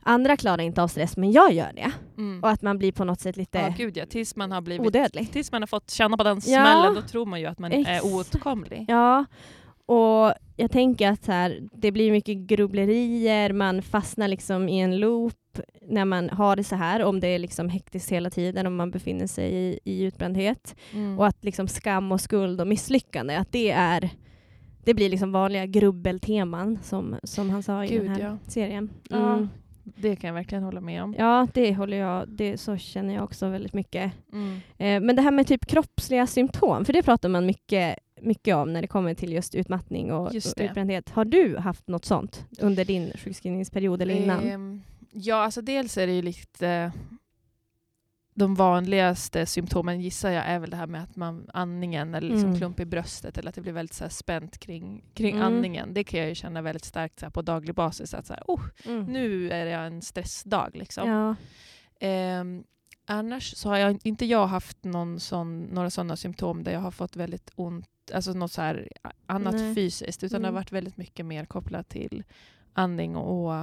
andra 0.03 0.37
klarar 0.37 0.63
inte 0.63 0.83
av 0.83 0.89
stress, 0.89 1.17
men 1.17 1.33
jag 1.33 1.53
gör 1.53 1.73
det. 1.75 1.93
Mm. 2.19 2.43
Och 2.43 2.51
att 2.51 2.63
man 2.63 2.79
blir 2.79 2.93
på 2.93 3.05
något 3.05 3.21
sätt 3.21 3.37
lite 3.37 3.59
Ja, 3.59 3.75
gud 3.77 3.97
ja. 3.97 4.07
Tills 4.07 4.37
man 4.37 4.53
har 4.53 4.61
blivit 4.61 4.87
odödlig. 4.87 5.33
Tills 5.33 5.53
man 5.53 5.63
har 5.63 5.67
fått 5.67 5.91
känna 5.91 6.17
på 6.17 6.25
den 6.25 6.35
Ja. 6.37 6.41
smällen, 6.41 6.95
då 6.95 7.03
tror 7.03 7.27
man 7.27 7.41
ju 7.41 7.47
att 7.47 7.59
man 7.59 7.73
Exakt. 7.73 8.05
är 8.05 8.15
oåtkomlig. 8.15 8.85
Ja, 8.89 9.25
och 9.87 10.35
jag 10.57 10.71
tänker 10.71 11.09
att 11.09 11.25
så 11.25 11.33
här, 11.33 11.61
det 11.73 11.92
blir 11.92 12.12
mycket 12.12 12.37
grubblerier, 12.37 13.53
man 13.53 13.83
fastnar 13.83 14.29
liksom 14.29 14.68
i 14.68 14.81
en 14.81 15.01
loop 15.01 15.35
när 15.88 16.05
man 16.05 16.31
har 16.31 16.57
det 16.57 16.64
så 16.64 16.77
här, 16.77 17.05
om 17.05 17.21
det 17.21 17.29
är 17.29 17.38
liksom 17.38 17.68
hektiskt 17.68 18.12
hela 18.12 18.31
tiden, 18.31 18.66
om 18.66 18.77
man 18.77 18.90
befinner 18.90 19.27
sig 19.27 19.55
i, 19.55 19.79
i 19.85 20.03
utbrändhet. 20.03 20.77
Mm. 20.92 21.18
Och 21.18 21.27
att 21.27 21.45
liksom 21.45 21.68
skam 21.68 22.12
och 22.12 22.21
skuld 22.21 22.61
och 22.61 22.66
misslyckande, 22.66 23.37
att 23.37 23.53
det 23.53 23.71
är 23.71 24.11
det 24.85 24.95
blir 24.95 25.09
liksom 25.09 25.33
vanliga 25.33 25.66
grubbelteman 25.66 26.79
som, 26.83 27.16
som 27.23 27.51
han 27.51 27.62
sa 27.62 27.85
i 27.85 27.88
Gud, 27.88 28.03
den 28.03 28.09
här 28.09 28.21
ja. 28.21 28.38
serien. 28.47 28.90
Ja. 29.09 29.35
Mm. 29.35 29.49
Det 29.85 30.16
kan 30.16 30.29
jag 30.29 30.35
verkligen 30.35 30.64
hålla 30.64 30.81
med 30.81 31.03
om. 31.03 31.14
Ja, 31.18 31.49
det 31.55 31.75
håller 31.75 31.97
jag, 31.97 32.29
det, 32.29 32.59
så 32.59 32.77
känner 32.77 33.14
jag 33.14 33.25
också 33.25 33.49
väldigt 33.49 33.73
mycket. 33.73 34.12
Mm. 34.33 34.61
Eh, 34.79 35.07
men 35.07 35.16
det 35.16 35.23
här 35.23 35.31
med 35.31 35.47
typ 35.47 35.66
kroppsliga 35.66 36.27
symptom, 36.27 36.85
för 36.85 36.92
det 36.92 37.03
pratar 37.03 37.29
man 37.29 37.47
mycket, 37.47 37.99
mycket 38.23 38.57
om 38.57 38.73
när 38.73 38.83
det 38.83 38.89
kommer 38.89 39.15
till 39.15 39.33
just 39.33 39.55
utmattning 39.55 40.13
och, 40.13 40.35
Just 40.35 40.47
och 40.47 40.55
det. 40.57 40.65
utbrändhet. 40.65 41.09
Har 41.11 41.25
du 41.25 41.57
haft 41.59 41.89
något 41.89 42.05
sånt 42.05 42.47
under 42.59 42.85
din 42.85 43.13
sjukskrivningsperiod 43.17 44.03
eller 44.03 44.15
innan? 44.15 44.45
Ehm, 44.49 44.83
ja, 45.13 45.37
alltså 45.37 45.63
dels 45.63 45.99
är 45.99 46.07
det 46.07 46.13
ju 46.13 46.23
lite... 46.23 46.93
De 48.35 48.55
vanligaste 48.55 49.47
symptomen 49.47 50.01
gissar 50.01 50.31
jag 50.31 50.45
är 50.47 50.59
väl 50.59 50.71
det 50.71 50.77
här 50.77 50.87
med 50.87 51.03
att 51.03 51.17
man 51.17 51.51
andningen 51.55 52.15
eller 52.15 52.29
liksom 52.29 52.49
Mm. 52.49 52.59
klump 52.59 52.81
i 52.81 52.85
bröstet 52.85 53.39
eller 53.39 53.49
att 53.49 53.55
det 53.55 53.61
blir 53.61 53.73
väldigt 53.73 53.95
så 53.95 54.05
här 54.05 54.09
spänt 54.11 54.59
kring, 54.59 55.05
kring 55.15 55.35
Mm. 55.37 55.47
andningen. 55.47 55.95
Det 55.95 56.05
kan 56.05 56.21
jag 56.21 56.29
ju 56.29 56.35
känna 56.35 56.63
väldigt 56.63 56.85
starkt 56.85 57.21
så 57.21 57.31
på 57.31 57.43
daglig 57.43 57.75
basis. 57.75 58.15
Att 58.15 58.27
så 58.27 58.33
här, 58.35 58.43
oh, 58.47 58.61
Mm. 58.87 59.05
nu 59.05 59.51
är 59.51 59.67
jag 59.67 59.87
en 59.87 60.03
stressdag. 60.03 60.71
Liksom. 60.75 61.09
Ja. 61.09 61.35
Ehm, 62.01 62.65
annars 63.07 63.57
så 63.57 63.69
har 63.69 63.77
jag 63.79 63.99
inte 64.07 64.27
jag 64.27 64.47
haft 64.47 64.85
någon 64.85 65.21
sån, 65.21 65.63
några 65.63 65.91
sådana 65.91 66.17
symptom 66.17 66.65
där 66.65 66.73
jag 66.73 66.81
har 66.81 66.91
fått 66.91 67.17
väldigt 67.17 67.51
ont, 67.55 68.02
alltså 68.15 68.33
något 68.33 68.53
så 68.53 68.62
här 68.62 68.88
annat 69.27 69.55
Nej. 69.55 69.75
fysiskt, 69.75 70.25
utan 70.25 70.41
det 70.43 70.49
Mm. 70.49 70.55
har 70.55 70.61
varit 70.61 70.73
väldigt 70.73 70.97
mycket 70.97 71.27
mer 71.27 71.45
kopplat 71.45 71.88
till 71.88 72.25
andning 72.73 73.17
och 73.17 73.55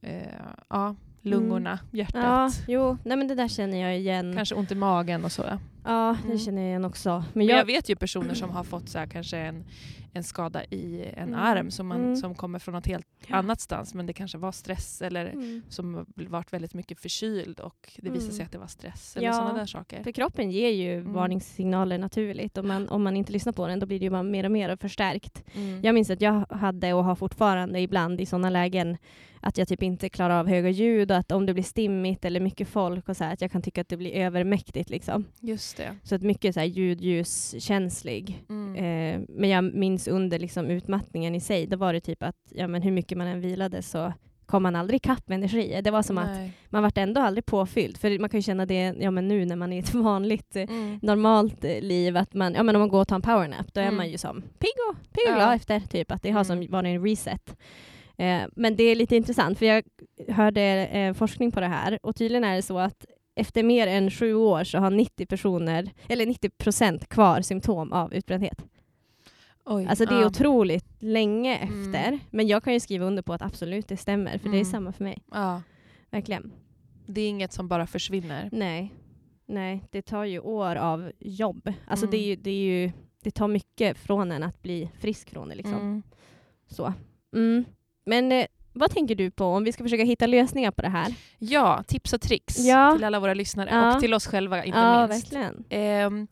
eh, 0.00 0.40
ja, 0.68 0.94
lungorna, 1.26 1.78
ja, 1.90 1.98
hjärtat, 1.98 2.62
jo, 2.68 2.98
nej 3.04 3.16
men 3.16 3.28
det 3.28 3.34
där 3.34 3.48
känner 3.48 3.78
jag 3.78 3.98
igen. 3.98 4.34
kanske 4.36 4.54
ont 4.54 4.72
i 4.72 4.74
magen 4.74 5.24
och 5.24 5.32
så. 5.32 5.42
Ja, 5.84 6.16
det 6.22 6.26
Mm. 6.28 6.38
känner 6.38 6.62
jag 6.62 6.68
igen 6.68 6.84
också. 6.84 7.10
Men 7.10 7.24
Men 7.34 7.46
jag, 7.46 7.58
jag 7.58 7.64
vet 7.64 7.88
ju 7.88 7.96
personer 7.96 8.34
som 8.34 8.50
har 8.56 8.64
fått 8.64 8.88
så 8.88 8.98
här, 8.98 9.06
kanske 9.06 9.38
en, 9.38 9.64
en 10.12 10.24
skada 10.24 10.64
i 10.64 11.04
en 11.16 11.28
Mm. 11.28 11.40
arm 11.40 11.70
som, 11.70 11.86
man, 11.86 12.00
Mm. 12.00 12.16
som 12.16 12.34
kommer 12.34 12.58
från 12.58 12.74
något 12.74 12.86
helt 12.86 13.06
Ja. 13.26 13.36
annat 13.36 13.60
stans, 13.60 13.94
men 13.94 14.06
det 14.06 14.12
kanske 14.12 14.38
var 14.38 14.52
stress 14.52 15.02
eller 15.02 15.26
Mm. 15.26 15.62
som 15.68 16.06
varit 16.14 16.52
väldigt 16.52 16.74
mycket 16.74 17.00
förkyld 17.00 17.60
och 17.60 17.92
det 17.96 18.10
visade 18.10 18.24
Mm. 18.24 18.36
sig 18.36 18.44
att 18.44 18.52
det 18.52 18.58
var 18.58 18.66
stress 18.66 19.16
eller 19.16 19.26
Ja. 19.26 19.32
sådana 19.32 19.52
där 19.58 19.66
saker. 19.66 20.02
För 20.02 20.12
kroppen 20.12 20.50
ger 20.50 20.70
ju 20.70 20.98
Mm. 20.98 21.12
varningssignaler 21.12 21.98
naturligt 21.98 22.58
och 22.58 22.64
man, 22.64 22.88
om 22.88 23.02
man 23.02 23.16
inte 23.16 23.32
lyssnar 23.32 23.52
på 23.52 23.66
den 23.66 23.80
då 23.80 23.86
blir 23.86 23.98
det 23.98 24.04
ju 24.04 24.10
bara 24.10 24.22
mer 24.22 24.44
och 24.44 24.50
mer 24.52 24.76
förstärkt. 24.76 25.44
Mm. 25.54 25.80
Jag 25.84 25.94
minns 25.94 26.10
att 26.10 26.20
jag 26.20 26.44
hade 26.50 26.92
och 26.92 27.04
har 27.04 27.14
fortfarande 27.14 27.80
ibland 27.80 28.20
i 28.20 28.26
sådana 28.26 28.50
lägen 28.50 28.96
att 29.46 29.58
jag 29.58 29.68
typ 29.68 29.82
inte 29.82 30.08
klarar 30.08 30.40
av 30.40 30.48
höga 30.48 30.68
ljud 30.70 31.10
och 31.10 31.16
att 31.16 31.32
om 31.32 31.46
det 31.46 31.52
blir 31.54 31.64
stimmigt 31.64 32.24
eller 32.24 32.40
mycket 32.40 32.68
folk 32.68 33.08
och 33.08 33.16
så 33.16 33.24
här, 33.24 33.32
att 33.32 33.40
jag 33.40 33.50
kan 33.52 33.62
tycka 33.62 33.80
att 33.80 33.88
det 33.88 33.96
blir 33.96 34.12
övermäktigt 34.14 34.90
liksom. 34.90 35.24
Just 35.40 35.76
det. 35.76 35.96
Så 36.02 36.14
att 36.14 36.22
mycket 36.22 36.54
så 36.54 36.60
här 36.60 36.66
ljudljuskänslig. 36.66 38.44
Mm. 38.48 38.74
Eh, 38.76 39.20
men 39.28 39.50
jag 39.50 39.64
minns 39.74 40.08
under 40.08 40.38
liksom 40.38 40.66
utmattningen 40.70 41.34
i 41.34 41.40
sig, 41.40 41.66
då 41.66 41.76
var 41.76 41.92
det 41.92 42.00
typ 42.00 42.22
att 42.22 42.36
ja, 42.50 42.68
men 42.68 42.82
hur 42.82 42.90
mycket 42.90 43.18
man 43.18 43.26
än 43.26 43.40
vilade 43.40 43.82
så 43.82 44.12
kom 44.46 44.62
man 44.62 44.76
aldrig 44.76 44.96
ikapp 44.96 45.28
med 45.28 45.36
energi. 45.36 45.80
Det 45.84 45.90
var 45.90 46.02
som 46.02 46.18
att 46.18 46.26
Nej. 46.26 46.52
man 46.68 46.82
vart 46.82 46.98
ändå 46.98 47.20
aldrig 47.20 47.46
påfylld. 47.46 47.96
För 47.96 48.18
man 48.18 48.30
kan 48.30 48.38
ju 48.38 48.42
känna 48.42 48.66
det 48.66 48.94
ja, 49.00 49.10
men 49.10 49.28
nu 49.28 49.44
när 49.44 49.56
man 49.56 49.72
är 49.72 49.76
i 49.76 49.80
ett 49.80 49.94
vanligt 49.94 50.56
eh, 50.56 50.62
Mm. 50.62 50.98
normalt 51.02 51.64
eh, 51.64 51.80
liv 51.80 52.16
att 52.16 52.34
man, 52.34 52.54
ja 52.54 52.62
men 52.62 52.76
om 52.76 52.80
man 52.80 52.88
går 52.88 53.00
och 53.00 53.08
tar 53.08 53.16
en 53.16 53.22
powernap 53.22 53.74
då 53.74 53.80
är 53.80 53.84
Mm. 53.84 53.96
man 53.96 54.10
ju 54.10 54.18
som 54.18 54.42
pigg 54.42 54.76
och, 54.90 54.96
pigg 55.12 55.24
och 55.26 55.32
Ja. 55.32 55.34
glad 55.36 55.54
efter 55.54 55.80
typ 55.80 56.10
att 56.12 56.22
det 56.22 56.30
har 56.30 56.44
som 56.44 56.58
Mm. 56.58 56.70
varit 56.70 56.86
en 56.86 57.02
reset. 57.04 57.56
Eh, 58.18 58.42
men 58.56 58.76
det 58.76 58.84
är 58.84 58.96
lite 58.96 59.16
intressant 59.16 59.58
för 59.58 59.66
jag 59.66 59.84
hörde 60.28 60.62
eh, 60.86 61.12
forskning 61.14 61.52
på 61.52 61.60
det 61.60 61.66
här 61.66 61.98
och 62.02 62.16
tydligen 62.16 62.44
är 62.44 62.56
det 62.56 62.62
så 62.62 62.78
att 62.78 63.06
efter 63.34 63.62
mer 63.62 63.86
än 63.86 64.10
sju 64.10 64.34
år 64.34 64.64
så 64.64 64.78
har 64.78 64.90
90 64.90 65.26
personer, 65.26 65.90
eller 66.08 66.26
90 66.26 66.50
procent 66.50 67.08
kvar 67.08 67.40
symptom 67.40 67.92
av 67.92 68.14
utbrändhet. 68.14 68.62
Oj. 69.64 69.86
Alltså 69.86 70.04
det 70.04 70.14
är 70.14 70.20
ja. 70.20 70.26
otroligt 70.26 71.02
länge 71.02 71.56
Mm. 71.56 71.80
efter. 71.94 72.18
Men 72.30 72.46
jag 72.46 72.64
kan 72.64 72.72
ju 72.72 72.80
skriva 72.80 73.04
under 73.06 73.22
på 73.22 73.32
att 73.32 73.42
absolut 73.42 73.88
det 73.88 73.96
stämmer, 73.96 74.38
för 74.38 74.48
det 74.48 74.56
är 74.56 74.60
Mm. 74.60 74.64
samma 74.64 74.92
för 74.92 75.04
mig. 75.04 75.22
Ja. 75.32 75.62
Verkligen. 76.10 76.52
Det 77.06 77.20
är 77.20 77.28
inget 77.28 77.52
som 77.52 77.68
bara 77.68 77.86
försvinner. 77.86 78.48
Nej. 78.52 78.92
Nej, 79.46 79.84
det 79.90 80.02
tar 80.02 80.24
ju 80.24 80.40
år 80.40 80.76
av 80.76 81.12
jobb. 81.18 81.72
Alltså 81.86 82.06
Mm. 82.06 82.10
det, 82.10 82.16
är 82.16 82.26
ju, 82.26 82.36
det, 82.36 82.50
är 82.50 82.54
ju, 82.82 82.92
det 83.22 83.30
tar 83.30 83.48
mycket 83.48 83.98
från 83.98 84.32
en 84.32 84.42
att 84.42 84.62
bli 84.62 84.90
frisk 85.00 85.30
från 85.30 85.48
det. 85.48 85.54
Liksom. 85.54 85.74
Mm. 85.74 86.02
Så. 86.68 86.92
Men 88.06 88.32
eh, 88.32 88.46
vad 88.72 88.90
tänker 88.90 89.14
du 89.14 89.30
på 89.30 89.44
om 89.44 89.64
vi 89.64 89.72
ska 89.72 89.82
försöka 89.84 90.04
hitta 90.04 90.26
lösningar 90.26 90.70
på 90.70 90.82
det 90.82 90.88
här? 90.88 91.14
Ja, 91.38 91.82
tips 91.86 92.12
och 92.12 92.20
tricks 92.20 92.58
Ja. 92.58 92.92
till 92.94 93.04
alla 93.04 93.20
våra 93.20 93.34
lyssnare 93.34 93.70
Ja. 93.72 93.94
och 93.94 94.00
till 94.00 94.14
oss 94.14 94.26
själva 94.26 94.64
inte 94.64 94.78
ja, 94.78 95.06
minst. 95.06 95.24
verkligen. 95.32 95.64
Ehm, 95.70 96.26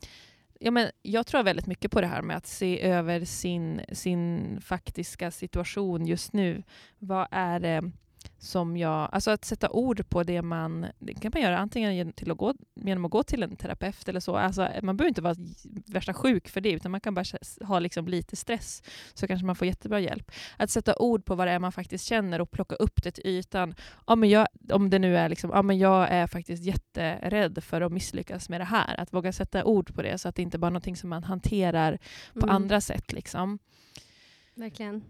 ja, 0.60 0.70
men 0.70 0.88
jag 1.02 1.26
tror 1.26 1.42
väldigt 1.42 1.66
mycket 1.66 1.90
på 1.90 2.00
det 2.00 2.06
här 2.06 2.22
med 2.22 2.36
att 2.36 2.46
se 2.46 2.82
över 2.82 3.24
sin, 3.24 3.80
sin 3.92 4.58
faktiska 4.60 5.30
situation 5.30 6.06
just 6.06 6.32
nu. 6.32 6.62
Vad 6.98 7.26
är 7.30 7.60
det 7.60 7.90
som 8.44 8.76
jag... 8.76 9.08
Alltså 9.12 9.30
att 9.30 9.44
sätta 9.44 9.70
ord 9.70 10.08
på 10.08 10.22
det 10.22 10.42
man... 10.42 10.86
Det 10.98 11.14
kan 11.14 11.30
man 11.34 11.42
göra 11.42 11.58
antingen 11.58 11.96
genom, 11.96 12.12
till 12.12 12.30
att 12.30 12.38
gå, 12.38 12.54
genom 12.74 13.04
att 13.04 13.10
gå 13.10 13.22
till 13.22 13.42
en 13.42 13.56
terapeut 13.56 14.08
eller 14.08 14.20
så. 14.20 14.36
Alltså, 14.36 14.68
man 14.82 14.96
behöver 14.96 15.08
inte 15.08 15.22
vara 15.22 15.34
värsta 15.86 16.14
sjuk 16.14 16.48
för 16.48 16.60
det, 16.60 16.70
utan 16.70 16.90
man 16.90 17.00
kan 17.00 17.14
bara 17.14 17.24
ha 17.60 17.78
liksom 17.78 18.08
lite 18.08 18.36
stress, 18.36 18.82
så 19.14 19.26
kanske 19.26 19.46
man 19.46 19.56
får 19.56 19.66
jättebra 19.66 20.00
hjälp. 20.00 20.30
Att 20.56 20.70
sätta 20.70 20.96
ord 20.98 21.24
på 21.24 21.34
vad 21.34 21.46
det 21.46 21.52
är 21.52 21.58
man 21.58 21.72
faktiskt 21.72 22.04
känner 22.04 22.40
och 22.40 22.50
plocka 22.50 22.74
upp 22.74 23.02
det 23.02 23.10
till 23.10 23.26
ytan. 23.26 23.74
Ja, 24.06 24.16
men 24.16 24.28
jag, 24.28 24.46
om 24.72 24.90
det 24.90 24.98
nu 24.98 25.16
är 25.16 25.28
liksom, 25.28 25.50
ja, 25.54 25.62
men 25.62 25.78
jag 25.78 26.08
är 26.10 26.26
faktiskt 26.26 26.64
jätterädd 26.64 27.64
för 27.64 27.80
att 27.80 27.92
misslyckas 27.92 28.48
med 28.48 28.60
det 28.60 28.64
här. 28.64 29.00
Att 29.00 29.12
våga 29.12 29.32
sätta 29.32 29.64
ord 29.64 29.94
på 29.94 30.02
det, 30.02 30.18
så 30.18 30.28
att 30.28 30.34
det 30.34 30.42
inte 30.42 30.58
bara 30.58 30.66
är 30.66 30.70
någonting 30.70 30.96
som 30.96 31.10
man 31.10 31.24
hanterar 31.24 31.98
på 32.32 32.46
Mm. 32.46 32.56
andra 32.56 32.80
sätt. 32.80 33.12
Liksom. 33.12 33.58
Verkligen. 34.56 35.04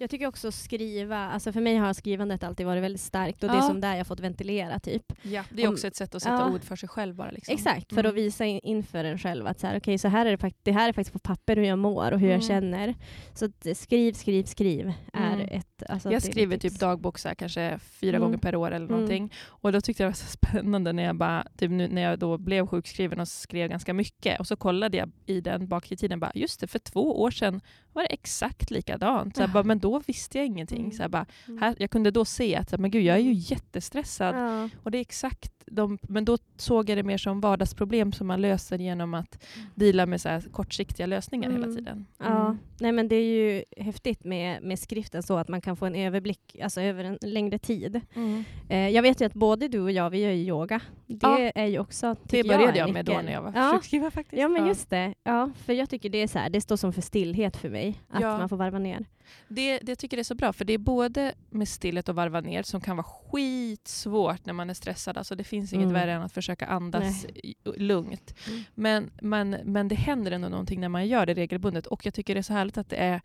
Jag 0.00 0.10
tycker 0.10 0.26
också 0.26 0.52
skriva, 0.52 1.16
alltså 1.18 1.52
för 1.52 1.60
mig 1.60 1.76
har 1.76 1.92
skrivandet 1.92 2.42
alltid 2.44 2.66
varit 2.66 2.82
väldigt 2.82 3.00
starkt 3.00 3.42
och 3.44 3.48
det 3.50 3.54
är 3.56 3.58
Ja. 3.60 3.66
som 3.68 3.80
där 3.80 3.96
jag 3.96 4.06
fått 4.06 4.20
ventilera 4.20 4.78
typ. 4.78 5.02
Ja, 5.22 5.44
det 5.50 5.62
är 5.62 5.68
Om- 5.68 5.72
också 5.74 5.86
ett 5.86 5.96
sätt 5.96 6.14
att 6.14 6.22
sätta 6.22 6.34
ja. 6.34 6.50
ord 6.54 6.62
för 6.64 6.76
sig 6.76 6.88
själv 6.88 7.14
bara. 7.14 7.30
Liksom. 7.30 7.54
Exakt, 7.54 7.92
för 7.92 8.00
Mm. 8.00 8.10
att 8.10 8.16
visa 8.16 8.44
in, 8.44 8.60
inför 8.62 9.04
en 9.04 9.18
själv 9.18 9.46
att 9.46 9.60
så 9.60 9.66
här, 9.66 9.78
okej, 9.78 9.98
så 9.98 10.08
här 10.08 10.26
är 10.26 10.30
det, 10.30 10.38
fakt- 10.38 10.58
det 10.62 10.72
här 10.72 10.88
är 10.88 10.92
faktiskt 10.92 11.12
på 11.12 11.18
papper 11.18 11.56
hur 11.56 11.64
jag 11.64 11.78
mår 11.78 12.12
och 12.12 12.20
hur 12.20 12.26
Mm. 12.28 12.40
jag 12.40 12.44
känner. 12.44 12.94
Så 13.34 13.48
skriv, 13.74 14.12
skriv, 14.12 14.44
skriv 14.44 14.92
är 15.12 15.34
Mm. 15.34 15.48
ett... 15.50 15.82
Alltså, 15.88 16.12
jag 16.12 16.22
skriver 16.22 16.56
typ 16.56 16.78
dagbok 16.80 17.18
så 17.18 17.28
här, 17.28 17.34
kanske 17.34 17.78
fyra 17.78 18.16
Mm. 18.16 18.20
gånger 18.22 18.38
per 18.38 18.56
år 18.56 18.66
eller 18.66 18.76
Mm. 18.86 18.90
någonting. 18.90 19.32
Och 19.46 19.72
då 19.72 19.80
tyckte 19.80 20.02
jag 20.02 20.06
det 20.08 20.10
var 20.10 20.26
så 20.26 20.26
spännande 20.62 20.92
när 20.92 21.02
jag, 21.02 21.16
bara, 21.16 21.46
typ 21.58 21.70
nu, 21.70 21.88
när 21.88 22.02
jag 22.02 22.18
då 22.18 22.38
blev 22.38 22.66
sjukskriven 22.66 23.20
och 23.20 23.28
skrev 23.28 23.68
ganska 23.70 23.94
mycket. 23.94 24.40
Och 24.40 24.46
så 24.46 24.56
kollade 24.56 24.96
jag 24.96 25.10
i 25.26 25.40
den 25.40 25.68
bak 25.68 25.92
i 25.92 25.96
tiden, 25.96 26.20
bara, 26.20 26.32
just 26.34 26.60
det, 26.60 26.66
för 26.66 26.78
två 26.78 27.20
år 27.22 27.30
sedan 27.30 27.60
var 27.94 28.02
det 28.02 28.08
exakt 28.14 28.70
likadant. 28.70 29.36
Så 29.36 29.42
Ja. 29.42 29.46
bara, 29.46 29.62
men 29.62 29.78
då 29.78 30.02
visste 30.06 30.38
jag 30.38 30.46
ingenting. 30.46 30.80
Mm. 30.80 30.92
Så 30.92 31.02
jag, 31.02 31.10
bara, 31.10 31.26
Mm. 31.48 31.62
här, 31.62 31.74
jag 31.78 31.90
kunde 31.90 32.10
då 32.10 32.24
se 32.24 32.56
att 32.56 32.70
här, 32.70 32.78
men 32.78 32.90
gud, 32.90 33.02
jag 33.04 33.16
är 33.16 33.20
ju 33.20 33.32
jättestressad. 33.32 34.34
Och 34.82 34.90
det 34.90 34.98
är 34.98 35.00
exakt 35.00 35.53
de, 35.66 35.98
men 36.02 36.24
då 36.24 36.38
såg 36.56 36.88
jag 36.90 36.98
det 36.98 37.02
mer 37.02 37.18
som 37.18 37.40
vardagsproblem 37.40 38.12
som 38.12 38.26
man 38.26 38.40
löser 38.40 38.78
genom 38.78 39.14
att 39.14 39.44
deala 39.74 40.06
med 40.06 40.20
så 40.20 40.40
kortsiktiga 40.52 41.06
lösningar 41.06 41.50
hela 41.50 41.64
Mm. 41.64 41.76
tiden. 41.76 42.06
Ja, 42.18 42.56
nej 42.80 42.92
men 42.92 43.08
det 43.08 43.16
är 43.16 43.24
ju 43.24 43.64
häftigt 43.76 44.24
med, 44.24 44.62
med 44.62 44.78
skriften 44.78 45.22
så 45.22 45.36
att 45.36 45.48
man 45.48 45.60
kan 45.60 45.76
få 45.76 45.86
en 45.86 45.94
överblick 45.94 46.56
alltså 46.62 46.80
över 46.80 47.04
en 47.04 47.18
längre 47.22 47.58
tid. 47.58 48.00
Mm. 48.14 48.44
Eh, 48.68 48.88
jag 48.88 49.02
vet 49.02 49.20
ju 49.20 49.24
att 49.24 49.34
både 49.34 49.68
du 49.68 49.80
och 49.80 49.92
jag, 49.92 50.10
vi 50.10 50.18
gör 50.22 50.30
ju 50.30 50.42
yoga. 50.44 50.80
Det 51.06 51.18
Ja. 51.26 51.38
är 51.54 51.66
ju 51.66 51.78
också, 51.78 52.16
Det 52.22 52.42
började 52.42 52.64
jag, 52.64 52.76
jag 52.76 52.92
med 52.92 53.04
då 53.04 53.12
när 53.24 53.32
jag 53.32 53.42
var 53.42 53.52
ja. 53.56 53.72
sjukskriven 53.74 54.10
faktiskt. 54.10 54.40
Ja 54.42 54.48
men 54.48 54.66
just 54.66 54.90
det. 54.90 55.14
Ja, 55.24 55.50
för 55.64 55.72
jag 55.72 55.90
tycker 55.90 56.08
det 56.08 56.18
är 56.22 56.26
så 56.28 56.38
här, 56.38 56.50
det 56.50 56.60
står 56.60 56.76
som 56.76 56.92
för 56.92 57.02
stillhet 57.02 57.56
för 57.56 57.70
mig. 57.70 58.00
Att 58.08 58.22
Ja. 58.22 58.38
man 58.38 58.48
får 58.48 58.56
varva 58.56 58.78
ner. 58.78 59.04
Det, 59.48 59.78
det 59.78 59.88
jag 59.92 59.98
tycker 59.98 60.16
det 60.16 60.20
är 60.20 60.24
så 60.24 60.34
bra, 60.34 60.52
för 60.52 60.64
det 60.64 60.72
är 60.72 60.78
både 60.78 61.34
med 61.50 61.68
stillhet 61.68 62.08
och 62.08 62.14
varva 62.14 62.40
ner 62.40 62.62
som 62.62 62.80
kan 62.80 62.96
vara 62.96 63.06
skitsvårt 63.06 64.46
när 64.46 64.52
man 64.52 64.70
är 64.70 64.74
stressad. 64.74 65.18
Alltså 65.18 65.34
det 65.36 65.44
finns 65.44 65.72
inget 65.72 65.84
Mm. 65.84 65.94
värre 65.94 66.12
än 66.12 66.22
att 66.22 66.32
försöka 66.32 66.66
andas 66.66 67.24
i- 67.24 67.54
lugnt. 67.76 68.34
Mm. 68.48 68.62
Men, 68.74 69.10
men, 69.22 69.50
men 69.64 69.88
det 69.88 69.94
händer 69.94 70.32
ändå 70.32 70.48
någonting 70.48 70.80
när 70.80 70.88
man 70.88 71.06
gör 71.08 71.26
det 71.26 71.34
regelbundet. 71.34 71.86
Och 71.86 72.06
jag 72.06 72.14
tycker 72.14 72.34
det 72.34 72.40
är 72.40 72.42
så 72.42 72.52
härligt 72.52 72.78
att 72.78 72.88
det 72.90 72.96
är 72.96 73.20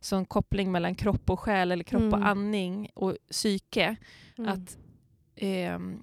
sån 0.00 0.24
koppling 0.24 0.72
mellan 0.72 0.94
kropp 0.94 1.30
och 1.30 1.40
själ, 1.40 1.72
eller 1.72 1.84
kropp 1.84 2.00
och 2.02 2.18
Mm. 2.18 2.22
andning 2.22 2.90
och 2.94 3.16
psyke. 3.30 3.96
Mm. 4.38 4.52
Att, 4.52 4.78
ehm, 5.36 6.00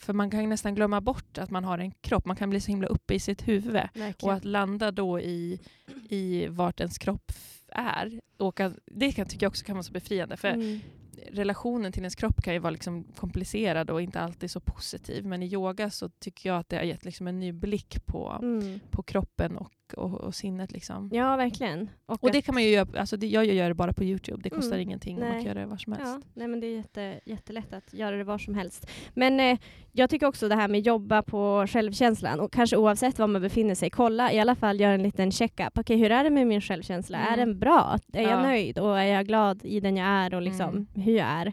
för 0.00 0.12
man 0.12 0.30
kan 0.30 0.48
nästan 0.48 0.74
glömma 0.74 1.00
bort 1.00 1.38
att 1.38 1.50
man 1.50 1.64
har 1.64 1.78
en 1.78 1.90
kropp. 2.00 2.24
Man 2.26 2.36
kan 2.36 2.50
bli 2.50 2.60
så 2.60 2.68
himla 2.68 2.88
uppe 2.88 3.14
i 3.14 3.20
sitt 3.20 3.48
huvud. 3.48 3.76
Och 3.94 4.00
Verkligen. 4.00 4.34
att 4.36 4.44
landa 4.44 4.90
då 4.90 5.20
i, 5.20 5.60
i 6.08 6.46
vart 6.46 6.80
ens 6.80 6.98
kropp 6.98 7.32
är. 7.68 8.20
Och 8.36 8.60
att, 8.60 8.72
det 8.86 9.12
kan, 9.12 9.26
tycker 9.26 9.46
jag 9.46 9.50
också 9.50 9.64
kan 9.64 9.74
vara 9.76 9.82
så 9.82 9.92
befriande. 9.92 10.36
För 10.36 10.48
Mm. 10.48 10.80
relationen 11.32 11.92
till 11.92 12.02
ens 12.02 12.14
kropp 12.14 12.42
kan 12.42 12.52
ju 12.54 12.58
vara 12.60 12.70
liksom 12.70 13.04
komplicerad 13.16 13.90
och 13.90 14.02
inte 14.02 14.20
alltid 14.20 14.50
så 14.50 14.60
positiv. 14.60 15.26
Men 15.26 15.42
i 15.42 15.46
yoga 15.46 15.90
så 15.90 16.08
tycker 16.08 16.48
jag 16.48 16.58
att 16.58 16.68
det 16.68 16.76
har 16.76 16.82
gett 16.84 17.04
liksom 17.04 17.26
en 17.26 17.40
ny 17.40 17.52
blick 17.52 18.06
på, 18.06 18.38
Mm. 18.42 18.80
på 18.90 19.02
kroppen 19.02 19.56
och, 19.56 19.70
och, 19.92 20.14
och 20.20 20.34
sinnet. 20.34 20.72
Liksom. 20.72 21.10
Ja, 21.12 21.36
verkligen. 21.36 21.90
Och 22.06 22.18
det 22.32 22.38
att- 22.38 22.44
kan 22.44 22.54
man 22.54 22.62
ju 22.64 22.68
göra, 22.68 23.00
alltså 23.00 23.16
det, 23.16 23.26
jag 23.26 23.44
gör 23.46 23.68
det 23.68 23.74
bara 23.74 23.92
på 23.92 24.04
Youtube. 24.04 24.40
Det 24.42 24.50
kostar 24.50 24.76
Mm. 24.76 24.80
ingenting 24.88 25.16
och 25.16 25.22
man 25.22 25.30
Nej. 25.30 25.38
kan 25.38 25.46
göra 25.46 25.60
det 25.60 25.66
var 25.66 25.76
som 25.76 25.92
helst. 25.92 26.16
Ja, 26.24 26.30
nej 26.34 26.48
men 26.48 26.60
det 26.60 26.66
är 26.66 26.76
jätte, 26.76 27.20
jättelätt 27.24 27.72
att 27.72 27.94
göra 27.94 28.16
det 28.16 28.24
var 28.24 28.38
som 28.38 28.54
helst. 28.54 28.90
Men 29.14 29.40
eh, 29.40 29.58
jag 29.92 30.10
tycker 30.10 30.26
också 30.26 30.48
det 30.48 30.54
här 30.54 30.68
med 30.68 30.80
jobba 30.80 31.22
på 31.22 31.66
självkänslan 31.68 32.40
och 32.40 32.52
kanske 32.52 32.76
oavsett 32.76 33.18
var 33.18 33.26
man 33.26 33.42
befinner 33.42 33.74
sig, 33.74 33.90
kolla 33.90 34.32
i 34.32 34.40
alla 34.40 34.54
fall 34.54 34.80
göra 34.80 34.92
en 34.92 35.02
liten 35.02 35.32
check-up. 35.32 35.78
Okej, 35.78 35.96
hur 35.96 36.10
är 36.10 36.24
det 36.24 36.30
med 36.30 36.46
min 36.46 36.60
självkänsla? 36.60 37.18
Är 37.18 37.34
Mm. 37.34 37.38
den 37.48 37.58
bra? 37.58 37.98
Är 38.12 38.22
jag 38.22 38.30
Ja. 38.32 38.42
nöjd? 38.42 38.78
Och 38.78 38.98
är 39.00 39.04
jag 39.04 39.26
glad 39.26 39.64
i 39.64 39.80
den 39.80 39.96
jag 39.96 40.06
är 40.08 40.34
och 40.34 40.42
liksom 40.42 40.68
Mm. 40.70 40.86
hur 40.94 41.16
jag 41.16 41.26
är? 41.26 41.52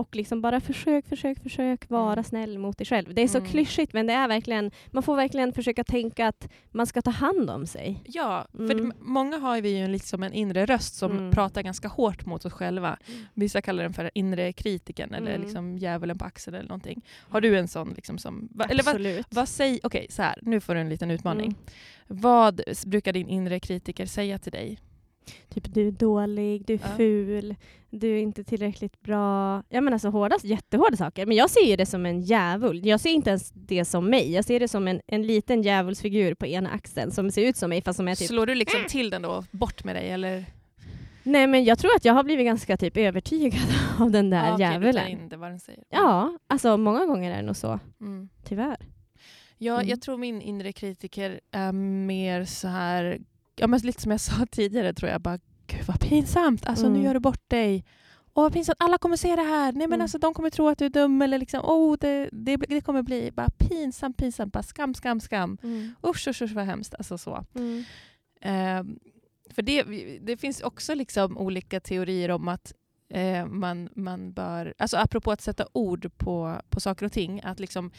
Mm. 0.00 0.06
Och 0.06 0.16
liksom 0.16 0.40
bara 0.42 0.60
försök, 0.60 1.06
försök, 1.08 1.42
försök 1.42 1.90
vara 1.90 2.12
Mm. 2.12 2.24
snäll 2.24 2.58
mot 2.58 2.78
dig 2.78 2.86
själv. 2.86 3.14
Det 3.14 3.22
är 3.22 3.28
så 3.28 3.38
Mm. 3.38 3.50
klyschigt 3.50 3.92
men 3.92 4.06
det 4.06 4.12
är 4.12 4.28
verkligen, 4.28 4.70
man 4.90 5.02
får 5.02 5.16
verkligen 5.16 5.52
försöka 5.52 5.84
tänka 5.84 6.26
att 6.26 6.48
man 6.72 6.86
ska 6.86 7.02
ta 7.02 7.10
hand 7.10 7.50
om 7.50 7.66
sig. 7.66 8.02
Ja, 8.06 8.46
för 8.52 8.64
Mm. 8.64 8.84
m- 8.84 8.92
många 9.00 9.36
har 9.38 9.60
vi 9.60 9.68
ju 9.76 9.84
en, 9.84 9.92
liksom 9.92 10.22
en 10.22 10.32
inre 10.32 10.66
röst 10.66 10.94
som 10.94 11.12
Mm. 11.12 11.30
pratar 11.30 11.62
ganska 11.62 11.88
hårt 11.88 12.26
mot 12.26 12.44
oss 12.44 12.52
själva. 12.52 12.96
Mm. 13.08 13.24
Vissa 13.34 13.62
kallar 13.62 13.82
den 13.82 13.92
för 13.92 14.10
inre 14.14 14.52
kritiken 14.52 15.14
eller 15.14 15.30
Mm. 15.30 15.42
liksom 15.42 15.78
djävulen 15.78 16.18
på 16.18 16.24
axeln 16.24 16.54
eller 16.56 16.68
någonting. 16.68 17.02
Har 17.30 17.40
du 17.40 17.58
en 17.58 17.68
sån 17.68 17.92
liksom 17.96 18.18
som... 18.18 18.48
Va, 18.54 18.64
eller 18.70 18.82
vad, 18.82 18.94
Absolut. 18.94 19.26
vad 19.30 19.48
säger... 19.48 19.80
Okej, 19.82 20.06
så 20.10 20.22
här. 20.22 20.38
Nu 20.42 20.60
får 20.60 20.74
du 20.74 20.80
en 20.80 20.88
liten 20.88 21.10
utmaning. 21.10 21.46
Mm. 21.46 21.56
Vad 22.06 22.60
brukar 22.86 23.12
din 23.12 23.28
inre 23.28 23.60
kritiker 23.60 24.06
säga 24.06 24.38
till 24.38 24.52
dig? 24.52 24.78
Typ 25.48 25.74
du 25.74 25.86
är 25.88 25.92
dålig, 25.92 26.66
du 26.66 26.74
är 26.74 26.80
Ja. 26.82 26.96
ful, 26.96 27.54
du 27.90 28.16
är 28.16 28.20
inte 28.22 28.44
tillräckligt 28.44 29.00
bra. 29.00 29.62
Ja 29.68 29.80
men 29.80 29.92
alltså 29.92 30.08
hårda, 30.08 30.36
jättehårda 30.42 30.96
saker. 30.96 31.26
Men 31.26 31.36
jag 31.36 31.50
ser 31.50 31.66
ju 31.66 31.76
det 31.76 31.86
som 31.86 32.06
en 32.06 32.20
djävul. 32.20 32.86
Jag 32.86 33.00
ser 33.00 33.10
inte 33.10 33.30
ens 33.30 33.50
det 33.54 33.84
som 33.84 34.10
mig. 34.10 34.32
Jag 34.32 34.44
ser 34.44 34.60
det 34.60 34.68
som 34.68 34.88
en, 34.88 35.00
en 35.06 35.22
liten 35.26 35.62
djävulsfigur 35.62 36.34
på 36.34 36.46
ena 36.46 36.70
axeln 36.70 37.10
som 37.10 37.30
ser 37.30 37.42
ut 37.42 37.56
som 37.56 37.68
mig 37.70 37.82
fast 37.82 37.96
som 37.96 38.08
är 38.08 38.14
typ... 38.14 38.28
Slår 38.28 38.46
du 38.46 38.54
liksom 38.54 38.80
till 38.88 39.10
den 39.10 39.22
då? 39.22 39.44
Bort 39.50 39.84
med 39.84 39.96
dig? 39.96 40.10
Eller? 40.10 40.44
Nej 41.22 41.46
men 41.46 41.64
jag 41.64 41.78
tror 41.78 41.90
att 41.96 42.04
jag 42.04 42.14
har 42.14 42.24
blivit 42.24 42.46
ganska 42.46 42.76
typ 42.76 42.96
övertygad 42.96 43.60
av 43.98 44.10
den 44.10 44.30
där 44.30 44.44
Ja, 44.46 44.56
du 44.56 44.64
tar 44.64 44.72
djävulen. 44.72 45.08
in 45.08 45.28
det, 45.28 45.36
vad 45.36 45.50
den 45.50 45.60
säger. 45.60 45.84
Ja, 45.90 46.38
alltså 46.46 46.76
många 46.76 47.06
gånger 47.06 47.32
är 47.32 47.36
det 47.36 47.42
nog 47.42 47.56
så. 47.56 47.78
Mm. 48.00 48.28
Tyvärr. 48.44 48.76
Ja, 49.62 49.74
Mm. 49.74 49.88
jag 49.88 50.00
tror 50.02 50.16
min 50.16 50.40
inre 50.42 50.72
kritiker 50.72 51.40
är 51.52 51.72
mer 51.72 52.44
så 52.44 52.68
här... 52.68 53.18
Ja, 53.60 53.66
men 53.66 53.80
lite 53.80 54.02
som 54.02 54.10
jag 54.10 54.20
sa 54.20 54.46
tidigare 54.50 54.92
tror 54.92 55.10
jag. 55.10 55.20
Bara, 55.20 55.38
Gud 55.66 55.82
vad 55.86 56.00
pinsamt. 56.00 56.66
Alltså 56.66 56.86
Mm. 56.86 56.98
nu 56.98 57.04
gör 57.06 57.14
du 57.14 57.20
bort 57.20 57.44
dig. 57.48 57.84
Åh 58.34 58.42
vad 58.44 58.52
pinsamt. 58.52 58.76
Alla 58.80 58.98
kommer 58.98 59.16
se 59.16 59.36
det 59.36 59.42
här. 59.42 59.72
Nej 59.72 59.86
men 59.86 59.92
Mm. 59.92 60.00
alltså 60.00 60.18
de 60.18 60.34
kommer 60.34 60.50
tro 60.50 60.68
att 60.68 60.78
du 60.78 60.84
är 60.84 60.90
dum. 60.90 61.22
Eller 61.22 61.38
liksom, 61.38 61.60
oh, 61.64 61.96
det, 62.00 62.28
det, 62.32 62.56
det 62.56 62.80
kommer 62.80 63.02
bli 63.02 63.30
bara 63.32 63.48
pinsamt, 63.58 64.16
pinsamt. 64.16 64.52
Bara 64.52 64.62
skam, 64.62 64.94
skam, 64.94 65.20
skam. 65.20 65.58
Mm. 65.62 65.94
Usch, 66.06 66.28
usch, 66.28 66.42
usch 66.42 66.52
vad 66.52 66.64
hemskt. 66.64 66.94
Alltså 66.98 67.18
så. 67.18 67.44
Mm. 67.54 67.84
Ehm, 68.40 68.98
för 69.50 69.62
det, 69.62 69.82
det 70.22 70.36
finns 70.36 70.60
också 70.60 70.94
liksom 70.94 71.38
olika 71.38 71.80
teorier 71.80 72.30
om 72.30 72.48
att 72.48 72.72
eh, 73.08 73.46
man, 73.46 73.88
man 73.96 74.32
bör, 74.32 74.74
alltså 74.78 74.96
apropå 74.96 75.32
att 75.32 75.40
sätta 75.40 75.66
ord 75.72 76.10
på, 76.16 76.60
på 76.68 76.80
saker 76.80 77.06
och 77.06 77.12
ting, 77.12 77.40
att 77.44 77.60
liksom 77.60 77.90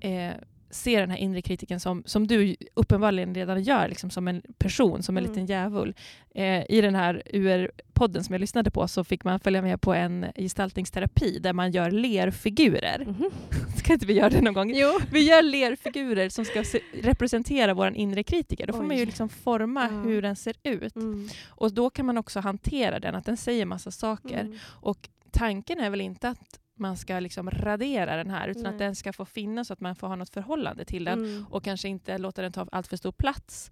eh, 0.00 0.34
se 0.76 1.00
den 1.00 1.10
här 1.10 1.18
inre 1.18 1.42
kritiken 1.42 1.80
som, 1.80 2.02
som 2.06 2.26
du 2.26 2.56
uppenbarligen 2.74 3.34
redan 3.34 3.62
gör, 3.62 3.88
liksom 3.88 4.10
som 4.10 4.28
en 4.28 4.42
person, 4.58 5.02
som 5.02 5.16
en 5.16 5.24
Mm. 5.24 5.30
liten 5.34 5.46
djävul. 5.46 5.94
Eh, 6.34 6.64
I 6.70 6.80
den 6.80 6.94
här 6.94 7.22
UR-podden 7.32 8.22
som 8.24 8.32
jag 8.32 8.40
lyssnade 8.40 8.70
på 8.70 8.88
så 8.88 9.04
fick 9.04 9.24
man 9.24 9.40
följa 9.40 9.62
med 9.62 9.80
på 9.80 9.94
en 9.94 10.26
gestaltningsterapi 10.36 11.38
där 11.38 11.52
man 11.52 11.70
gör 11.70 11.90
lerfigurer. 11.90 13.04
Mhm. 13.06 13.30
Ska 13.76 13.92
inte 13.92 14.06
vi 14.06 14.12
göra 14.12 14.28
det 14.30 14.40
någon 14.40 14.54
gång? 14.54 14.72
Jo. 14.74 14.98
Vi 15.12 15.20
gör 15.28 15.42
lerfigurer 15.42 16.28
som 16.28 16.44
ska 16.44 16.64
se, 16.64 16.80
representera 17.02 17.74
vår 17.74 17.94
inre 17.96 18.22
kritiker. 18.22 18.66
Då 18.66 18.72
får 18.72 18.82
man 18.82 18.96
ju 18.96 19.02
Oj. 19.02 19.06
liksom 19.06 19.28
forma 19.28 19.88
Ja. 19.92 20.00
hur 20.00 20.22
den 20.22 20.36
ser 20.36 20.54
ut. 20.62 20.96
Mm. 20.96 21.28
Och 21.48 21.72
då 21.74 21.90
kan 21.90 22.06
man 22.06 22.18
också 22.18 22.40
hantera 22.40 22.98
den, 23.00 23.14
att 23.14 23.24
den 23.26 23.36
säger 23.36 23.64
massa 23.66 23.90
saker. 23.90 24.40
Mm. 24.40 24.58
Och 24.64 25.08
tanken 25.30 25.80
är 25.80 25.90
väl 25.90 26.00
inte 26.00 26.28
att 26.28 26.60
man 26.78 26.96
ska 26.96 27.20
liksom 27.20 27.50
radera 27.50 28.16
den 28.16 28.30
här, 28.30 28.48
utan 28.48 28.62
Nej. 28.62 28.72
att 28.72 28.78
den 28.78 28.94
ska 28.96 29.12
få 29.12 29.24
finnas 29.24 29.66
så 29.66 29.72
att 29.72 29.80
man 29.80 29.96
får 29.96 30.08
ha 30.08 30.16
något 30.16 30.30
förhållande 30.30 30.84
till 30.84 31.04
den. 31.04 31.18
Mm. 31.24 31.46
Och 31.50 31.64
kanske 31.64 31.88
inte 31.88 32.18
låta 32.18 32.42
den 32.42 32.52
ta 32.52 32.66
allt 32.72 32.86
för 32.86 32.96
stor 32.96 33.12
plats. 33.12 33.70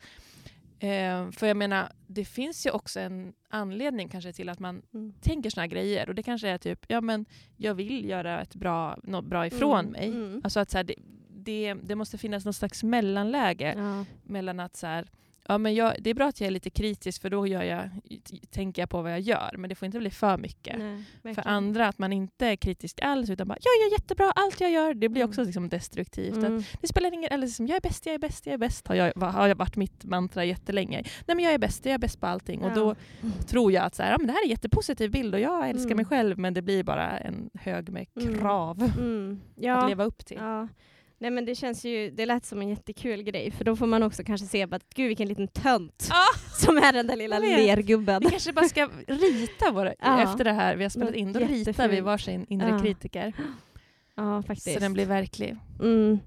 Eh, 0.78 1.31
för 1.31 1.47
jag 1.47 1.57
menar, 1.57 1.93
det 2.07 2.24
finns 2.24 2.66
ju 2.66 2.70
också 2.70 3.01
en 3.01 3.33
anledning 3.49 4.09
kanske 4.09 4.33
till 4.33 4.49
att 4.49 4.59
man 4.59 4.83
Mm. 4.95 5.12
tänker 5.20 5.51
såna 5.51 5.62
här 5.62 5.68
grejer. 5.68 6.09
Och 6.09 6.14
det 6.14 6.22
kanske 6.22 6.49
är 6.49 6.59
typ, 6.59 6.85
ja 6.89 7.01
men 7.01 7.26
jag 7.57 7.74
vill 7.74 8.05
göra 8.09 8.41
ett 8.43 8.55
bra, 8.55 8.99
något 9.03 9.24
bra 9.24 9.47
ifrån 9.47 9.78
Mm. 9.81 9.93
mig. 9.93 10.09
Mm. 10.09 10.41
Alltså 10.45 10.61
att 10.61 10.70
så 10.70 10.76
här, 10.78 10.85
det, 10.85 10.95
det, 11.31 11.74
det 11.74 11.95
måste 11.95 12.18
finnas 12.18 12.45
något 12.45 12.57
slags 12.57 12.83
mellanläge 12.83 13.74
Ja. 13.76 14.05
mellan 14.22 14.61
att 14.61 14.76
så 14.76 14.87
här, 14.87 15.11
Ja, 15.49 15.59
men 15.59 15.74
jag, 15.74 15.95
det 16.01 16.11
är 16.11 16.14
bra 16.14 16.26
att 16.28 16.40
jag 16.40 16.47
är 16.47 16.51
lite 16.51 16.70
kritisk 16.70 17.22
för 17.22 17.30
då 17.30 17.47
gör 17.47 17.62
jag, 17.62 17.90
tänker 18.51 18.82
jag 18.82 18.88
på 18.90 19.03
vad 19.03 19.12
jag 19.12 19.20
gör. 19.20 19.55
Men 19.59 19.68
det 19.68 19.74
får 19.74 19.86
inte 19.86 19.99
bli 19.99 20.11
för 20.11 20.38
mycket. 20.38 20.78
Nej, 21.22 21.34
för 21.34 21.49
andra, 21.49 21.88
att 21.88 21.99
man 21.99 22.12
inte 22.12 22.47
är 22.47 22.57
kritisk 22.57 23.01
alls 23.03 23.30
utan 23.30 23.49
bara 23.49 23.59
jag 23.62 23.86
gör 23.86 23.92
jättebra, 23.99 24.30
allt 24.36 24.61
jag 24.61 24.70
gör. 24.70 24.95
Det 24.95 25.09
blir 25.09 25.22
Mm. 25.22 25.30
också 25.30 25.45
liksom 25.45 25.68
destruktivt. 25.68 26.36
Mm. 26.36 26.57
Att 26.59 26.64
det 26.80 26.86
spelar 26.88 27.12
ingen 27.14 27.30
eller 27.32 27.47
liksom, 27.47 27.66
jag 27.66 27.76
är 27.76 27.80
bäst, 27.80 28.07
jag 28.07 28.14
är 28.14 28.18
bäst, 28.18 28.47
jag 28.47 28.53
är 28.55 28.59
bäst. 28.59 28.88
Har, 28.88 28.95
jag, 28.95 29.12
har 29.16 29.49
jag 29.49 29.57
varit 29.57 29.76
mitt 29.76 30.05
mantra 30.05 30.45
jättelänge. 30.45 31.03
Nej 31.26 31.36
men 31.36 31.38
jag 31.45 31.55
är 31.55 31.59
bäst, 31.59 31.84
jag 31.86 31.95
är 31.95 31.99
bäst 31.99 32.20
på 32.20 32.26
allting. 32.26 32.61
Och 32.62 32.72
då 32.74 32.95
Ja. 33.20 33.28
tror 33.47 33.72
jag 33.72 33.84
att 33.84 33.95
så 33.95 34.03
här, 34.03 34.11
ja, 34.11 34.16
men 34.18 34.26
det 34.26 34.32
här 34.32 34.40
är 34.40 34.45
en 34.45 34.51
jättepositiv 34.51 35.11
bild 35.11 35.34
och 35.34 35.40
jag 35.40 35.68
älskar 35.70 35.84
Mm. 35.86 35.97
mig 35.97 36.05
själv 36.07 36.38
men 36.38 36.55
det 36.55 36.62
blir 36.62 36.82
bara 36.84 37.18
en 37.18 37.51
hög 37.55 37.88
med 37.88 38.07
Mm. 38.20 38.38
krav 38.38 38.90
Mm. 38.99 39.40
att 39.57 39.62
Ja. 39.64 39.88
leva 39.88 40.05
upp 40.05 40.26
till. 40.26 40.36
Ja. 40.40 40.68
Nej 41.25 41.31
men 41.31 41.45
det 41.45 41.55
känns 41.55 41.85
ju, 41.85 42.11
det 42.11 42.27
lät 42.27 42.45
som 42.47 42.61
en 42.61 42.68
jättekul 42.68 43.22
grej 43.22 43.51
för 43.51 43.64
då 43.64 43.77
får 43.77 43.87
man 43.87 44.03
också 44.03 44.25
kanske 44.25 44.47
se 44.47 44.62
att 44.70 44.95
gud 44.95 45.09
vilken 45.09 45.29
liten 45.29 45.49
tönt 45.49 46.09
Ah! 46.11 46.39
som 46.64 46.77
är 46.77 46.93
den 46.93 47.07
där 47.07 47.16
lilla 47.16 47.39
lergubben. 47.39 48.22
Vi 48.25 48.31
kanske 48.31 48.53
bara 48.53 48.68
ska 48.68 48.89
rita 49.09 49.70
våra, 49.70 49.95
Ja. 50.01 50.22
efter 50.22 50.45
det 50.45 50.53
här 50.53 50.77
vi 50.77 50.83
har 50.83 50.91
spelat 50.91 51.14
in, 51.14 51.33
då 51.33 51.41
ritar 51.41 51.89
vi 51.89 52.01
varsin 52.01 52.47
inre 52.49 52.68
Ja. 52.68 52.79
kritiker. 52.79 53.33
Ja 54.16 54.43
faktiskt. 54.43 54.72
Så 54.75 54.81
den 54.81 54.93
blir 54.93 55.07
verklig. 55.07 55.57
mm. 55.81 56.18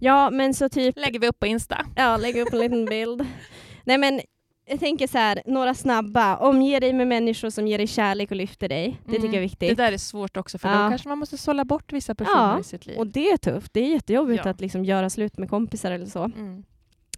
Ja 0.00 0.30
men 0.30 0.54
så 0.54 0.68
typ, 0.68 0.96
lägger 0.98 1.18
vi 1.20 1.28
upp 1.28 1.38
på 1.38 1.46
Insta. 1.46 1.86
ja 1.96 2.16
lägg 2.16 2.36
upp 2.36 2.52
en 2.52 2.58
liten 2.58 2.84
bild. 2.84 3.26
Nej 3.84 3.98
men 3.98 4.20
jag 4.70 4.80
tänker 4.80 5.06
så 5.06 5.18
här, 5.18 5.42
några 5.46 5.74
snabba. 5.74 6.36
Omge 6.36 6.80
dig 6.80 6.92
med 6.92 7.06
människor 7.08 7.50
som 7.50 7.66
ger 7.66 7.78
dig 7.78 7.86
kärlek 7.86 8.30
och 8.30 8.36
lyfter 8.36 8.68
dig. 8.68 9.00
Det 9.04 9.12
tycker 9.12 9.24
jag 9.26 9.34
är 9.34 9.38
Det 9.38 9.40
viktigt. 9.40 9.76
där 9.76 9.92
är 9.92 9.96
svårt 9.98 10.36
också 10.36 10.58
för 10.58 10.68
Ja. 10.68 10.82
då 10.82 10.88
kanske 10.90 11.08
man 11.08 11.18
måste 11.18 11.36
sålla 11.38 11.64
bort 11.64 11.92
vissa 11.92 12.14
personer 12.14 12.52
Ja, 12.54 12.60
i 12.60 12.64
sitt 12.64 12.86
liv. 12.86 12.98
Och 12.98 13.06
det 13.06 13.30
är 13.30 13.36
tufft. 13.36 13.72
Det 13.72 13.80
är 13.80 13.88
jättejobbigt 13.88 14.44
Ja. 14.44 14.50
att 14.50 14.60
liksom 14.60 14.84
göra 14.84 15.10
slut 15.10 15.38
med 15.38 15.50
kompisar 15.50 15.90
eller 15.92 16.06
så. 16.06 16.24
Mm. 16.24 16.64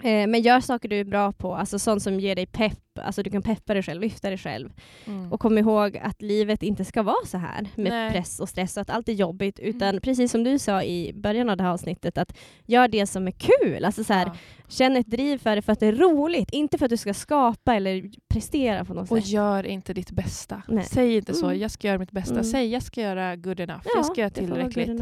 Eh, 0.03 0.27
men 0.27 0.43
gör 0.43 0.61
saker 0.61 0.89
du 0.89 1.01
är 1.01 1.05
bra 1.05 1.33
på, 1.33 1.55
alltså 1.55 1.79
sånt 1.79 2.03
som 2.03 2.21
ger 2.21 2.37
dig 2.37 2.47
pepp. 2.47 2.79
Alltså 3.03 3.23
du 3.23 3.31
kan 3.31 3.43
peppa 3.43 3.75
dig 3.75 3.83
själv, 3.83 4.01
lyfta 4.01 4.29
dig 4.29 4.39
själv. 4.39 4.73
Mm. 5.07 5.33
Och 5.33 5.41
kom 5.41 5.59
ihåg 5.59 5.97
att 5.97 6.23
livet 6.23 6.63
inte 6.63 6.85
ska 6.85 7.03
vara 7.03 7.27
så 7.27 7.39
här 7.39 7.69
med 7.75 7.93
Nej. 7.93 8.11
press 8.13 8.41
och 8.41 8.49
stress 8.49 8.77
och 8.77 8.81
att 8.81 8.91
allt 8.91 9.09
är 9.09 9.13
jobbigt. 9.13 9.59
Utan 9.59 9.89
Mm. 9.89 10.01
precis 10.01 10.31
som 10.33 10.45
du 10.45 10.59
sa 10.59 10.83
i 10.83 11.13
början 11.15 11.49
av 11.51 11.57
det 11.57 11.63
här 11.63 11.71
avsnittet, 11.71 12.19
att 12.19 12.39
gör 12.67 12.89
det 12.89 13.07
som 13.07 13.27
är 13.29 13.33
kul. 13.33 13.85
Alltså 13.85 14.05
så 14.05 14.13
här, 14.13 14.27
Ja. 14.27 14.35
Känn 14.69 14.97
ett 14.97 15.07
driv 15.07 15.39
för 15.39 15.57
det 15.57 15.63
för 15.63 15.73
att 15.73 15.81
det 15.81 15.87
är 15.87 15.93
roligt, 15.93 16.49
inte 16.53 16.79
för 16.79 16.87
att 16.87 16.91
du 16.91 16.97
ska 16.97 17.15
skapa 17.15 17.75
eller 17.75 18.11
prestera 18.29 18.85
på 18.85 18.95
något 18.95 19.11
Och 19.11 19.19
sätt. 19.19 19.27
gör 19.29 19.67
inte 19.67 19.95
ditt 19.95 20.11
bästa. 20.11 20.63
Nej. 20.69 20.85
Säg 20.85 21.17
inte 21.17 21.35
så, 21.35 21.47
Mm. 21.47 21.59
jag 21.59 21.71
ska 21.71 21.89
göra 21.89 21.99
mitt 21.99 22.11
bästa. 22.13 22.35
Mm. 22.35 22.45
Säg 22.45 22.67
jag 22.69 22.83
ska 22.83 23.01
göra 23.01 23.37
good 23.37 23.61
enough. 23.61 23.81
jag 23.97 24.07
ska 24.07 24.21
göra 24.21 24.31
tillräckligt. 24.31 25.01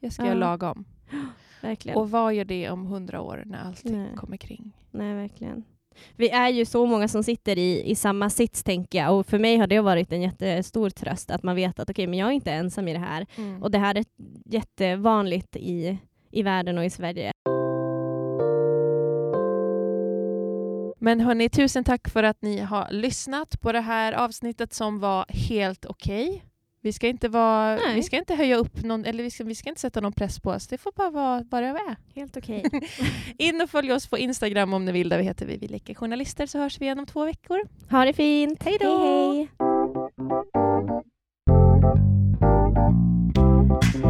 Jag 0.00 0.12
ska 0.12 0.22
Ja. 0.22 0.26
göra 0.28 0.38
lagom. 0.38 0.84
Verkligen. 1.60 1.98
Och 1.98 2.10
vad 2.10 2.34
gör 2.34 2.44
det 2.44 2.70
om 2.70 2.86
hundra 2.86 3.20
år 3.20 3.42
när 3.46 3.58
allting 3.58 3.98
Nej. 3.98 4.16
kommer 4.16 4.36
kring? 4.36 4.72
Nej, 4.90 5.14
verkligen. 5.14 5.64
Vi 6.16 6.30
är 6.30 6.48
ju 6.48 6.64
så 6.64 6.86
många 6.86 7.08
som 7.08 7.22
sitter 7.22 7.58
i, 7.58 7.90
i 7.90 7.94
samma 7.94 8.30
sits, 8.30 8.62
tänker 8.62 8.98
jag. 8.98 9.18
Och 9.18 9.26
för 9.26 9.38
mig 9.38 9.56
har 9.56 9.66
det 9.66 9.80
varit 9.80 10.12
en 10.12 10.22
jättestor 10.22 10.90
tröst 10.90 11.30
att 11.30 11.42
man 11.42 11.56
vet 11.56 11.78
att 11.78 11.90
okej, 11.90 12.06
men 12.06 12.18
jag 12.18 12.28
är 12.28 12.32
inte 12.32 12.52
ensam 12.52 12.88
i 12.88 12.92
det 12.92 12.98
här. 12.98 13.26
Mm. 13.36 13.62
Och 13.62 13.70
det 13.70 13.78
här 13.78 13.94
är 13.94 14.04
jättevanligt 14.44 15.56
i, 15.56 15.98
i 16.30 16.42
världen 16.42 16.78
och 16.78 16.84
i 16.84 16.90
Sverige. 16.90 17.32
Men 21.02 21.20
hörni, 21.20 21.48
tusen 21.48 21.84
tack 21.84 22.08
för 22.08 22.22
att 22.22 22.42
ni 22.42 22.58
har 22.58 22.88
lyssnat 22.90 23.60
på 23.60 23.72
det 23.72 23.80
här 23.80 24.12
avsnittet 24.12 24.72
som 24.72 25.00
var 25.00 25.24
helt 25.28 25.84
okej. 25.84 26.44
Vi 26.82 26.92
ska 26.92 27.08
inte, 27.08 27.28
vara, 27.28 27.78
vi 27.94 28.02
ska 28.02 28.16
inte 28.16 28.34
höja 28.34 28.56
upp 28.56 28.82
någon, 28.82 29.04
eller 29.04 29.22
vi 29.22 29.30
ska, 29.30 29.44
vi 29.44 29.54
ska 29.54 29.68
inte 29.68 29.80
sätta 29.80 30.00
någon 30.00 30.12
press 30.12 30.40
på 30.40 30.50
oss. 30.50 30.66
Det 30.68 30.78
får 30.78 30.92
bara 30.92 31.10
vara 31.10 31.44
bara 31.44 31.72
vad 31.72 31.82
är. 31.82 31.96
Helt 32.14 32.36
okej. 32.36 32.62
Okay. 32.66 32.80
In 33.38 33.60
och 33.60 33.70
följ 33.70 33.92
oss 33.92 34.06
på 34.06 34.18
Instagram 34.18 34.74
om 34.74 34.84
ni 34.84 34.92
vill. 34.92 35.08
Där 35.08 35.18
vi 35.18 35.24
heter 35.24 35.46
vi, 35.46 35.56
vi 35.56 35.68
leker 35.68 35.94
journalister 35.94 36.46
så 36.46 36.58
hörs 36.58 36.80
vi 36.80 36.84
igen 36.84 36.98
om 36.98 37.06
två 37.06 37.24
veckor. 37.24 37.60
Ha 37.90 38.04
det 38.04 38.12
fint. 38.12 38.62
Hej 38.62 38.76
då. 38.80 38.98
Hej, 38.98 39.48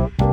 hej. 0.09 0.30